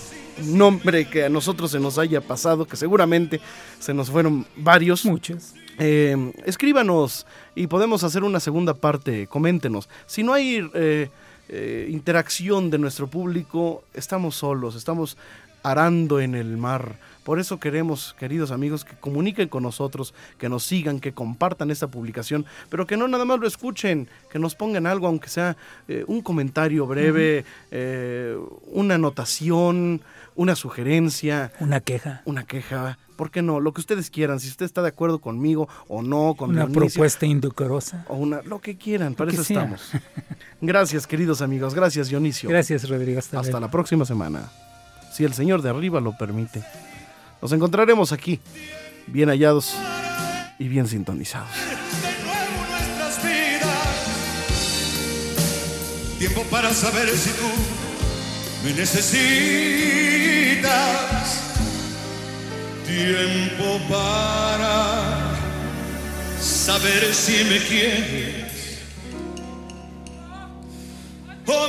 nombre 0.44 1.08
que 1.08 1.24
a 1.24 1.28
nosotros 1.28 1.70
se 1.70 1.80
nos 1.80 1.98
haya 1.98 2.20
pasado, 2.20 2.66
que 2.66 2.76
seguramente 2.76 3.40
se 3.78 3.94
nos 3.94 4.10
fueron 4.10 4.46
varios. 4.56 5.04
Muchos. 5.04 5.54
Eh, 5.78 6.32
escríbanos 6.44 7.26
y 7.54 7.66
podemos 7.66 8.02
hacer 8.02 8.24
una 8.24 8.40
segunda 8.40 8.74
parte, 8.74 9.26
coméntenos. 9.26 9.88
Si 10.06 10.22
no 10.22 10.32
hay 10.32 10.68
eh, 10.74 11.10
eh, 11.48 11.88
interacción 11.90 12.70
de 12.70 12.78
nuestro 12.78 13.08
público, 13.08 13.84
estamos 13.92 14.36
solos, 14.36 14.74
estamos 14.74 15.16
arando 15.62 16.20
en 16.20 16.34
el 16.34 16.56
mar 16.56 16.96
por 17.26 17.40
eso 17.40 17.58
queremos, 17.58 18.14
queridos 18.16 18.52
amigos, 18.52 18.84
que 18.84 18.94
comuniquen 18.94 19.48
con 19.48 19.64
nosotros, 19.64 20.14
que 20.38 20.48
nos 20.48 20.62
sigan, 20.62 21.00
que 21.00 21.12
compartan 21.12 21.72
esta 21.72 21.88
publicación, 21.88 22.46
pero 22.70 22.86
que 22.86 22.96
no 22.96 23.08
nada 23.08 23.24
más 23.24 23.40
lo 23.40 23.48
escuchen, 23.48 24.06
que 24.30 24.38
nos 24.38 24.54
pongan 24.54 24.86
algo, 24.86 25.08
aunque 25.08 25.28
sea 25.28 25.56
eh, 25.88 26.04
un 26.06 26.20
comentario 26.20 26.86
breve, 26.86 27.44
eh, 27.72 28.38
una 28.70 28.94
anotación, 28.94 30.02
una 30.36 30.54
sugerencia. 30.54 31.50
Una 31.58 31.80
queja. 31.80 32.22
Una 32.26 32.44
queja. 32.44 32.96
¿Por 33.16 33.32
qué 33.32 33.42
no? 33.42 33.58
Lo 33.58 33.72
que 33.72 33.80
ustedes 33.80 34.08
quieran. 34.08 34.38
Si 34.38 34.46
usted 34.46 34.64
está 34.64 34.82
de 34.82 34.90
acuerdo 34.90 35.18
conmigo 35.18 35.68
o 35.88 36.02
no, 36.02 36.34
con 36.38 36.50
Una 36.50 36.68
propuesta 36.68 37.26
indecorosa. 37.26 38.04
O 38.06 38.14
una, 38.14 38.40
lo 38.42 38.60
que 38.60 38.76
quieran, 38.76 39.16
para 39.16 39.32
eso 39.32 39.42
estamos. 39.42 39.90
Gracias, 40.60 41.08
queridos 41.08 41.42
amigos. 41.42 41.74
Gracias, 41.74 42.08
Dionisio. 42.08 42.48
Gracias, 42.48 42.88
Rodrigo. 42.88 43.18
Hasta 43.18 43.58
la 43.58 43.68
próxima 43.68 44.04
semana. 44.04 44.48
Si 45.12 45.24
el 45.24 45.34
Señor 45.34 45.60
de 45.62 45.70
arriba 45.70 46.00
lo 46.00 46.16
permite. 46.16 46.62
Nos 47.40 47.52
encontraremos 47.52 48.12
aquí, 48.12 48.40
bien 49.06 49.28
hallados 49.28 49.74
y 50.58 50.68
bien 50.68 50.88
sintonizados. 50.88 51.50
De 51.52 52.24
nuevo 52.24 52.66
nuestras 52.70 53.22
vidas. 53.22 54.06
Tiempo 56.18 56.42
para 56.50 56.72
saber 56.72 57.08
si 57.10 57.30
tú 57.30 57.48
me 58.64 58.72
necesitas. 58.72 59.16
Tiempo 62.86 63.80
para 63.88 65.36
saber 66.40 67.14
si 67.14 67.44
me 67.44 67.58
quieres. 67.58 68.46
O 71.46 71.68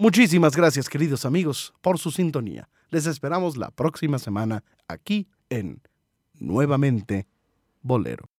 Muchísimas 0.00 0.56
gracias, 0.56 0.88
queridos 0.88 1.26
amigos, 1.26 1.74
por 1.82 1.98
su 1.98 2.10
sintonía. 2.10 2.70
Les 2.88 3.04
esperamos 3.04 3.58
la 3.58 3.70
próxima 3.70 4.18
semana 4.18 4.64
aquí 4.88 5.28
en 5.50 5.82
Nuevamente 6.38 7.26
Bolero. 7.82 8.30